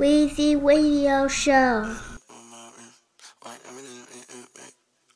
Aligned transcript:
Weezy 0.00 0.56
Radio 0.56 1.28
Show. 1.28 1.84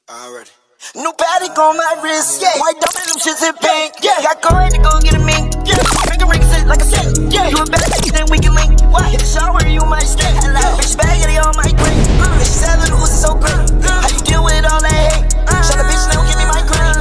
Already. 0.05 0.51
Patek 0.93 1.57
on 1.57 1.81
my 1.81 2.01
wrist, 2.05 2.45
yeah. 2.45 2.53
White 2.61 2.77
diamond, 2.85 3.09
them 3.09 3.17
shits 3.17 3.41
in 3.41 3.57
pink, 3.65 3.97
yeah. 4.05 4.21
Got 4.21 4.45
coin 4.45 4.69
to 4.69 4.77
go 4.85 5.01
get 5.01 5.17
a 5.17 5.25
mink, 5.25 5.57
yeah. 5.65 5.81
Finger 6.05 6.29
rings 6.29 6.53
it 6.53 6.69
like 6.69 6.83
a 6.83 6.85
cent, 6.85 7.33
yeah. 7.33 7.49
You 7.49 7.57
a 7.57 7.65
bitch, 7.65 8.13
then 8.13 8.29
we 8.29 8.37
can 8.37 8.53
link. 8.53 8.77
What? 8.93 9.09
Hit 9.09 9.21
the 9.21 9.27
shower, 9.27 9.65
you 9.65 9.81
might 9.89 10.05
stink. 10.05 10.37
Hello. 10.45 10.61
Bitch, 10.77 10.93
spaghetti 10.93 11.41
on 11.41 11.57
my 11.57 11.65
green. 11.65 12.05
Bitch, 12.37 12.53
seven, 12.53 12.93
who's 12.93 13.09
so 13.09 13.33
green? 13.41 13.65
Uh, 13.81 14.05
how 14.05 14.13
you 14.13 14.21
deal 14.21 14.45
with 14.45 14.69
all 14.69 14.85
that 14.85 14.93
hate? 14.93 15.33
Shut 15.65 15.81
the 15.81 15.89
bitch, 15.89 16.05
now 16.13 16.21
give 16.29 16.37
me 16.37 16.45
my 16.45 16.61
green. 16.61 16.93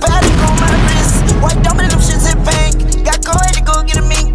Patek 0.00 0.40
on 0.40 0.56
my 0.56 0.72
wrist, 0.88 1.20
white 1.44 1.60
diamond, 1.60 1.92
them 1.92 2.00
shits 2.00 2.32
in 2.32 2.40
pink. 2.48 3.04
Got 3.04 3.20
coin 3.20 3.52
to 3.52 3.60
go 3.60 3.84
get 3.84 4.00
a 4.00 4.08
mink. 4.08 4.25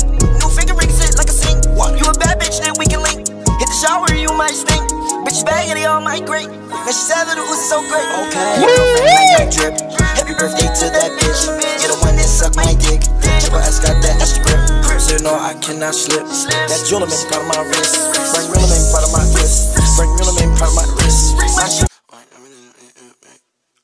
You 1.90 2.06
a 2.06 2.14
bad 2.14 2.38
bitch, 2.38 2.62
then 2.62 2.78
we 2.78 2.86
can 2.86 3.02
link. 3.02 3.26
Hit 3.26 3.68
the 3.70 3.78
shower, 3.82 4.06
you 4.14 4.30
might 4.38 4.54
stink. 4.54 4.86
Bitch, 5.26 5.42
spaghetti 5.42 5.86
on 5.86 6.04
my 6.04 6.22
grate. 6.22 6.50
Now 6.50 6.94
she 6.94 7.02
said 7.10 7.26
that 7.26 7.38
it 7.38 7.46
was 7.46 7.62
so 7.66 7.82
great. 7.90 8.06
Okay, 8.26 8.62
your 8.62 8.70
girlfriend 8.78 9.10
like 9.10 9.32
my 9.38 9.48
drip. 9.50 9.74
Happy 10.18 10.34
birthday 10.38 10.70
to 10.70 10.86
that 10.94 11.10
bitch. 11.18 11.42
You're 11.82 11.94
the 11.94 12.00
one 12.02 12.16
that 12.18 12.30
suck 12.30 12.56
my 12.56 12.74
dick. 12.78 13.02
Triple 13.42 13.62
S 13.66 13.82
got 13.82 13.98
that 14.02 14.22
extra 14.22 14.46
grip. 14.46 14.62
So 15.02 15.18
you 15.18 15.24
know 15.26 15.34
I 15.34 15.54
cannot 15.58 15.94
slip. 15.94 16.26
That 16.26 16.86
jeweler 16.86 17.10
made 17.10 17.26
part 17.30 17.42
of 17.42 17.50
my 17.50 17.62
wrist. 17.66 17.98
Franck 18.30 18.50
Muller 18.54 18.70
made 18.70 18.86
part 18.94 19.06
of 19.06 19.12
my 19.14 19.26
wrist. 19.34 19.78
Franck 19.98 20.12
Muller 20.22 20.36
made 20.38 20.54
part 20.58 20.70
of 20.70 20.78
my 20.78 20.86
wrist. 21.02 21.38
My. 21.58 21.91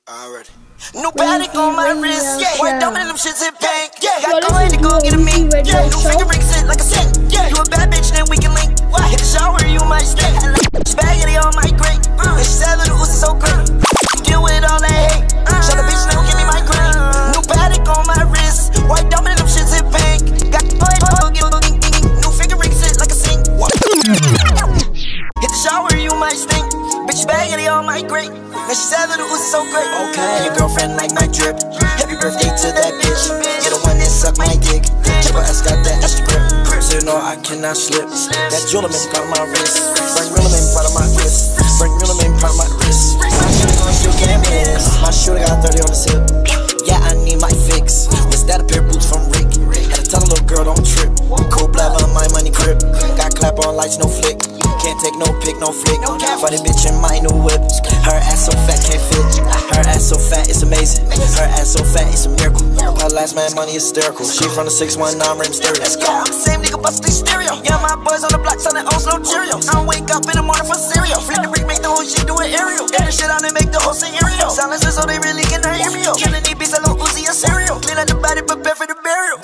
Already. 0.08 0.48
New 0.96 1.12
on 1.60 1.76
my 1.76 1.92
wrist, 1.92 2.40
yeah. 2.40 2.56
White 2.64 2.80
diamond, 2.80 3.12
them 3.12 3.20
shits 3.20 3.44
in 3.44 3.52
pink, 3.60 3.92
yeah. 4.00 4.24
Got 4.24 4.40
coin 4.48 4.72
to 4.72 4.80
go 4.80 5.04
get 5.04 5.12
a 5.12 5.20
mink, 5.20 5.52
yeah. 5.68 5.84
New 5.84 6.00
finger 6.00 6.24
rings 6.24 6.48
it 6.56 6.64
like 6.64 6.80
a 6.80 6.88
yeah. 7.28 7.52
You 7.52 7.60
a 7.60 7.68
bad 7.68 7.92
bitch, 7.92 8.16
then 8.16 8.24
we 8.32 8.40
can 8.40 8.56
link. 8.56 8.72
What? 8.88 9.04
Hit 9.12 9.20
the 9.20 9.28
shower, 9.28 9.60
you 9.68 9.84
might 9.84 10.08
stink. 10.08 10.32
Spaghetti 10.88 11.36
on 11.36 11.52
my 11.60 11.68
grate, 11.76 12.00
and 12.24 12.40
she 12.40 12.56
said 12.56 12.80
that 12.80 12.88
it 12.88 12.96
so 13.20 13.36
great. 13.36 13.68
Deal 14.24 14.40
with 14.40 14.64
all 14.64 14.80
that 14.80 14.96
hate. 14.96 15.28
Shut 15.68 15.76
the 15.76 15.84
bitch, 15.84 16.00
now 16.08 16.24
give 16.24 16.40
me 16.40 16.48
my. 16.48 16.64
New 17.36 17.44
Patek 17.44 17.84
on 17.92 18.08
my 18.08 18.24
wrist, 18.32 18.80
white 18.88 19.12
diamond, 19.12 19.44
them 19.44 19.52
shits 19.52 19.76
in 19.76 19.84
pink. 19.92 20.24
Got 20.56 20.72
coin 20.72 21.04
to 21.04 21.12
go 21.20 21.28
get 21.36 21.52
a 21.52 21.60
mink, 21.68 21.84
new 22.24 22.32
finger 22.32 22.56
rings 22.56 22.80
it 22.80 22.96
like 22.96 23.12
a 23.12 23.18
sink. 23.28 23.44
Hit 25.44 25.52
the 25.52 25.60
shower, 25.60 25.92
you 26.00 26.16
might 26.16 26.40
stink. 26.40 26.77
Bitch, 27.08 27.24
spaghetti 27.24 27.72
on 27.72 27.88
my 27.88 28.04
grate. 28.04 28.36
Now 28.52 28.76
she 28.76 28.84
said 28.84 29.08
that 29.08 29.16
it 29.16 29.30
was 29.32 29.40
so 29.40 29.64
great. 29.72 29.88
Okay, 30.12 30.44
your 30.44 30.52
girlfriend 30.60 31.00
like 31.00 31.16
my 31.16 31.24
drip. 31.32 31.56
Happy 31.96 32.20
birthday 32.20 32.52
to 32.52 32.68
that 32.76 33.00
bitch. 33.00 33.32
You're 33.64 33.80
the 33.80 33.82
one 33.88 33.96
that 33.96 34.12
suck 34.12 34.36
my 34.36 34.52
dick. 34.60 34.84
Triple 35.24 35.40
S 35.48 35.64
got 35.64 35.80
that 35.88 36.04
extra 36.04 36.28
grip. 36.28 36.44
So 36.84 37.00
you 37.00 37.08
know 37.08 37.16
I 37.16 37.40
cannot 37.40 37.80
slip. 37.80 38.12
That 38.52 38.60
jeweler 38.68 38.92
made 38.92 39.08
part 39.16 39.24
of 39.24 39.32
my 39.32 39.40
wrist. 39.48 39.80
Franck 40.20 40.36
Muller 40.36 40.60
part 40.76 40.84
of 40.84 40.94
my 41.00 41.08
wrist. 41.16 41.56
Franck 41.80 41.96
Muller 41.96 42.20
part 42.44 42.52
of 42.52 42.60
my 42.60 42.68
wrist. 42.76 43.16
My 43.24 43.48
shooter 43.56 43.78
gon' 43.80 43.96
shoot 43.96 44.16
can't 44.20 44.44
miss. 44.52 44.84
My 45.00 45.12
shooter 45.16 45.40
got 45.48 45.64
30 45.64 45.88
on 45.88 45.92
the 45.92 45.96
zip. 45.96 46.20
Yeah, 46.84 47.00
I 47.08 47.16
need 47.24 47.40
my 47.40 47.56
fix. 47.72 48.12
Was 48.28 48.44
that 48.52 48.60
a 48.60 48.68
pair 48.68 48.84
of 48.84 48.92
boots 48.92 49.08
from 49.08 49.24
Rick? 49.32 49.48
Had 49.96 50.04
to 50.04 50.12
tell 50.12 50.20
a 50.20 50.28
little 50.28 50.44
girl 50.44 50.68
don't 50.68 50.84
trip. 50.84 51.16
Cool 51.56 51.72
blab 51.72 52.04
on 52.04 52.12
my 52.12 52.28
money 52.36 52.52
grip. 52.52 52.84
Got 53.16 53.32
clap 53.32 53.64
on 53.64 53.80
lights, 53.80 53.96
no 53.96 54.12
flick. 54.12 54.57
Take 55.04 55.16
no 55.16 55.30
pic, 55.46 55.58
no 55.62 55.72
flick. 55.72 56.02
For 56.42 56.50
the 56.50 56.58
bitch 56.62 56.90
in 56.90 56.98
my 57.02 57.18
new 57.22 57.34
whip. 57.34 57.62
Her 58.06 58.18
ass 58.18 58.46
so 58.46 58.54
fat, 58.66 58.82
can't 58.82 59.02
fit. 59.02 59.46
Her 59.74 59.84
ass 59.90 60.10
so 60.10 60.18
fat, 60.18 60.50
it's 60.50 60.62
amazing. 60.62 61.06
Her 61.10 61.50
ass 61.54 61.74
so 61.74 61.84
fat, 61.84 62.10
it's 62.10 62.26
a 62.26 62.32
miracle. 62.34 62.66
My 62.98 63.08
last 63.14 63.36
man 63.36 63.54
money 63.54 63.74
hysterical. 63.74 64.26
She 64.26 64.50
from 64.50 64.66
the 64.66 64.74
619 64.74 65.22
rim 65.38 65.54
stereo. 65.54 65.80
Let's 65.82 65.96
go. 65.96 66.10
I'm 66.10 66.26
the 66.26 66.34
same 66.34 66.62
nigga, 66.62 66.82
bust 66.82 67.04
the 67.06 67.12
stereo. 67.14 67.62
Yeah, 67.62 67.78
my 67.78 67.94
boys 68.02 68.26
on 68.26 68.34
the 68.34 68.42
block 68.42 68.60
selling 68.60 68.86
O's, 68.90 69.06
no 69.06 69.22
Cheerios. 69.22 69.70
I 69.70 69.78
don't 69.78 69.88
wake 69.88 70.10
up 70.10 70.26
in 70.26 70.36
the 70.38 70.46
morning 70.46 70.66
for 70.66 70.78
cereal. 70.78 71.22
Flip 71.22 71.46
the 71.46 71.50
brick, 71.50 71.66
make 71.70 71.82
the 71.86 71.90
whole 71.94 72.06
shit 72.06 72.26
do 72.26 72.34
an 72.42 72.50
aerial. 72.50 72.90
Get 72.90 73.06
the 73.06 73.14
shit 73.14 73.30
out 73.30 73.46
and 73.46 73.54
make 73.54 73.70
the 73.70 73.80
whole 73.82 73.94
scenario. 73.94 74.50
Silences 74.50 74.98
so 74.98 75.06
they 75.06 75.22
really 75.22 75.46
cannot 75.46 75.78
hear 75.78 75.94
me. 75.94 76.02
Killing 76.18 76.42
these 76.42 76.58
beats, 76.58 76.74
I 76.74 76.82
look 76.82 76.98
Uzi 76.98 77.30
a 77.30 77.34
cereal. 77.34 77.78
Clean 77.82 77.98
out 78.02 78.10
the 78.10 78.18
body, 78.18 78.42
prepare 78.42 78.74
for 78.74 78.90
the 78.90 78.98
burial. 79.00 79.38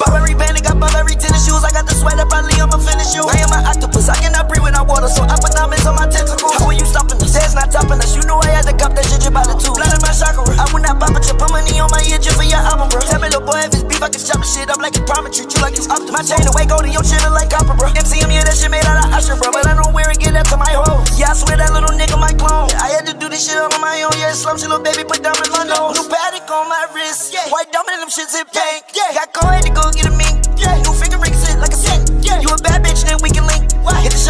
Burberry 1.04 1.20
tennis 1.20 1.44
shoes. 1.44 1.60
I 1.68 1.72
got 1.76 1.84
the 1.84 1.96
sweat 2.00 2.16
up, 2.16 2.32
probably 2.32 2.56
I'ma 2.56 2.80
finish 2.80 3.12
you. 3.12 3.28
I 3.28 3.36
am 3.44 3.52
an 3.52 3.68
octopus, 3.68 4.08
I 4.08 4.16
cannot 4.24 4.48
breathe 4.48 4.64
without 4.64 4.88
water, 4.88 5.12
so 5.12 5.28
I 5.28 5.36
put 5.36 5.52
diamonds 5.52 5.84
on 5.84 6.00
my 6.00 6.08
tentacles. 6.08 6.56
How 6.56 6.72
are 6.72 6.76
you 6.76 6.88
stopping 6.88 7.20
us? 7.20 7.36
There's 7.36 7.52
not 7.52 7.76
topping 7.76 8.00
us. 8.00 8.16
You 8.16 8.24
know 8.24 8.40
I 8.40 8.56
had 8.56 8.64
to 8.72 8.76
cop 8.80 8.96
that 8.96 9.04
shit 9.12 9.20
just 9.20 9.36
by 9.36 9.44
the 9.44 9.52
two. 9.60 9.76
Blood 9.76 9.92
in 9.92 10.00
my 10.00 10.16
chakra. 10.16 10.48
I 10.56 10.64
would 10.72 10.80
not 10.80 11.04
pop 11.04 11.12
a 11.12 11.20
chip, 11.20 11.36
put 11.36 11.52
money 11.52 11.76
on 11.84 11.92
my 11.92 12.00
ear 12.08 12.24
just 12.24 12.40
for 12.40 12.48
your 12.48 12.64
album, 12.64 12.88
bro. 12.88 13.04
Tell 13.04 13.20
me, 13.20 13.28
little 13.28 13.44
boy, 13.44 13.68
if 13.68 13.76
it's 13.76 13.84
beef, 13.84 14.00
I 14.00 14.08
can 14.08 14.24
chop 14.24 14.40
the 14.40 14.48
shit 14.48 14.72
up 14.72 14.80
like 14.80 14.96
a 14.96 15.04
promise. 15.04 15.36
Treat 15.36 15.52
you 15.52 15.60
like 15.60 15.76
it's 15.76 15.92
up 15.92 16.00
to 16.00 16.12
my 16.16 16.24
chain 16.24 16.48
away, 16.48 16.64
go 16.72 16.80
to 16.80 16.88
your 16.88 17.04
chin 17.04 17.20
like 17.36 17.52
copper, 17.52 17.76
bro. 17.76 17.92
MCM, 17.92 18.32
yeah, 18.32 18.48
that 18.48 18.56
shit 18.56 18.72
made 18.72 18.88
out 18.88 19.04
of 19.04 19.12
Usher, 19.12 19.36
bro. 19.36 19.52
But 19.52 19.68
I 19.68 19.76
don't 19.76 19.92
wear 19.92 20.08
it, 20.08 20.24
get 20.24 20.32
that 20.40 20.48
to 20.56 20.58
my 20.58 20.72
hoes. 20.72 21.20
Yeah, 21.20 21.32
I 21.32 21.36
swear 21.36 21.60
that 21.60 21.76
little 21.76 21.92
nigga 21.92 22.16
my 22.16 22.32
clone. 22.40 22.72
I 22.80 22.96
had 22.96 23.04
to 23.12 23.14
do 23.20 23.28
this 23.28 23.44
shit 23.44 23.60
on 23.60 23.76
my 23.84 24.08
own. 24.08 24.16
Yeah, 24.16 24.32
slum 24.32 24.56
shit, 24.56 24.72
little 24.72 24.80
baby, 24.80 25.04
put 25.04 25.20
diamond 25.20 25.52
on 25.52 25.68
my 25.68 25.68
nose. 25.68 26.00
New 26.00 26.08
Patek 26.08 26.48
on 26.48 26.72
my 26.72 26.88
wrist. 26.96 27.36
Yeah. 27.36 27.52
White 27.52 27.76
diamond, 27.76 28.00
and 28.00 28.08
them 28.08 28.12
shits 28.16 28.40
in 28.40 28.48
pink. 28.56 28.88
Yeah. 28.96 29.12
Got 29.20 29.36
coin 29.36 29.60
to 29.68 29.72
go 29.76 29.92
get 29.92 30.08
a 30.08 30.16
mink. 30.16 30.33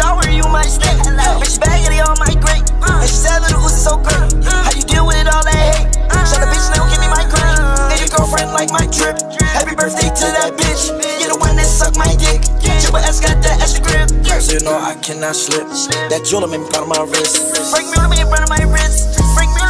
Shower, 0.04 0.28
you 0.28 0.44
might. 0.52 0.68
Hello. 1.00 1.40
Bitch, 1.40 1.56
spaghetti 1.56 1.96
on 2.04 2.12
my 2.20 2.28
grate. 2.36 2.68
And 2.84 3.08
she 3.08 3.24
said 3.24 3.40
little 3.40 3.64
Uzi 3.64 3.80
so 3.88 3.96
great. 3.96 4.36
How 4.44 4.68
you 4.76 4.84
deal 4.84 5.08
with 5.08 5.16
it 5.16 5.32
all 5.32 5.40
that 5.40 5.56
hate? 5.56 5.96
Shut 6.28 6.44
the 6.44 6.48
bitch, 6.52 6.68
now 6.76 6.84
give 6.92 7.00
me 7.00 7.08
my 7.08 7.24
green. 7.24 7.56
And 7.88 7.96
your 7.96 8.12
girlfriend 8.12 8.52
like 8.52 8.68
my 8.68 8.84
drip. 8.92 9.16
Happy 9.56 9.72
birthday 9.72 10.12
to 10.12 10.26
that 10.36 10.52
bitch. 10.60 10.92
You're 11.24 11.32
the 11.32 11.40
one 11.40 11.56
that 11.56 11.64
suck 11.64 11.96
my 11.96 12.12
dick. 12.20 12.44
Triple 12.84 13.00
S 13.00 13.16
got 13.16 13.40
that 13.48 13.64
extra 13.64 13.80
grip. 13.80 14.12
So 14.44 14.60
you 14.60 14.60
know 14.60 14.76
I 14.76 14.92
cannot 15.00 15.40
slip. 15.40 15.64
That 16.12 16.28
jeweler 16.28 16.52
made 16.52 16.60
me 16.60 16.68
part 16.68 16.84
of 16.84 16.92
my 16.92 17.00
wrist. 17.08 17.40
Franck 17.72 17.88
Muller 17.96 18.12
made 18.12 18.20
me 18.20 18.28
part 18.28 18.44
of 18.44 18.52
my 18.52 18.60
wrist. 18.68 19.16
Franck 19.32 19.56
Muller 19.56 19.63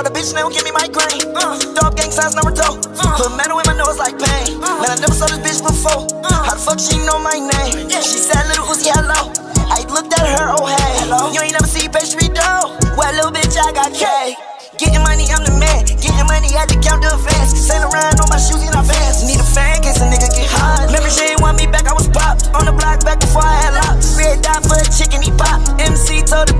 Shut 0.00 0.08
the 0.08 0.16
bitch, 0.16 0.32
now 0.32 0.48
give 0.48 0.64
me 0.64 0.72
my 0.72 0.88
grain. 0.88 1.28
Uh, 1.36 1.60
dog 1.76 1.92
gang 1.92 2.08
size 2.08 2.32
number 2.32 2.56
two. 2.56 2.64
Uh. 2.64 3.20
Put 3.20 3.36
metal 3.36 3.60
in 3.60 3.68
my 3.68 3.76
nose 3.76 4.00
like 4.00 4.16
pain. 4.16 4.56
Uh. 4.56 4.80
Man, 4.80 4.88
I 4.88 4.96
never 4.96 5.12
saw 5.12 5.28
this 5.28 5.44
bitch 5.44 5.60
before. 5.60 6.08
Uh. 6.24 6.40
How 6.40 6.56
the 6.56 6.62
fuck 6.64 6.80
she 6.80 6.96
know 7.04 7.20
my 7.20 7.36
name? 7.36 7.84
Yeah. 7.84 8.00
She 8.00 8.16
said 8.16 8.48
little 8.48 8.64
Uzi, 8.64 8.88
hello. 8.88 9.28
I 9.68 9.84
looked 9.92 10.16
at 10.16 10.24
her, 10.24 10.56
oh 10.56 10.64
hey. 10.64 11.04
Hello. 11.04 11.28
You 11.36 11.44
ain't 11.44 11.52
never 11.52 11.68
see 11.68 11.84
pastry 11.84 12.32
dough. 12.32 12.72
Well, 12.96 13.12
little 13.12 13.28
bitch, 13.28 13.52
I 13.60 13.76
got 13.76 13.92
K. 13.92 14.40
Getting 14.80 15.04
money, 15.04 15.28
I'm 15.28 15.44
the 15.44 15.52
man. 15.60 15.84
Getting 15.84 16.24
money, 16.24 16.48
had 16.48 16.72
to 16.72 16.80
count 16.80 17.04
the 17.04 17.12
advance. 17.12 17.52
Send 17.60 17.84
around 17.84 18.24
on 18.24 18.32
my 18.32 18.40
shoes 18.40 18.64
in 18.64 18.72
advance. 18.72 19.20
Need 19.20 19.36
a 19.36 19.44
fan, 19.52 19.84
case 19.84 20.00
a 20.00 20.08
nigga 20.08 20.32
get 20.32 20.48
hot. 20.48 20.88
Remember, 20.88 21.12
she 21.12 21.28
ain't 21.28 21.44
want 21.44 21.60
me 21.60 21.68
back, 21.68 21.84
I 21.84 21.92
was 21.92 22.08
popped. 22.08 22.48
On 22.56 22.64
the 22.64 22.72
block 22.72 23.04
back 23.04 23.20
before 23.20 23.44
I 23.44 23.52
had 23.68 23.76
locks. 23.76 24.16
Red 24.16 24.40
dot 24.40 24.64
for 24.64 24.80
a 24.80 24.86
chicken, 24.88 25.20
he 25.20 25.28
pop. 25.36 25.60
MC 25.76 26.24
told 26.24 26.48
the 26.48 26.56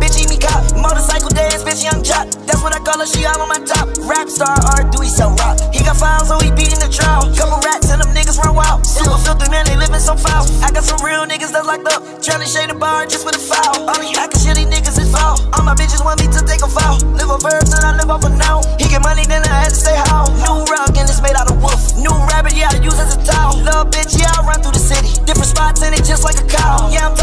She 3.09 3.25
all 3.25 3.41
on 3.41 3.49
my 3.49 3.57
top. 3.65 3.89
Rap 4.05 4.29
star, 4.29 4.53
R, 4.77 4.85
do 4.93 5.01
he 5.01 5.09
sell 5.09 5.33
rock. 5.41 5.57
He 5.73 5.81
got 5.81 5.97
files, 5.97 6.29
so 6.29 6.37
he 6.37 6.53
beating 6.53 6.81
the 6.85 6.91
trial. 6.93 7.25
Couple 7.33 7.57
rats 7.65 7.89
and 7.89 7.97
them 7.97 8.13
niggas 8.13 8.37
run 8.37 8.53
wild. 8.53 8.85
Super 8.85 9.17
filthy, 9.17 9.49
man, 9.49 9.65
they 9.65 9.77
living 9.77 10.05
so 10.05 10.13
foul. 10.17 10.45
I 10.61 10.69
got 10.69 10.85
some 10.85 11.01
real 11.01 11.25
niggas 11.25 11.49
that's 11.49 11.65
locked 11.65 11.89
up. 11.89 12.05
Tryna 12.21 12.45
shade 12.45 12.69
the 12.69 12.77
bar 12.77 13.09
just 13.09 13.25
for 13.25 13.33
the 13.33 13.41
foul. 13.41 13.89
All 13.89 13.97
these 13.97 14.13
hacking 14.13 14.45
shitty 14.45 14.69
niggas 14.69 15.01
is 15.01 15.09
foul. 15.09 15.41
All 15.57 15.65
my 15.65 15.73
bitches 15.73 16.05
want 16.05 16.21
me 16.21 16.29
to 16.29 16.45
take 16.45 16.61
a 16.61 16.69
foul. 16.69 17.01
Live 17.17 17.33
on 17.33 17.41
verbs 17.41 17.73
and 17.73 17.89
I 17.89 17.97
live 17.97 18.13
off 18.13 18.25
a 18.25 18.31
now. 18.37 18.61
He 18.77 18.85
get 18.85 19.01
money, 19.01 19.25
then 19.25 19.49
I 19.49 19.65
had 19.65 19.73
to 19.73 19.81
say 19.81 19.97
how. 19.97 20.29
New 20.45 20.69
rug 20.69 20.93
and 21.01 21.09
it's 21.09 21.25
made 21.25 21.37
out 21.41 21.49
of 21.49 21.57
wolf. 21.57 21.97
New 21.97 22.13
rabbit, 22.29 22.53
yeah, 22.53 22.69
I 22.69 22.85
use 22.85 23.01
as 23.01 23.17
a 23.17 23.21
towel. 23.25 23.57
Little 23.65 23.89
bitch, 23.89 24.13
yeah, 24.21 24.29
I 24.37 24.45
run 24.45 24.61
through 24.61 24.77
the 24.77 24.85
city. 24.85 25.09
Different 25.25 25.49
spots 25.49 25.81
in 25.81 25.97
it 25.97 26.05
just 26.05 26.21
like 26.21 26.37
a 26.37 26.45
cow. 26.45 26.93
Yeah, 26.93 27.09
I'm 27.09 27.17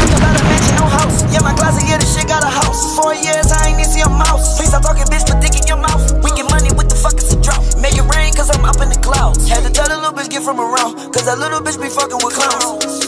from 10.48 10.64
around. 10.64 10.96
Cause 11.12 11.28
that 11.28 11.36
little 11.36 11.60
bitch 11.60 11.76
be 11.76 11.92
fucking 11.92 12.24
with 12.24 12.32
clowns. 12.32 13.04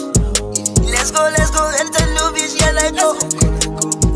Let's 0.85 1.09
go, 1.09 1.25
let's 1.25 1.49
go, 1.49 1.65
and 1.73 1.89
the 1.89 2.01
little 2.13 2.29
bitch, 2.37 2.53
yeah, 2.53 2.69
let 2.69 2.93
go. 2.93 3.17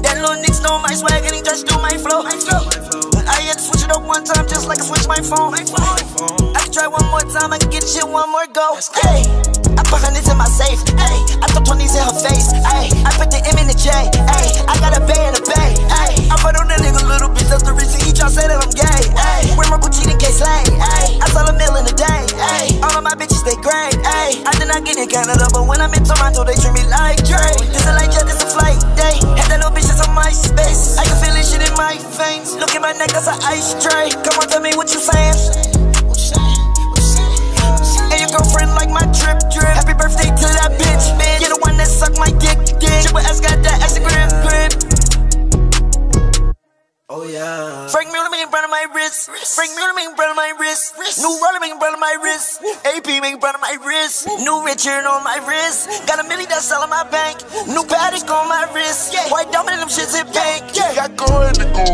That 0.06 0.22
little 0.22 0.38
nigga 0.38 0.62
know 0.62 0.78
my 0.78 0.94
swag 0.94 1.26
and 1.26 1.34
he 1.34 1.42
touched 1.42 1.66
through 1.66 1.82
my 1.82 1.98
flow. 1.98 2.22
I 2.22 3.42
had 3.50 3.58
to 3.58 3.66
switch 3.66 3.82
it 3.82 3.90
up 3.90 4.06
one 4.06 4.22
time 4.22 4.46
just 4.46 4.70
like 4.70 4.78
I 4.78 4.86
switched 4.86 5.10
my 5.10 5.18
phone. 5.26 5.58
I 5.58 5.66
can 5.66 6.70
try 6.70 6.86
one 6.86 7.02
more 7.10 7.26
time, 7.26 7.50
I 7.50 7.58
can 7.58 7.74
get 7.74 7.82
shit 7.82 8.06
one 8.06 8.30
more 8.30 8.46
go. 8.46 8.78
Hey, 8.94 9.26
I 9.74 9.82
put 9.90 10.06
hundreds 10.06 10.30
in 10.30 10.38
my 10.38 10.46
safe. 10.46 10.86
Hey, 10.94 11.18
I 11.42 11.50
throw 11.50 11.66
20s 11.66 11.98
in 11.98 12.06
her 12.06 12.18
face. 12.22 12.54
Hey, 12.54 12.94
I 12.94 13.10
put 13.18 13.34
the 13.34 13.42
M 13.42 13.58
in 13.58 13.66
the 13.66 13.74
J. 13.74 13.90
Hey, 13.90 14.54
I 14.70 14.78
got 14.78 14.94
a 14.94 15.02
bay 15.02 15.18
in 15.26 15.34
the 15.34 15.42
bay. 15.42 15.74
Hey, 15.90 16.14
I 16.30 16.38
put 16.38 16.54
on 16.62 16.70
that 16.70 16.78
nigga 16.78 17.02
little 17.02 17.34
bitch, 17.34 17.50
that's 17.50 17.66
the 17.66 17.74
reason 17.74 18.06
he 18.06 18.14
try 18.14 18.30
say 18.30 18.46
that 18.46 18.62
I'm 18.62 18.70
gay. 18.70 19.02
Hey, 19.18 19.50
wear 19.58 19.66
my 19.74 19.82
Gucci 19.82 20.06
in 20.06 20.14
case 20.22 20.46
lay. 20.46 20.62
Hey, 20.78 21.18
I 21.18 21.26
sell 21.34 21.50
a 21.50 21.54
mill 21.58 21.74
in 21.82 21.90
a 21.90 21.96
day 21.98 22.06
my 23.06 23.14
bitches, 23.14 23.46
they 23.46 23.56
great, 23.62 23.94
ayy. 24.02 24.42
I 24.46 24.52
did 24.58 24.68
not 24.68 24.84
get 24.84 24.98
it 24.98 25.10
Canada, 25.12 25.46
but 25.54 25.68
when 25.68 25.80
I'm 25.80 25.94
in 25.94 26.04
Toronto, 26.04 26.44
they 26.44 26.56
treat 26.56 26.74
me 26.74 26.84
like 26.90 27.22
Drake. 27.22 27.75
New 54.86 54.92
on 54.92 55.24
my 55.24 55.42
wrist. 55.50 55.90
Got 56.06 56.24
a 56.24 56.28
million 56.30 56.48
that's 56.48 56.72
all 56.72 56.84
in 56.84 56.90
my 56.92 57.02
bank. 57.10 57.42
New 57.66 57.82
Patek 57.90 58.30
on 58.30 58.48
my 58.48 58.70
wrist. 58.70 59.14
Yeah. 59.14 59.26
White 59.34 59.52
diamond 59.52 59.82
them 59.82 59.90
shits 59.90 60.14
in 60.14 60.30
pink. 60.30 60.78
Yeah. 60.78 60.94
Got 60.94 61.18
going 61.18 61.54
to 61.58 61.66
go. 61.74 61.86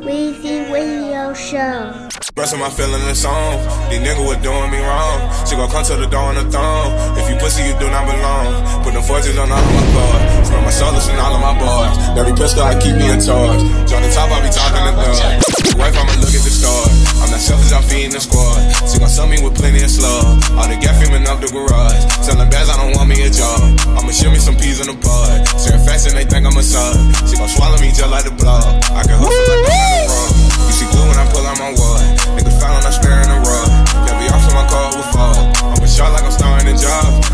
Weezy 0.00 0.72
Radio 0.72 1.34
Show. 1.34 2.08
Expressing 2.16 2.58
my 2.58 2.70
feeling 2.70 3.04
in 3.04 3.14
song. 3.14 3.60
These 3.92 4.00
niggas 4.00 4.24
were 4.24 4.40
doing 4.40 4.70
me 4.72 4.80
wrong. 4.80 5.28
She 5.44 5.56
gon' 5.56 5.68
come 5.68 5.84
to 5.84 5.96
the 5.96 6.06
door 6.08 6.24
on 6.24 6.36
the 6.40 6.48
throne. 6.48 6.88
If 7.20 7.28
you 7.28 7.36
pussy, 7.36 7.62
you 7.68 7.76
do 7.76 7.90
not 7.92 8.08
belong. 8.08 8.48
Put 8.84 8.94
them 8.94 9.02
forges 9.04 9.36
on 9.36 9.52
all 9.52 9.60
of 9.60 9.74
my 9.76 9.84
cars. 9.92 10.48
Smell 10.48 10.62
my 10.62 10.70
solace 10.70 11.08
and 11.12 11.20
all 11.20 11.36
of 11.36 11.42
my 11.44 11.52
bars. 11.60 11.92
Every 12.16 12.32
pistol, 12.32 12.64
I 12.64 12.80
keep 12.80 12.96
me 12.96 13.12
in 13.12 13.20
charge. 13.20 13.60
Join 13.84 14.00
the 14.00 14.08
top, 14.08 14.32
I 14.32 14.40
be 14.40 14.48
talking 14.48 14.88
to 14.88 14.92
God. 14.96 15.76
Wife, 15.76 15.96
I'ma 16.00 16.16
look 16.16 16.32
at 16.32 16.40
the 16.40 16.48
stars. 16.48 17.01
I'm 17.22 17.30
not 17.30 17.38
selfish, 17.38 17.70
I'm 17.70 17.82
feeding 17.86 18.10
the 18.10 18.20
squad. 18.20 18.58
She 18.90 18.98
gon' 18.98 19.08
sell 19.08 19.30
me 19.30 19.38
with 19.38 19.54
plenty 19.54 19.80
of 19.86 19.90
slug. 19.90 20.42
All 20.58 20.66
the 20.66 20.74
gas 20.76 20.98
filming 20.98 21.24
up 21.30 21.38
the 21.38 21.48
garage. 21.48 22.02
Selling 22.26 22.50
bags, 22.50 22.68
I 22.68 22.76
don't 22.82 22.98
want 22.98 23.06
me 23.06 23.22
a 23.22 23.30
job. 23.30 23.62
I'ma 23.94 24.10
some 24.12 24.58
peas 24.58 24.82
in 24.82 24.90
the 24.90 24.98
pod. 24.98 25.46
Sharing 25.62 25.80
facts 25.86 26.10
and 26.10 26.18
they 26.18 26.26
think 26.26 26.42
I'm 26.42 26.58
a 26.58 26.64
sub. 26.66 26.98
She 27.30 27.38
gon' 27.38 27.46
swallow 27.46 27.78
me 27.78 27.94
just 27.94 28.10
like 28.10 28.26
the 28.26 28.34
blood. 28.34 28.66
I 28.90 29.06
can 29.06 29.14
hustle 29.14 29.46
like 29.54 29.62
I'm 29.70 30.10
wrong. 30.10 30.30
You 30.66 30.74
see 30.74 30.88
blue 30.90 31.06
when 31.06 31.18
I 31.22 31.26
pull 31.30 31.46
out 31.46 31.56
my 31.62 31.70
wad. 31.78 32.02
Niggas 32.34 32.58
found 32.58 32.82
I'm 32.82 32.90
staring 32.90 33.30
the 33.30 33.38
rug. 33.38 33.70
Got 34.02 34.16
me 34.18 34.26
off 34.34 34.42
so 34.42 34.50
my 34.58 34.66
car 34.66 34.90
will 34.90 35.08
fall. 35.14 35.38
I'm 35.70 35.78
a 35.78 35.86
shot 35.86 36.10
like 36.10 36.26
I'm 36.26 36.34
starring 36.34 36.66
in. 36.66 36.76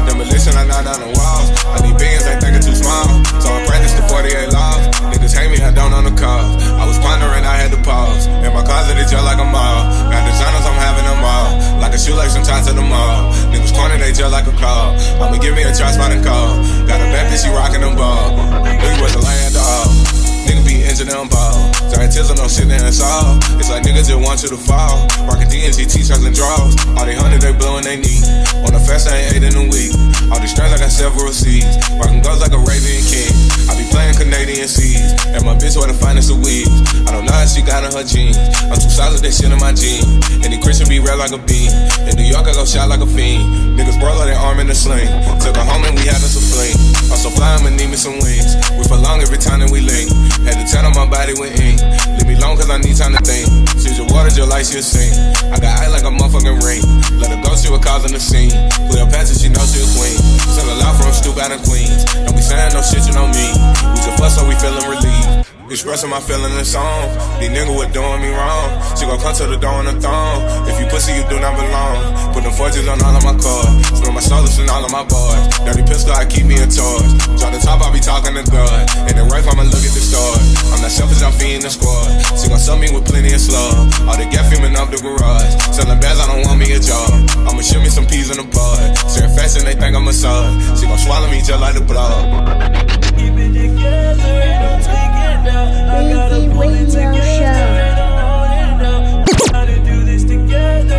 Demolition, 0.05 0.53
I 0.53 0.69
knock 0.69 0.85
down 0.85 1.01
the 1.01 1.11
walls. 1.17 1.49
I 1.65 1.81
need 1.81 1.97
they 1.97 2.37
think 2.37 2.61
too 2.61 2.77
small. 2.77 3.09
So 3.41 3.49
I 3.49 3.65
practice 3.65 3.97
the 3.97 4.05
48 4.05 4.53
laws. 4.53 4.58
On 5.89 6.05
the 6.05 6.15
cause. 6.15 6.63
I 6.79 6.87
was 6.87 6.99
pondering, 6.99 7.45
I 7.45 7.57
had 7.57 7.73
to 7.73 7.81
pause. 7.83 8.27
In 8.29 8.53
my 8.53 8.63
closet, 8.63 8.99
it's 8.99 9.11
just 9.11 9.25
like 9.25 9.41
a 9.41 9.45
mall. 9.45 9.89
Got 10.13 10.23
designers, 10.31 10.63
I'm 10.63 10.79
having 10.79 11.07
them 11.09 11.25
all. 11.25 11.81
Like 11.81 11.95
a 11.95 11.99
shoelace, 11.99 12.37
I'm 12.37 12.45
tied 12.45 12.65
to 12.69 12.73
the 12.75 12.83
mall. 12.83 13.33
Niggas 13.51 13.75
corner, 13.75 13.97
they 13.99 14.13
just 14.13 14.31
like 14.31 14.47
a 14.47 14.53
call. 14.53 14.95
I'ma 15.19 15.39
give 15.39 15.57
me 15.57 15.63
a 15.63 15.75
try 15.75 15.91
spot 15.91 16.13
and 16.13 16.23
call. 16.23 16.55
Got 16.87 17.01
a 17.01 17.09
bet 17.11 17.33
that 17.33 17.41
she 17.41 17.49
rockin' 17.49 17.81
them 17.81 17.97
ball. 17.97 18.37
Nigga 18.63 19.03
was 19.03 19.15
a 19.17 19.21
land 19.21 19.55
dog. 19.55 20.18
Engine 21.09 21.25
them 21.25 21.29
ball. 21.33 21.57
Scientists 21.89 22.37
no 22.37 22.49
shit 22.49 22.69
in 22.69 22.85
it's 22.85 23.01
all. 23.01 23.41
It's 23.57 23.71
like 23.73 23.83
niggas 23.83 24.13
just 24.13 24.21
want 24.21 24.43
you 24.45 24.49
to 24.53 24.61
fall. 24.61 25.09
Rockin' 25.25 25.49
DNG 25.49 25.89
t-shirts 25.89 26.21
and 26.21 26.37
draws. 26.37 26.77
All 26.97 27.05
they 27.09 27.17
hundred 27.17 27.41
they 27.41 27.53
blowin' 27.53 27.85
they 27.85 27.97
knee. 27.97 28.21
On 28.69 28.73
the 28.77 28.81
fast 28.81 29.09
I 29.09 29.17
ain't 29.17 29.41
eight 29.41 29.45
in 29.49 29.57
a 29.57 29.65
week. 29.73 29.93
All 30.29 30.41
these 30.41 30.53
strands 30.53 30.77
I 30.77 30.79
got 30.79 30.93
several 30.93 31.33
seeds. 31.33 31.65
Rockin' 31.97 32.21
guns 32.21 32.45
like 32.45 32.53
a 32.53 32.61
Raven 32.61 33.01
King. 33.09 33.33
I 33.69 33.77
be 33.81 33.89
playing 33.89 34.21
Canadian 34.21 34.69
seeds. 34.69 35.17
And 35.33 35.41
my 35.49 35.57
bitch 35.57 35.81
wear 35.81 35.89
the 35.89 35.97
finest 35.97 36.29
of 36.29 36.45
weeds. 36.45 36.73
I 37.09 37.13
don't 37.17 37.25
know 37.25 37.33
how 37.33 37.49
she 37.49 37.65
got 37.65 37.89
in 37.89 37.93
her 37.97 38.05
jeans. 38.05 38.37
I'm 38.69 38.77
too 38.77 38.93
solid, 38.93 39.25
that 39.25 39.33
shit 39.33 39.49
in 39.49 39.61
my 39.61 39.73
jeans. 39.73 40.05
And 40.45 40.53
the 40.53 40.61
Christian 40.61 40.93
be 40.93 41.01
red 41.01 41.17
like 41.17 41.33
a 41.33 41.41
bean. 41.41 41.73
In 42.05 42.21
New 42.21 42.29
York 42.29 42.45
I 42.45 42.53
go 42.53 42.69
shot 42.69 42.93
like 42.93 43.01
a 43.01 43.09
fiend. 43.09 43.81
Niggas 43.81 43.97
like 43.97 44.29
their 44.29 44.41
arm 44.45 44.61
in 44.61 44.69
a 44.69 44.75
sling. 44.75 45.09
Took 45.41 45.57
her 45.57 45.65
home 45.65 45.89
and 45.89 45.97
we 45.97 46.05
had 46.05 46.21
us 46.21 46.37
a 46.37 46.43
fling. 46.43 46.77
I'm 47.09 47.17
so 47.17 47.31
fly, 47.31 47.57
I'ma 47.57 47.71
need 47.73 47.89
me 47.89 47.97
some 47.97 48.19
wings. 48.21 48.59
We 48.77 48.85
for 48.85 48.99
long 49.01 49.23
every 49.23 49.39
time 49.39 49.61
that 49.63 49.71
we 49.71 49.81
link. 49.81 50.11
Had 50.45 50.59
to 50.59 50.67
turn 50.67 50.85
on 50.85 50.98
my 50.99 51.07
body 51.07 51.35
with 51.39 51.55
ink. 51.63 51.79
Leave 52.19 52.27
me 52.27 52.35
alone 52.35 52.59
cause 52.59 52.71
I 52.71 52.79
need 52.79 52.97
time 52.99 53.15
to 53.15 53.23
think. 53.23 53.47
She's 53.79 53.97
your 53.99 54.11
water 54.11 54.31
just 54.35 54.51
like 54.51 54.67
she'll 54.67 54.83
sing. 54.83 55.15
I 55.55 55.57
got 55.63 55.79
eye 55.79 55.87
like 55.87 56.03
a 56.03 56.11
motherfucking 56.11 56.59
ring. 56.67 56.83
Let 57.23 57.31
her 57.31 57.39
go, 57.39 57.55
she 57.55 57.71
was 57.71 57.79
causing 57.79 58.11
the 58.11 58.19
scene. 58.19 58.51
Put 58.91 58.99
her 58.99 59.07
past 59.07 59.31
she 59.39 59.49
know 59.49 59.63
she 59.63 59.79
a 59.79 59.87
queen. 59.95 60.19
Sell 60.51 60.67
a 60.67 60.77
lot 60.83 60.99
from 60.99 61.15
Stoop 61.15 61.39
out 61.39 61.55
in 61.55 61.63
Queens. 61.63 62.03
Don't 62.27 62.35
be 62.35 62.43
saying 62.43 62.75
no 62.75 62.83
shit 62.83 63.07
you 63.07 63.15
know 63.15 63.31
me. 63.31 63.47
We 63.95 63.99
just 64.03 64.19
fuss 64.19 64.35
so 64.35 64.43
we 64.49 64.59
feeling 64.59 64.83
relieved. 64.91 65.48
Expressing 65.69 66.09
my 66.09 66.19
feeling 66.19 66.57
in 66.57 66.65
song. 66.65 67.13
These 67.37 67.53
niggas 67.53 67.77
were 67.77 67.93
doing 67.93 68.25
me 68.25 68.33
wrong. 68.33 68.73
She 68.97 69.05
gon' 69.05 69.21
come 69.21 69.37
to 69.37 69.45
the 69.45 69.61
door 69.61 69.77
on 69.77 69.85
the 69.85 70.01
throne. 70.01 70.41
If 70.65 70.81
you 70.81 70.89
pussy, 70.89 71.13
you 71.13 71.29
do 71.29 71.37
not 71.45 71.61
belong. 71.61 72.33
Put 72.33 72.41
them 72.41 72.57
forges 72.57 72.89
on 72.89 72.97
all 73.05 73.13
of 73.13 73.21
my 73.21 73.37
cars. 73.37 73.77
Spend 73.93 74.17
my 74.17 74.25
solace 74.25 74.57
and 74.57 74.71
all 74.73 74.81
of 74.81 74.89
my 74.89 75.05
bars. 75.05 75.45
Dirty 75.69 75.85
pistol, 75.85 76.17
I 76.17 76.25
keep 76.25 76.49
me 76.49 76.57
in 76.57 76.73
charge. 76.73 77.13
Drop 77.37 77.53
the 77.53 77.61
top, 77.61 77.85
I 77.85 77.93
be 77.93 78.01
talking 78.01 78.33
to 78.33 78.45
God. 78.49 78.89
And 79.13 79.21
the 79.21 79.29
right, 79.29 79.45
I'ma 79.45 79.69
look 79.69 79.85
at 79.85 79.93
the 79.93 80.01
stars. 80.01 80.41
I'm 80.73 80.81
not 80.81 80.89
selfish, 80.89 81.21
I'm 81.21 81.37
feeding 81.37 81.61
the 81.61 81.69
squad. 81.69 82.17
She 82.41 82.49
gon' 82.49 82.57
sell 82.57 82.81
me 82.81 82.89
with 82.89 83.05
plenty 83.05 83.37
of 83.37 83.41
slug. 83.45 83.93
All 84.09 84.17
the 84.17 84.25
gas 84.33 84.49
filming 84.49 84.73
up 84.73 84.89
the 84.89 84.97
garage. 85.05 85.53
Selling 85.77 86.01
bags, 86.01 86.17
I 86.17 86.33
don't 86.33 86.49
want 86.49 86.65
me 86.65 86.73
a 86.73 86.81
job. 86.81 87.13
I'ma 87.45 87.61
ship 87.61 87.85
me 87.85 87.93
some 87.93 88.09
peas 88.09 88.33
in 88.33 88.41
the 88.41 88.49
pod. 88.49 88.81
Sharing 89.13 89.37
fast 89.37 89.61
and 89.61 89.69
they 89.69 89.77
think 89.77 89.93
I'm 89.93 90.09
a 90.09 90.17
sub. 90.17 90.49
She 90.81 90.89
gon' 90.89 90.97
swallow 90.97 91.29
me 91.29 91.45
just 91.45 91.61
like 91.61 91.77
the 91.77 91.85
blood. 91.85 92.25
Keep 93.21 93.37
it 93.37 93.53
together, 93.53 94.33
it 94.33 94.57
Radio 94.57 94.79
together, 94.81 94.89
Show. 94.89 94.99
ain't 95.29 95.45
no 95.45 95.45
holding 95.45 95.45
down. 95.45 95.45
Gotta 95.45 95.45
do 95.45 95.45
this 95.45 95.45
together, 95.45 95.45
ain't 95.45 95.45
no 95.45 95.45
holding 95.45 95.45
down 95.45 95.45
by 95.45 95.45
myself. 95.45 95.45
Yeah, 95.45 95.45
we 95.45 95.45
gotta 95.45 95.45
keep 95.45 95.45
it 95.45 95.45
down. 95.45 95.58
I 95.59 96.13
gotta 96.13 96.49
pull 96.55 96.71
it 96.71 96.87
together, 96.87 97.19
ain't 97.19 97.97
no 97.99 98.07
holding 98.23 98.79
down. 98.79 99.25
We 99.27 99.35
gotta 99.51 99.77
do 99.85 100.05
this 100.05 100.23
together. 100.25 100.95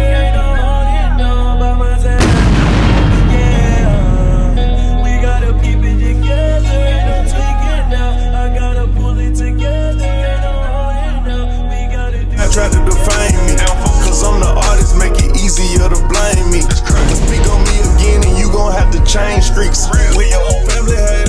I 12.41 12.51
tried 12.51 12.71
to 12.71 12.79
define 12.83 13.31
me. 13.45 13.55
Cause 14.03 14.23
I'm 14.23 14.39
the 14.41 14.47
artist, 14.67 14.97
make 14.97 15.13
it 15.13 15.37
easier 15.37 15.87
to 15.87 15.95
blame 16.09 16.51
me. 16.51 16.61
Speak 16.61 17.45
on 17.47 17.63
me 17.63 17.77
again 17.95 18.23
and 18.27 18.37
you 18.37 18.51
gon' 18.51 18.73
have 18.73 18.91
to 18.91 18.99
change 19.05 19.43
streaks. 19.45 19.87
When 20.17 20.27
your 20.27 20.41
whole 20.41 20.65
family 20.67 20.95
had 20.95 21.28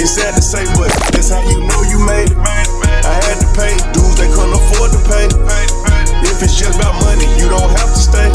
It's 0.00 0.12
sad 0.14 0.34
to 0.34 0.42
say, 0.42 0.64
but 0.76 0.92
that's 1.12 1.30
how 1.30 1.42
you 1.48 1.60
know 1.66 1.82
you 1.82 1.98
made 2.04 2.30
it. 2.30 2.38
I 2.38 3.14
had 3.26 3.38
to 3.40 3.48
pay 3.52 3.74
dues 3.92 4.16
they 4.16 4.28
couldn't 4.32 4.54
afford 4.54 4.92
to 4.92 5.00
pay. 5.04 5.26
If 6.24 6.42
it's 6.42 6.56
just 6.58 6.78
about 6.78 7.00
money, 7.02 7.26
you 7.40 7.48
don't 7.48 7.70
have 7.80 7.92
to 7.92 8.00
stay. 8.00 8.28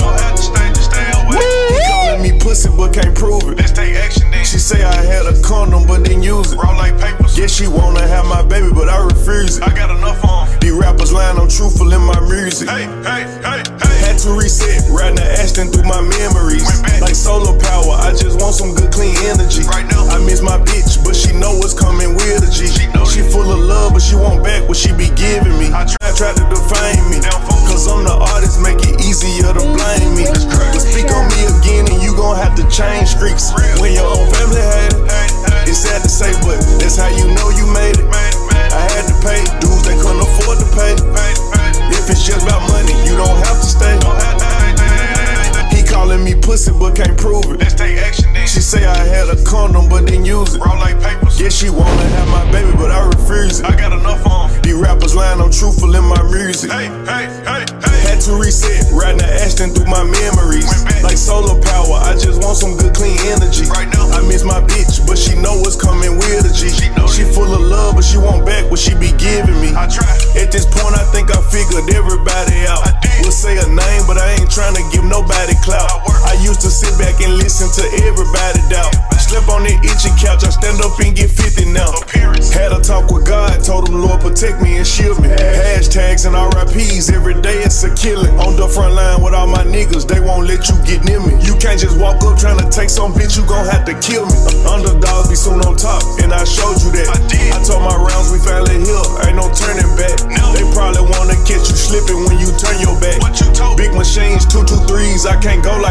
He 1.31 1.79
calling 1.87 2.21
me 2.21 2.37
pussy, 2.39 2.69
but 2.75 2.93
can't 2.93 3.15
prove 3.15 3.43
it. 3.49 3.57
Let's 3.57 3.77
action 3.77 4.31
then. 4.31 4.45
She 4.45 4.57
say 4.57 4.83
I 4.83 5.01
had 5.05 5.25
a 5.25 5.39
condom, 5.41 5.87
but 5.87 6.03
didn't 6.03 6.23
use 6.23 6.51
it. 6.51 6.57
Roll 6.57 6.75
like 6.75 6.99
papers. 6.99 7.20
Guess 7.31 7.55
she 7.55 7.67
wanna 7.67 8.05
have 8.05 8.25
my 8.27 8.43
baby, 8.43 8.67
but 8.75 8.89
I 8.89 8.99
refuse 9.07 9.57
it. 9.57 9.63
I 9.63 9.71
got 9.73 9.89
enough 9.89 10.19
on. 10.27 10.51
These 10.59 10.75
rappers 10.75 11.13
lying, 11.13 11.39
I'm 11.39 11.47
truthful 11.47 11.87
in 11.87 12.01
my 12.03 12.19
music. 12.27 12.67
Hey, 12.67 12.83
hey, 13.07 13.23
hey, 13.39 13.63
hey. 13.63 13.95
Had 14.03 14.19
to 14.27 14.35
reset, 14.35 14.83
riding 14.91 15.15
the 15.15 15.23
Ashton 15.39 15.71
through 15.71 15.87
my 15.87 16.03
memories. 16.03 16.67
Like 16.99 17.15
solar 17.15 17.55
power, 17.55 17.95
I 18.03 18.11
just 18.11 18.35
want 18.43 18.55
some 18.55 18.75
good 18.75 18.91
clean 18.91 19.15
energy. 19.31 19.63
Right 19.63 19.87
now. 19.87 20.11
I 20.11 20.19
miss 20.19 20.43
my 20.43 20.59
bitch, 20.59 20.99
but 21.07 21.15
she 21.15 21.31
know 21.31 21.55
what's 21.55 21.73
coming 21.73 22.19
with 22.19 22.43
her 22.43 22.51
G. 22.51 22.67
She 22.67 22.91
she 23.07 23.23
full 23.23 23.47
of 23.47 23.59
love, 23.59 23.93
but 23.93 24.01
she 24.03 24.15
want 24.15 24.43
back 24.43 24.67
what 24.67 24.75
she 24.75 24.91
be 24.91 25.07
giving 25.15 25.55
me. 25.55 25.71
I 25.71 25.87
try- 25.87 26.11
tried 26.11 26.35
to 26.35 26.45
define 26.51 26.99
me, 27.09 27.23
cause 27.65 27.87
I'm 27.87 28.03
the 28.03 28.11
artist, 28.11 28.59
make 28.59 28.83
it 28.83 28.99
easier 28.99 29.55
to 29.55 29.63
blame 29.71 30.19
me. 30.19 30.27
But 30.27 30.83
speak 30.83 31.07
on 31.07 31.31
me 31.31 31.47
again, 31.47 31.87
and 31.87 32.03
you 32.03 32.11
gon' 32.15 32.35
have 32.35 32.55
to 32.59 32.67
change 32.67 33.15
streaks. 33.15 33.55
When 33.79 33.93
your 33.95 34.05
own 34.05 34.27
family 34.35 34.59
had 34.59 34.93
it. 34.93 35.30
It's 35.71 35.79
sad 35.79 36.03
to 36.03 36.09
say, 36.09 36.33
but 36.43 36.59
that's 36.79 36.97
how 36.97 37.07
you 37.07 37.23
know 37.33 37.49
you 37.49 37.65
made 37.71 37.95
it. 37.95 38.03
I 38.75 38.83
had 38.91 39.07
to 39.07 39.15
pay 39.23 39.39
dues 39.63 39.83
they 39.87 39.95
couldn't 39.95 40.19
afford 40.19 40.59
to 40.59 40.67
pay. 40.75 40.93
If 41.95 42.09
it's 42.09 42.27
just 42.27 42.45
about 42.45 42.67
money, 42.67 42.91
you 43.07 43.15
don't 43.15 43.39
have 43.47 43.55
to 43.55 43.65
stay. 43.65 43.95
He 45.73 45.87
calling 45.87 46.23
me 46.25 46.35
pussy, 46.35 46.71
but 46.77 46.95
can't 46.97 47.17
prove 47.17 47.45
it. 47.51 47.59
Let's 47.59 47.73
take 47.73 47.97
action. 47.97 48.30
She 48.47 48.59
say 48.59 48.85
I 48.85 48.97
had 49.05 49.29
a 49.29 49.37
condom, 49.45 49.87
but 49.87 50.05
didn't 50.05 50.25
use 50.25 50.55
it. 50.55 50.59
Like 50.59 50.97
papers. 50.99 51.37
Guess 51.37 51.53
she 51.53 51.69
wanna 51.69 52.07
have 52.17 52.27
my 52.29 52.43
baby, 52.51 52.73
but 52.73 52.89
I 52.89 53.05
refuse 53.05 53.59
it. 53.59 53.65
I 53.65 53.77
got 53.77 53.93
enough 53.93 54.25
on. 54.25 54.49
These 54.61 54.75
rappers 54.75 55.13
lying, 55.13 55.39
I'm 55.39 55.51
truthful 55.51 55.93
in 55.93 56.03
my 56.03 56.21
music. 56.25 56.71
Hey, 56.71 56.89
hey, 57.05 57.29
hey, 57.45 57.63
hey. 57.69 57.97
Had 58.01 58.19
to 58.25 58.33
reset, 58.41 58.89
riding 58.91 59.21
the 59.21 59.29
Ashton 59.29 59.69
through 59.69 59.85
my 59.85 60.03
memories. 60.03 60.65
Like 61.05 61.17
solar 61.17 61.53
power, 61.61 62.01
I 62.01 62.17
just 62.17 62.41
want 62.41 62.57
some 62.57 62.77
good 62.77 62.93
clean 62.97 63.17
energy. 63.29 63.69
Right 63.69 63.87
now. 63.93 64.09
I 64.09 64.25
miss 64.25 64.43
my 64.43 64.59
bitch, 64.65 65.05
but 65.05 65.17
she 65.17 65.37
know 65.37 65.61
what's 65.61 65.77
coming 65.77 66.17
with 66.17 66.41
her 66.41 66.53
G. 66.53 66.73
She 66.73 66.89
know 66.97 67.05
she 67.05 67.23
full 67.23 67.53
of 67.53 67.61
love, 67.61 67.93
but 67.95 68.03
she 68.03 68.17
want 68.17 68.45
back 68.45 68.65
what 68.73 68.79
she 68.81 68.97
be 68.97 69.13
giving 69.21 69.61
me. 69.61 69.69
I 69.77 69.85
try. 69.85 70.09
At 70.33 70.49
this 70.49 70.65
point, 70.65 70.97
I 70.97 71.05
think 71.13 71.29
I 71.29 71.37
figured 71.53 71.93
everybody 71.93 72.65
out. 72.65 72.81
I 72.89 72.97
did. 73.05 73.21
We'll 73.21 73.31
say 73.31 73.61
a 73.61 73.67
name, 73.69 74.03
but 74.09 74.17
I 74.17 74.33
ain't 74.41 74.49
trying 74.49 74.73
to 74.73 74.83
give 74.89 75.05
nobody 75.05 75.53
clout. 75.61 76.01
I. 76.25 76.31
I 76.31 76.39
used 76.39 76.61
to 76.61 76.71
sit 76.71 76.97
back 76.97 77.19
and 77.19 77.35
listen 77.35 77.67
to 77.75 77.83
everybody 78.07 78.30
doubt. 78.71 78.93
Slept 79.19 79.47
on 79.47 79.63
the 79.63 79.75
itchy 79.83 80.11
couch, 80.19 80.43
I 80.43 80.51
stand 80.51 80.83
up 80.83 80.99
and 80.99 81.15
get 81.15 81.31
50 81.31 81.71
now. 81.71 81.91
Had 82.51 82.75
a 82.75 82.83
talk 82.83 83.11
with 83.11 83.23
God, 83.23 83.63
told 83.63 83.87
him 83.87 84.03
Lord 84.03 84.19
protect 84.19 84.61
me 84.61 84.75
and 84.75 84.87
shield 84.87 85.23
me. 85.23 85.29
Hashtags 85.29 86.27
and 86.27 86.35
RIPs 86.35 87.11
every 87.11 87.39
day, 87.39 87.63
it's 87.63 87.83
a 87.83 87.91
killing. 87.95 88.35
On 88.39 88.59
the 88.59 88.67
front 88.67 88.95
line 88.95 89.23
with 89.23 89.33
all 89.33 89.47
my 89.47 89.63
niggas, 89.63 90.07
they 90.07 90.19
won't 90.19 90.47
let 90.47 90.67
you 90.67 90.75
get 90.83 91.03
near 91.07 91.23
me. 91.23 91.39
You 91.43 91.55
can't 91.59 91.79
just 91.79 91.95
walk 91.99 92.19
up 92.23 92.35
trying 92.39 92.59
to 92.59 92.67
take 92.67 92.89
some 92.89 93.13
bitch, 93.13 93.39
you 93.39 93.47
gon' 93.47 93.63
have 93.71 93.87
to 93.87 93.95
kill 94.03 94.27
me. 94.27 94.35
Underdogs 94.67 95.31
be 95.31 95.35
soon 95.35 95.63
on 95.63 95.79
top, 95.79 96.03
and 96.19 96.35
I 96.35 96.43
showed 96.43 96.83
you 96.83 96.91
that. 96.99 97.07
I 97.07 97.19
did. 97.31 97.55
I 97.55 97.63
told 97.63 97.83
my 97.87 97.95
rounds 97.95 98.31
we 98.31 98.39
finally 98.43 98.83
here, 98.83 99.07
ain't 99.27 99.39
no 99.39 99.47
turning 99.55 99.87
back. 99.95 100.15
No. 100.27 100.51
They 100.51 100.67
probably 100.75 101.07
wanna 101.07 101.39
catch 101.47 101.71
you 101.71 101.77
slipping 101.77 102.19
when 102.27 102.35
you 102.39 102.51
turn 102.59 102.75
your 102.83 102.99
back. 102.99 103.19
What 103.23 103.39
you 103.39 103.47
told 103.55 103.79
Big 103.81 103.95
machines, 103.95 104.45
two 104.45 104.63
two 104.63 104.79
threes, 104.85 105.25
I 105.25 105.39
can't 105.39 105.63
go 105.63 105.73
like 105.79 105.90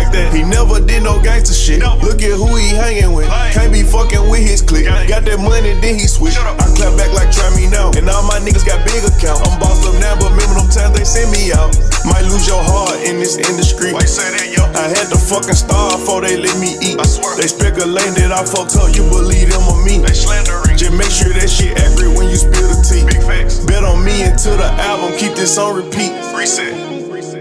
never 0.60 0.84
did 0.84 1.02
no 1.02 1.16
gangster 1.22 1.56
shit. 1.56 1.80
Look 2.04 2.20
at 2.20 2.36
who 2.36 2.48
he 2.56 2.76
hanging 2.76 3.12
with. 3.16 3.28
Can't 3.56 3.72
be 3.72 3.82
fucking 3.82 4.28
with 4.28 4.44
his 4.44 4.60
clique. 4.60 4.86
Got 5.08 5.24
that 5.24 5.40
money, 5.40 5.72
then 5.80 5.96
he 5.96 6.04
switch. 6.04 6.36
I 6.36 6.52
clap 6.76 6.92
back 7.00 7.12
like 7.16 7.32
try 7.32 7.48
me 7.56 7.64
now. 7.72 7.92
And 7.96 8.08
all 8.08 8.24
my 8.28 8.36
niggas 8.44 8.66
got 8.68 8.84
big 8.84 9.00
account. 9.00 9.40
I'm 9.48 9.56
bossed 9.56 9.88
up 9.88 9.96
now, 10.00 10.20
but 10.20 10.28
remember 10.36 10.60
them 10.60 10.68
times 10.68 10.92
they 10.96 11.04
send 11.08 11.32
me 11.32 11.52
out. 11.56 11.72
Might 12.04 12.28
lose 12.28 12.44
your 12.44 12.60
heart 12.60 13.00
in 13.00 13.20
this 13.20 13.40
industry. 13.40 13.92
Why 13.92 14.04
say 14.04 14.28
that, 14.36 14.48
yo? 14.52 14.64
I 14.76 14.92
had 14.92 15.08
to 15.08 15.18
fucking 15.18 15.56
starve 15.56 16.00
before 16.00 16.20
they 16.20 16.36
let 16.36 16.56
me 16.60 16.76
eat. 16.84 17.00
I 17.00 17.06
swear. 17.08 17.36
They 17.40 17.48
speculate 17.48 18.12
that 18.20 18.32
I 18.32 18.44
fucked 18.44 18.76
up, 18.76 18.92
you 18.92 19.04
believe 19.08 19.48
them 19.48 19.64
or 19.64 19.80
me. 19.80 20.04
They 20.04 20.12
slandering. 20.12 20.76
Just 20.76 20.92
make 20.92 21.12
sure 21.12 21.32
that 21.32 21.48
shit 21.48 21.76
accurate 21.80 22.12
when 22.16 22.28
you 22.28 22.36
spill 22.36 22.68
the 22.68 22.76
tea. 22.84 23.04
Big 23.08 23.24
facts. 23.24 23.64
Bet 23.64 23.84
on 23.84 24.04
me 24.04 24.28
until 24.28 24.56
the 24.56 24.68
album, 24.84 25.16
keep 25.16 25.32
this 25.32 25.56
on 25.56 25.76
repeat. 25.76 26.12
Reset. 26.36 26.72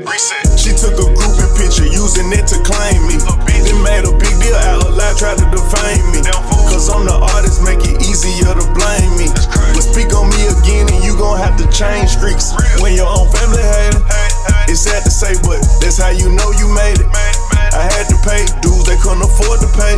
Reset. 0.07 0.43
She 0.59 0.71
took 0.75 0.95
a 0.99 1.07
groupie 1.69 1.79
picture, 1.79 1.85
using 1.85 2.31
it 2.33 2.47
to 2.47 2.57
claim 2.63 3.01
me. 3.07 3.15
Bitch. 3.45 3.63
Then 3.65 3.83
made 3.83 4.05
a 4.05 4.11
big 4.17 4.33
deal 4.41 4.55
out 4.55 4.85
of 4.85 4.95
lie, 4.95 5.13
tried 5.17 5.37
to 5.37 5.45
defame 5.51 6.05
me. 6.11 6.21
Cause 6.69 6.89
I'm 6.89 7.05
the 7.05 7.13
artist, 7.13 7.63
make 7.63 7.79
it 7.85 8.01
easier 8.01 8.53
to 8.53 8.65
blame 8.73 9.11
me. 9.17 9.27
But 9.73 9.83
speak 9.83 10.13
on 10.15 10.29
me 10.29 10.41
again, 10.47 10.89
and 10.89 11.03
you 11.03 11.17
gon' 11.17 11.37
have 11.37 11.57
to 11.57 11.67
change 11.69 12.09
streaks. 12.09 12.53
When 12.81 12.93
your 12.95 13.07
own 13.07 13.29
family 13.31 13.61
hater, 13.61 14.01
it's 14.69 14.81
sad 14.81 15.03
to 15.03 15.11
say, 15.11 15.33
but 15.43 15.61
that's 15.81 15.97
how 15.97 16.09
you 16.09 16.29
know 16.29 16.49
you 16.57 16.67
made 16.73 16.99
it. 16.99 17.09
I 17.73 17.85
had 17.85 18.09
to 18.09 18.17
pay 18.25 18.45
dues 18.61 18.85
they 18.85 18.97
couldn't 18.97 19.23
afford 19.23 19.61
to 19.61 19.69
pay. 19.77 19.95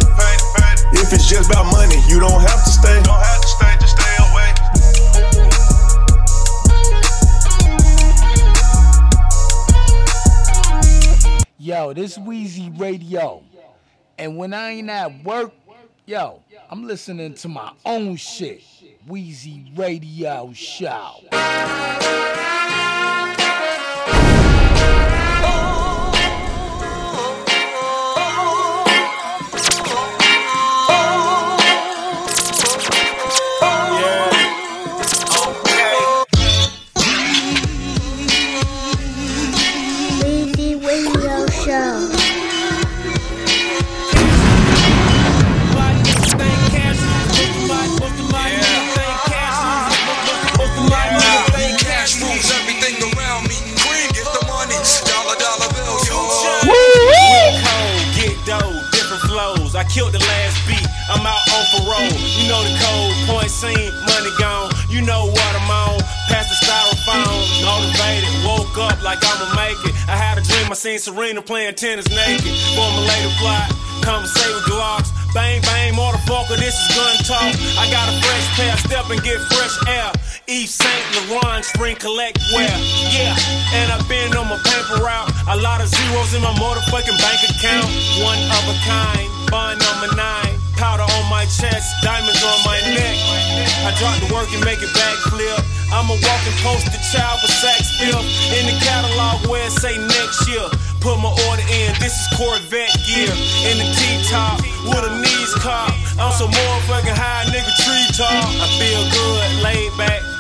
If 0.93 1.13
it's 1.13 1.27
just 1.27 1.49
about 1.49 1.71
money, 1.71 1.97
you 2.07 2.19
don't 2.19 2.41
have 2.41 2.63
to 2.63 2.71
stay. 2.71 2.99
Don't 3.03 3.15
have 3.15 3.41
to 3.41 3.47
stay, 3.47 3.73
just 3.79 3.95
stay 3.95 4.00
Yo, 11.63 11.93
this 11.93 12.17
Wheezy 12.17 12.71
Radio. 12.75 13.43
And 14.17 14.35
when 14.35 14.51
I 14.51 14.71
ain't 14.71 14.89
at 14.89 15.23
work, 15.23 15.53
yo, 16.07 16.41
I'm 16.71 16.87
listening 16.87 17.35
to 17.35 17.47
my 17.49 17.71
own 17.85 18.15
shit. 18.15 18.63
Wheezy 19.05 19.71
Radio 19.75 20.51
Show. 20.53 21.17
Killed 59.91 60.13
the 60.13 60.23
last 60.23 60.55
beat. 60.67 60.87
I'm 61.11 61.25
out 61.27 61.43
on 61.51 61.63
parole. 61.75 62.15
You 62.39 62.47
know 62.47 62.63
the 62.63 62.73
code, 62.79 63.15
point 63.27 63.51
scene, 63.51 63.91
money 64.07 64.31
gone. 64.39 64.71
You 64.89 65.01
know 65.01 65.27
what 65.27 65.51
I'm 65.55 65.69
on. 65.69 65.99
Past 66.31 66.47
the 66.47 66.57
styrofoam, 66.63 67.35
motivated. 67.59 68.31
Woke 68.47 68.77
up 68.79 69.03
like 69.03 69.19
I'ma 69.21 69.53
make 69.55 69.79
it. 69.85 69.95
I 70.07 70.15
had 70.15 70.37
a. 70.39 70.50
I 70.71 70.73
seen 70.73 70.99
Serena 70.99 71.41
playing 71.41 71.75
tennis 71.75 72.07
naked. 72.07 72.47
Formulated 72.79 73.35
plot, 73.43 73.67
conversate 74.07 74.55
with 74.55 74.63
Glocks. 74.71 75.11
Bang 75.33 75.59
bang, 75.63 75.93
motherfucker, 75.93 76.55
this 76.55 76.71
is 76.71 76.95
gun 76.95 77.15
talk. 77.27 77.51
I 77.75 77.91
got 77.91 78.07
a 78.07 78.15
fresh 78.23 78.47
pair, 78.55 78.77
step 78.77 79.09
and 79.11 79.21
get 79.21 79.35
fresh 79.51 79.75
air. 79.91 80.11
Yves 80.47 80.71
Saint 80.71 81.27
Laurent, 81.27 81.65
spring 81.65 81.97
collect 81.97 82.39
wear. 82.55 82.71
Yeah, 83.11 83.35
and 83.75 83.91
I've 83.91 84.07
been 84.07 84.31
on 84.37 84.47
my 84.47 84.55
paper 84.63 85.03
route. 85.03 85.31
A 85.49 85.57
lot 85.57 85.81
of 85.81 85.89
zeros 85.89 86.33
in 86.33 86.41
my 86.41 86.55
motherfucking 86.55 87.19
bank 87.19 87.39
account. 87.51 87.91
One 88.23 88.39
of 88.39 88.63
a 88.71 88.75
kind, 88.87 89.27
bond 89.51 89.75
number 89.83 90.15
nine. 90.15 90.60
Powder 90.81 91.05
on 91.05 91.29
my 91.29 91.45
chest, 91.45 91.93
diamonds 92.01 92.41
on 92.41 92.57
my 92.65 92.81
neck. 92.81 93.13
I 93.85 93.93
drop 94.01 94.17
the 94.17 94.33
work 94.33 94.49
and 94.49 94.65
make 94.65 94.81
it 94.81 94.89
backflip. 94.97 95.61
I'm 95.93 96.09
a 96.09 96.17
walking 96.17 96.57
poster 96.65 96.97
child 97.13 97.37
for 97.37 97.53
sex 97.53 98.01
filth. 98.01 98.25
In 98.57 98.65
the 98.65 98.73
catalog 98.81 99.45
where 99.45 99.61
it 99.61 99.77
say 99.77 99.93
next 100.01 100.49
year. 100.49 100.65
Put 100.97 101.21
my 101.21 101.29
order 101.45 101.61
in, 101.69 101.93
this 102.01 102.17
is 102.17 102.25
Corvette 102.33 102.97
gear. 103.05 103.29
In 103.69 103.77
the 103.77 103.93
T-top, 103.93 104.57
with 104.89 105.05
a 105.05 105.21
knees 105.21 105.53
cop. 105.61 105.93
I'm 106.17 106.33
so 106.33 106.49
motherfucking 106.49 107.13
high, 107.13 107.45
nigga 107.53 107.73
tree 107.85 108.07
top. 108.17 108.41
I 108.41 108.65
feel 108.81 109.05
good, 109.05 109.61
laid 109.61 109.93
back. 110.01 110.30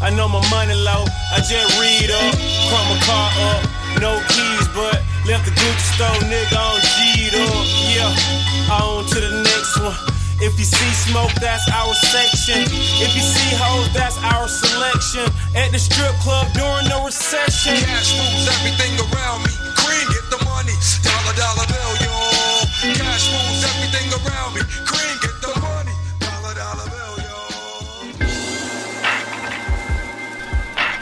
I 0.00 0.10
know 0.10 0.28
my 0.28 0.44
money 0.50 0.74
low, 0.74 1.04
I 1.32 1.40
just 1.40 1.80
read 1.80 2.10
up. 2.10 2.32
Crumb 2.68 2.86
my 2.92 2.98
car 3.08 3.30
up, 3.48 3.60
no 4.00 4.20
keys, 4.28 4.68
but 4.76 5.00
left 5.24 5.48
the 5.48 5.52
Gucci 5.56 5.86
store, 5.96 6.20
nigga 6.28 6.56
on 6.56 6.80
G'd 6.84 7.34
up. 7.34 7.64
Yeah, 7.88 8.72
on 8.76 9.06
to 9.06 9.18
the 9.20 9.42
next 9.42 9.80
one. 9.80 9.96
If 10.38 10.58
you 10.60 10.68
see 10.68 10.92
smoke, 11.08 11.32
that's 11.40 11.64
our 11.72 11.94
section. 12.12 12.68
If 13.00 13.16
you 13.16 13.24
see 13.24 13.56
hoes, 13.56 13.88
that's 13.96 14.20
our 14.20 14.46
selection. 14.48 15.24
At 15.56 15.72
the 15.72 15.78
strip 15.78 16.12
club 16.20 16.52
during 16.52 16.92
the 16.92 17.00
recession. 17.00 17.72
Cash 17.80 18.12
rules 18.20 18.44
everything 18.60 18.92
around 19.00 19.48
me. 19.48 19.52
Green, 19.80 20.06
get 20.12 20.28
the 20.28 20.44
money. 20.44 20.76
Dollar, 21.00 21.32
dollar 21.40 21.66
bill, 21.72 21.92
yo. 22.04 22.12
Cash 23.00 23.32
rules 23.32 23.64
everything 23.64 24.12
around 24.12 24.60
me. 24.60 24.60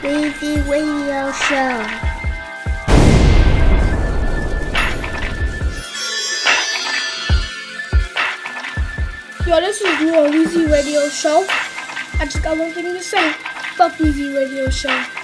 Weezy 0.04 0.60
Radio 0.68 1.32
Show. 1.32 1.80
Yo, 9.46 9.60
this 9.60 9.80
is 9.80 9.86
on 9.86 10.30
Weezy 10.30 10.70
Radio 10.70 11.08
Show. 11.08 11.46
I 12.20 12.26
just 12.26 12.42
got 12.42 12.58
one 12.58 12.70
thing 12.72 12.84
to 12.84 13.02
say. 13.02 13.32
Fuck 13.76 13.94
Weezy 13.94 14.36
Radio 14.36 14.68
Show. 14.68 15.23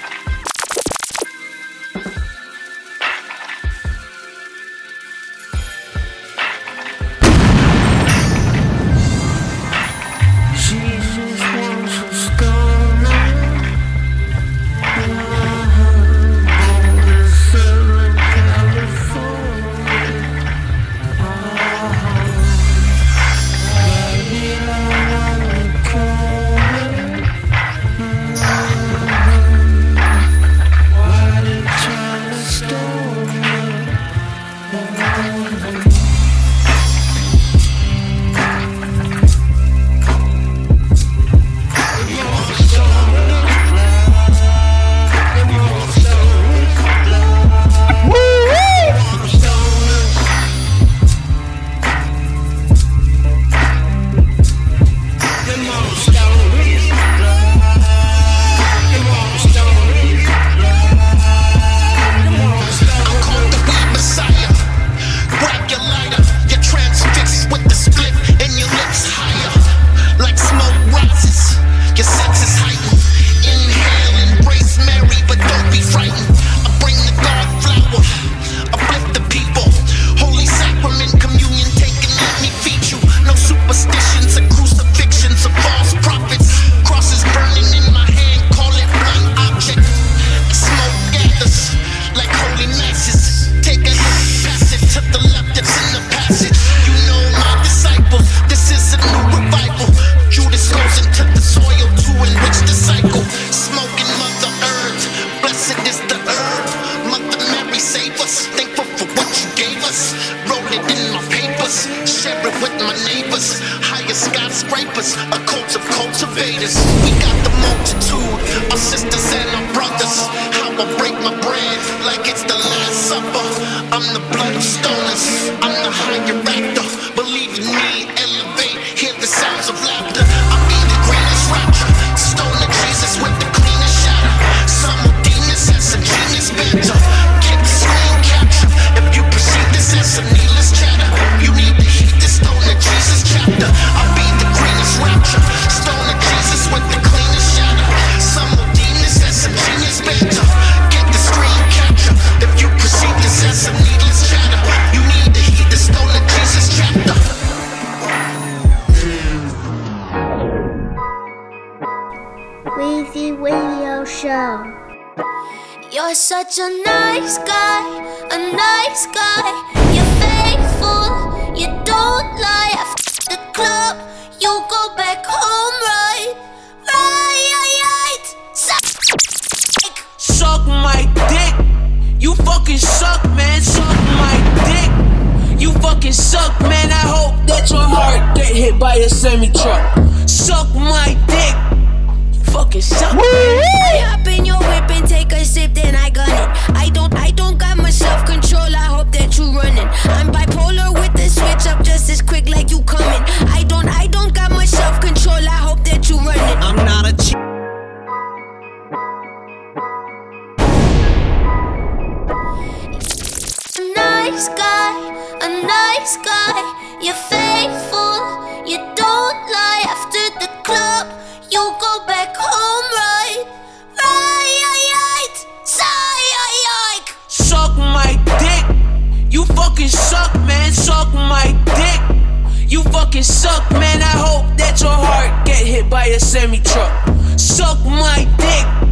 You 232.80 232.90
fucking 232.92 233.24
suck, 233.24 233.70
man. 233.72 234.00
I 234.00 234.16
hope 234.16 234.56
that 234.56 234.80
your 234.80 234.88
heart 234.88 235.44
get 235.44 235.66
hit 235.66 235.90
by 235.90 236.06
a 236.06 236.18
semi 236.18 236.60
truck. 236.60 237.08
Suck 237.38 237.78
my 237.84 238.26
dick. 238.38 238.89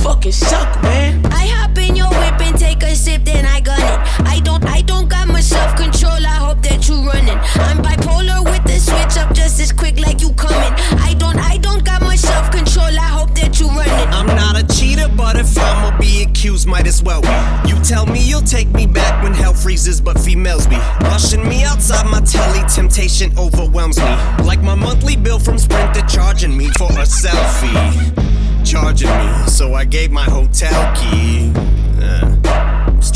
You 0.00 0.04
fucking 0.04 0.32
suck, 0.32 0.82
man. 0.82 1.26
I 1.26 1.46
hop 1.48 1.76
in 1.76 1.94
your 1.94 2.08
whip 2.08 2.40
and 2.40 2.58
take 2.58 2.82
a 2.82 2.94
sip, 2.94 3.24
then 3.24 3.44
I 3.44 3.60
gun 3.60 3.80
it. 3.80 4.26
I 4.26 4.40
don't, 4.40 4.64
I 4.64 4.80
don't 4.80 5.10
got 5.10 5.28
my 5.28 5.40
self 5.40 5.76
control. 5.76 6.24
I 6.26 6.38
hope 6.40 6.62
that 6.62 6.88
you 6.88 6.94
running. 7.04 7.38
I'm 7.68 7.78
bipolar 7.82 8.42
with 8.44 8.64
the 8.64 8.78
switch 8.78 9.22
up 9.22 9.34
just 9.34 9.60
as 9.60 9.72
quick 9.72 9.98
like 10.00 10.22
you 10.22 10.32
coming. 10.32 10.72
I 11.02 11.14
don't, 11.18 11.36
I 11.38 11.58
don't 11.58 11.84
got 11.84 12.00
my 12.00 12.16
self 12.16 12.50
control. 12.50 12.86
I 12.86 13.10
hope 13.18 13.34
that 13.34 13.60
you 13.60 13.68
running. 13.68 14.08
I'm 14.14 14.26
not 14.26 14.56
a 14.56 14.66
cheater, 14.74 15.08
but 15.16 15.36
if 15.36 15.58
I'ma 15.58 15.98
be 15.98 16.22
accused, 16.22 16.66
might 16.66 16.86
as 16.86 17.02
well 17.02 17.20
be. 17.20 17.68
You 17.68 17.76
tell 17.84 18.06
me 18.06 18.20
you'll 18.20 18.40
take 18.42 18.68
me 18.68 18.86
back 18.86 19.22
when 19.22 19.34
hell 19.34 19.54
freezes, 19.54 20.00
but 20.00 20.18
females 20.18 20.66
be 20.66 20.78
rushing 21.02 21.46
me 21.46 21.64
outside 21.64 22.06
my 22.06 22.20
telly. 22.20 22.66
Temptation 22.68 23.36
overwhelms 23.36 23.98
me, 23.98 24.16
like 24.44 24.62
my 24.62 24.74
monthly 24.74 25.16
bill 25.16 25.38
from 25.38 25.58
Sprint. 25.58 25.92
They're 25.92 26.06
charging 26.06 26.56
me 26.56 26.68
for 26.78 26.90
a 26.92 27.04
selfie, 27.04 28.29
charging 28.64 29.08
me, 29.08 29.46
so 29.46 29.74
I 29.74 29.84
gave 29.84 30.10
my 30.10 30.24
hotel 30.24 30.94
key. 30.94 31.52
Uh, 32.00 32.40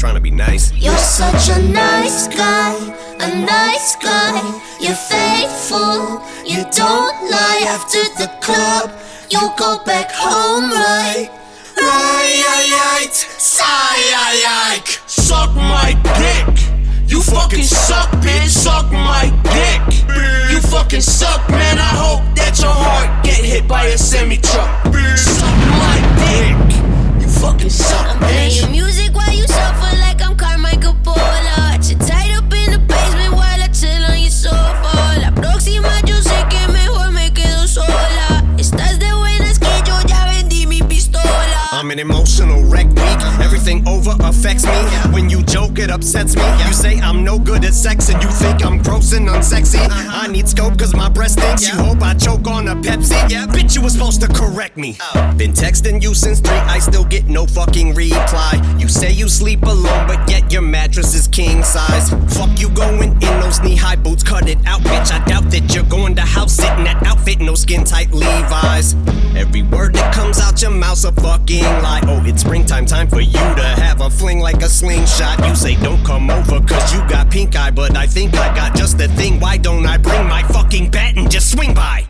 trying 0.05 0.15
to 0.15 0.21
be 0.21 0.31
nice. 0.31 0.73
You're 0.75 0.97
such 0.99 1.49
a 1.49 1.63
nice 1.73 2.29
guy, 2.29 2.75
a 3.21 3.29
nice 3.47 3.97
guy. 3.97 4.41
You're 4.81 4.95
faithful, 4.95 6.23
you 6.45 6.63
don't 6.71 7.31
lie. 7.31 7.65
After 7.69 8.03
the 8.21 8.29
club, 8.43 8.93
you 9.31 9.41
go 9.57 9.83
back 9.87 10.11
home, 10.13 10.71
right? 10.71 11.31
Right, 11.77 12.45
right, 12.47 13.15
Suck 15.07 15.55
my 15.55 15.95
dick. 16.19 16.84
You 17.07 17.23
fucking 17.23 17.65
suck, 17.65 18.13
man. 18.25 18.49
Suck 18.49 18.91
my 18.91 19.31
dick. 19.43 19.81
You 20.51 20.61
fucking 20.61 21.01
suck, 21.01 21.49
man. 21.51 21.79
I 21.79 21.93
hope 22.05 22.23
that 22.37 22.59
your 22.61 22.71
heart 22.73 23.25
get 23.25 23.45
hit 23.45 23.69
by 23.69 23.85
a 23.85 23.99
semi 23.99 24.37
truck. 24.39 24.71
Suck 25.17 25.57
my 25.81 25.99
dick. 26.23 26.57
You 27.21 27.29
fucking 27.29 27.71
suck, 27.71 28.07
I'm 28.07 28.19
playing 28.19 28.71
music 28.71 29.15
while 29.15 29.33
you 29.33 29.47
suffer 29.47 29.97
like 29.99 30.23
I'm 30.23 30.37
Carmichael 30.37 30.97
Pola. 31.03 31.77
Got 31.77 31.89
you 31.91 31.97
tied 31.97 32.33
up 32.37 32.53
in 32.53 32.73
the 32.73 32.79
basement 32.79 33.33
while 33.33 33.63
I 33.63 33.69
chill 33.69 34.05
on 34.05 34.19
your 34.19 34.31
sofa. 34.31 35.21
La 35.21 35.33
próxima 35.35 36.01
yo 36.07 36.17
sé 36.23 36.47
que 36.49 36.69
mejor 36.73 37.11
me 37.13 37.33
quedo 37.33 37.67
sola. 37.67 38.45
Estás 38.59 38.99
de 38.99 39.13
buenas 39.15 39.59
que 39.59 39.71
yo 39.87 40.01
ya 40.07 40.27
vendí 40.27 40.67
mi 40.67 40.83
pistola. 40.83 41.69
I'm 41.73 41.91
an 41.91 41.99
emotional 41.99 42.63
wreck 42.65 42.89
week. 42.89 43.21
Everything 43.41 43.87
over 43.87 44.17
affects 44.21 44.65
me. 44.65 45.04
It 45.77 45.91
upsets 45.91 46.37
me. 46.37 46.43
You 46.65 46.73
say 46.73 46.99
I'm 47.01 47.25
no 47.25 47.39
good 47.39 47.65
at 47.65 47.75
sex 47.75 48.09
and 48.09 48.23
you 48.23 48.31
think 48.31 48.65
I'm 48.65 48.83
gross 48.83 49.13
and 49.13 49.29
unsexy. 49.29 49.85
Uh-huh. 49.85 50.21
I 50.23 50.29
need 50.29 50.49
scope 50.49 50.79
cause 50.79 50.95
my 50.95 51.09
breast 51.09 51.39
stinks. 51.39 51.67
You 51.69 51.75
hope 51.75 52.01
I 52.01 52.15
choke 52.15 52.47
on 52.47 52.69
a 52.69 52.77
Pepsi. 52.77 53.29
Yeah, 53.29 53.47
bitch, 53.47 53.75
you 53.75 53.83
was 53.83 53.95
supposed 53.95 54.21
to 54.23 54.29
correct 54.29 54.77
me. 54.77 54.97
Oh. 55.01 55.35
Been 55.37 55.53
texting 55.53 56.03
you 56.03 56.15
since 56.15 56.41
three, 56.41 56.57
I 56.57 56.79
still 56.79 57.05
get 57.05 57.27
no 57.27 57.45
fucking 57.45 57.95
reply. 57.95 58.77
You 58.79 58.89
say 58.89 59.11
you 59.11 59.29
sleep 59.29 59.63
alone, 59.63 60.07
but 60.07 60.29
yet 60.31 60.53
your 60.53 60.63
mattress 60.63 61.15
is 61.15 61.27
king 61.29 61.63
size. 61.63 62.11
Fuck 62.37 62.61
you 62.61 62.71
going 62.71 63.13
in 63.13 63.41
those 63.41 63.61
knee 63.61 63.77
high 63.77 63.97
boots, 63.97 64.23
cut 64.23 64.49
it 64.49 64.59
out, 64.67 64.81
bitch. 64.83 65.11
I 65.13 65.25
doubt 65.25 65.51
that 65.51 65.75
you're 65.75 65.85
going 65.85 66.15
to 66.15 66.23
house 66.23 66.53
sit 66.53 66.73
in 66.79 66.85
that 66.85 67.03
outfit, 67.05 67.41
no 67.41 67.55
skin 67.55 67.85
tight 67.85 68.13
Levi's. 68.13 68.95
Every 69.37 69.63
word 69.63 69.95
that 69.97 70.15
comes 70.15 70.41
out 70.41 70.63
your 70.63 70.71
mouth's 70.71 71.05
a 71.05 71.13
fucking 71.13 71.65
lie. 71.65 72.01
Oh, 72.05 72.23
it's 72.25 72.43
springtime, 72.43 72.87
time 72.87 73.09
for 73.09 73.21
you 73.21 73.33
to 73.33 73.75
have 73.83 74.01
a 74.01 74.09
fling 74.09 74.39
like 74.39 74.63
a 74.63 74.69
slingshot. 74.69 75.45
You 75.47 75.55
say 75.65 75.77
don't 75.77 76.05
come 76.05 76.31
over 76.31 76.61
cause 76.61 76.93
you 76.93 77.01
got 77.09 77.31
pink 77.31 77.57
eye, 77.57 77.71
but 77.71 77.97
I 77.97 78.07
think 78.07 78.35
I 78.35 78.55
got 78.55 78.77
just 78.77 78.99
the 78.99 79.09
thing. 79.09 79.41
Why 79.41 79.57
don't 79.57 79.87
I 79.87 79.97
bring 79.97 80.29
my 80.29 80.43
fucking 80.43 80.91
bat 80.91 81.17
and 81.17 81.31
just 81.31 81.51
swing 81.53 81.73
by? 81.73 82.07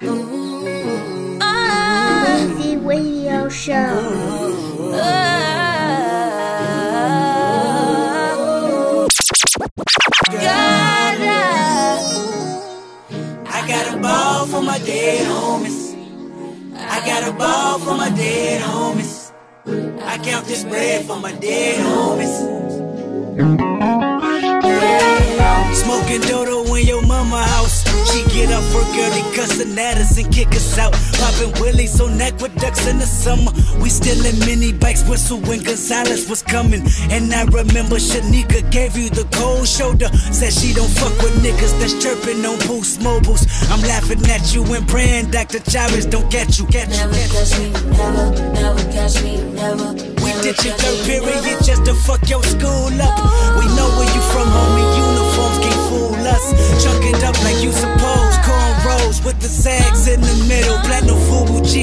Weezy 0.00 1.42
ah. 1.42 2.88
Radio 2.88 3.50
Show. 3.50 3.74
I 13.56 13.60
got 13.72 13.94
a 13.94 13.96
ball 14.00 14.46
for 14.46 14.62
my 14.62 14.78
dead 14.78 15.26
homies. 15.26 15.78
I 16.94 16.98
got 17.04 17.28
a 17.28 17.32
ball 17.36 17.78
for 17.78 17.94
my 17.94 18.08
dead 18.08 18.62
homies. 18.62 19.21
I 19.64 20.18
count 20.24 20.46
this 20.46 20.64
bread 20.64 21.04
for 21.06 21.16
my 21.20 21.32
dead 21.32 21.78
homies. 21.84 22.52
Smoking 25.74 26.20
dodo 26.22 26.62
in 26.74 26.86
your 26.86 27.02
mama 27.06 27.42
house. 27.42 27.82
She 28.12 28.22
get 28.34 28.52
up 28.52 28.62
for 28.64 28.84
girly 28.92 29.22
cussing 29.34 29.78
at 29.78 29.96
us 29.96 30.18
and 30.18 30.32
kick 30.32 30.48
us 30.48 30.78
out. 30.78 30.92
Popping 31.18 31.52
willies 31.60 32.00
on 32.00 32.20
aqueducts 32.20 32.86
in 32.86 32.98
the 32.98 33.06
summer. 33.06 33.50
We 33.80 33.88
stealing 33.88 34.38
mini 34.40 34.72
bikes, 34.72 35.02
whistle 35.08 35.40
when 35.40 35.62
Gonzalez 35.62 36.28
was 36.28 36.42
coming. 36.42 36.82
And 37.10 37.32
I 37.32 37.44
remember 37.44 37.96
Shanika 37.96 38.70
gave 38.70 38.96
you 38.96 39.08
the 39.08 39.26
cold 39.32 39.66
shoulder. 39.66 40.08
Said 40.30 40.52
she 40.52 40.74
don't 40.74 40.90
fuck 40.90 41.16
with 41.22 41.34
niggas 41.42 41.78
that's 41.80 41.94
chirping 42.02 42.44
on 42.44 42.58
boost 42.68 43.00
mobiles. 43.00 43.46
I'm 43.70 43.80
laughing 43.82 44.24
at 44.30 44.54
you 44.54 44.62
and 44.74 44.86
praying 44.86 45.30
Dr. 45.30 45.60
Chavez 45.60 46.06
don't 46.06 46.30
get 46.30 46.58
you. 46.58 46.66
Get 46.66 46.88
you. 46.88 46.96
Never 46.96 47.14
catch 47.32 47.58
me, 47.58 47.70
never, 47.96 48.30
never 48.52 48.82
catch 48.92 49.22
me, 49.22 49.36
never. 49.52 49.92
We 50.22 50.30
did 50.44 50.62
your 50.64 50.74
third 50.76 50.98
period 51.06 51.58
just 51.64 51.84
to 51.86 51.94
fuck 51.94 52.28
your 52.28 52.42
school 52.42 52.92
up. 53.00 53.16
We 53.56 53.64
know 53.74 53.88
where 53.96 54.10
you 54.12 54.22
from, 54.32 54.48
homie. 54.48 54.91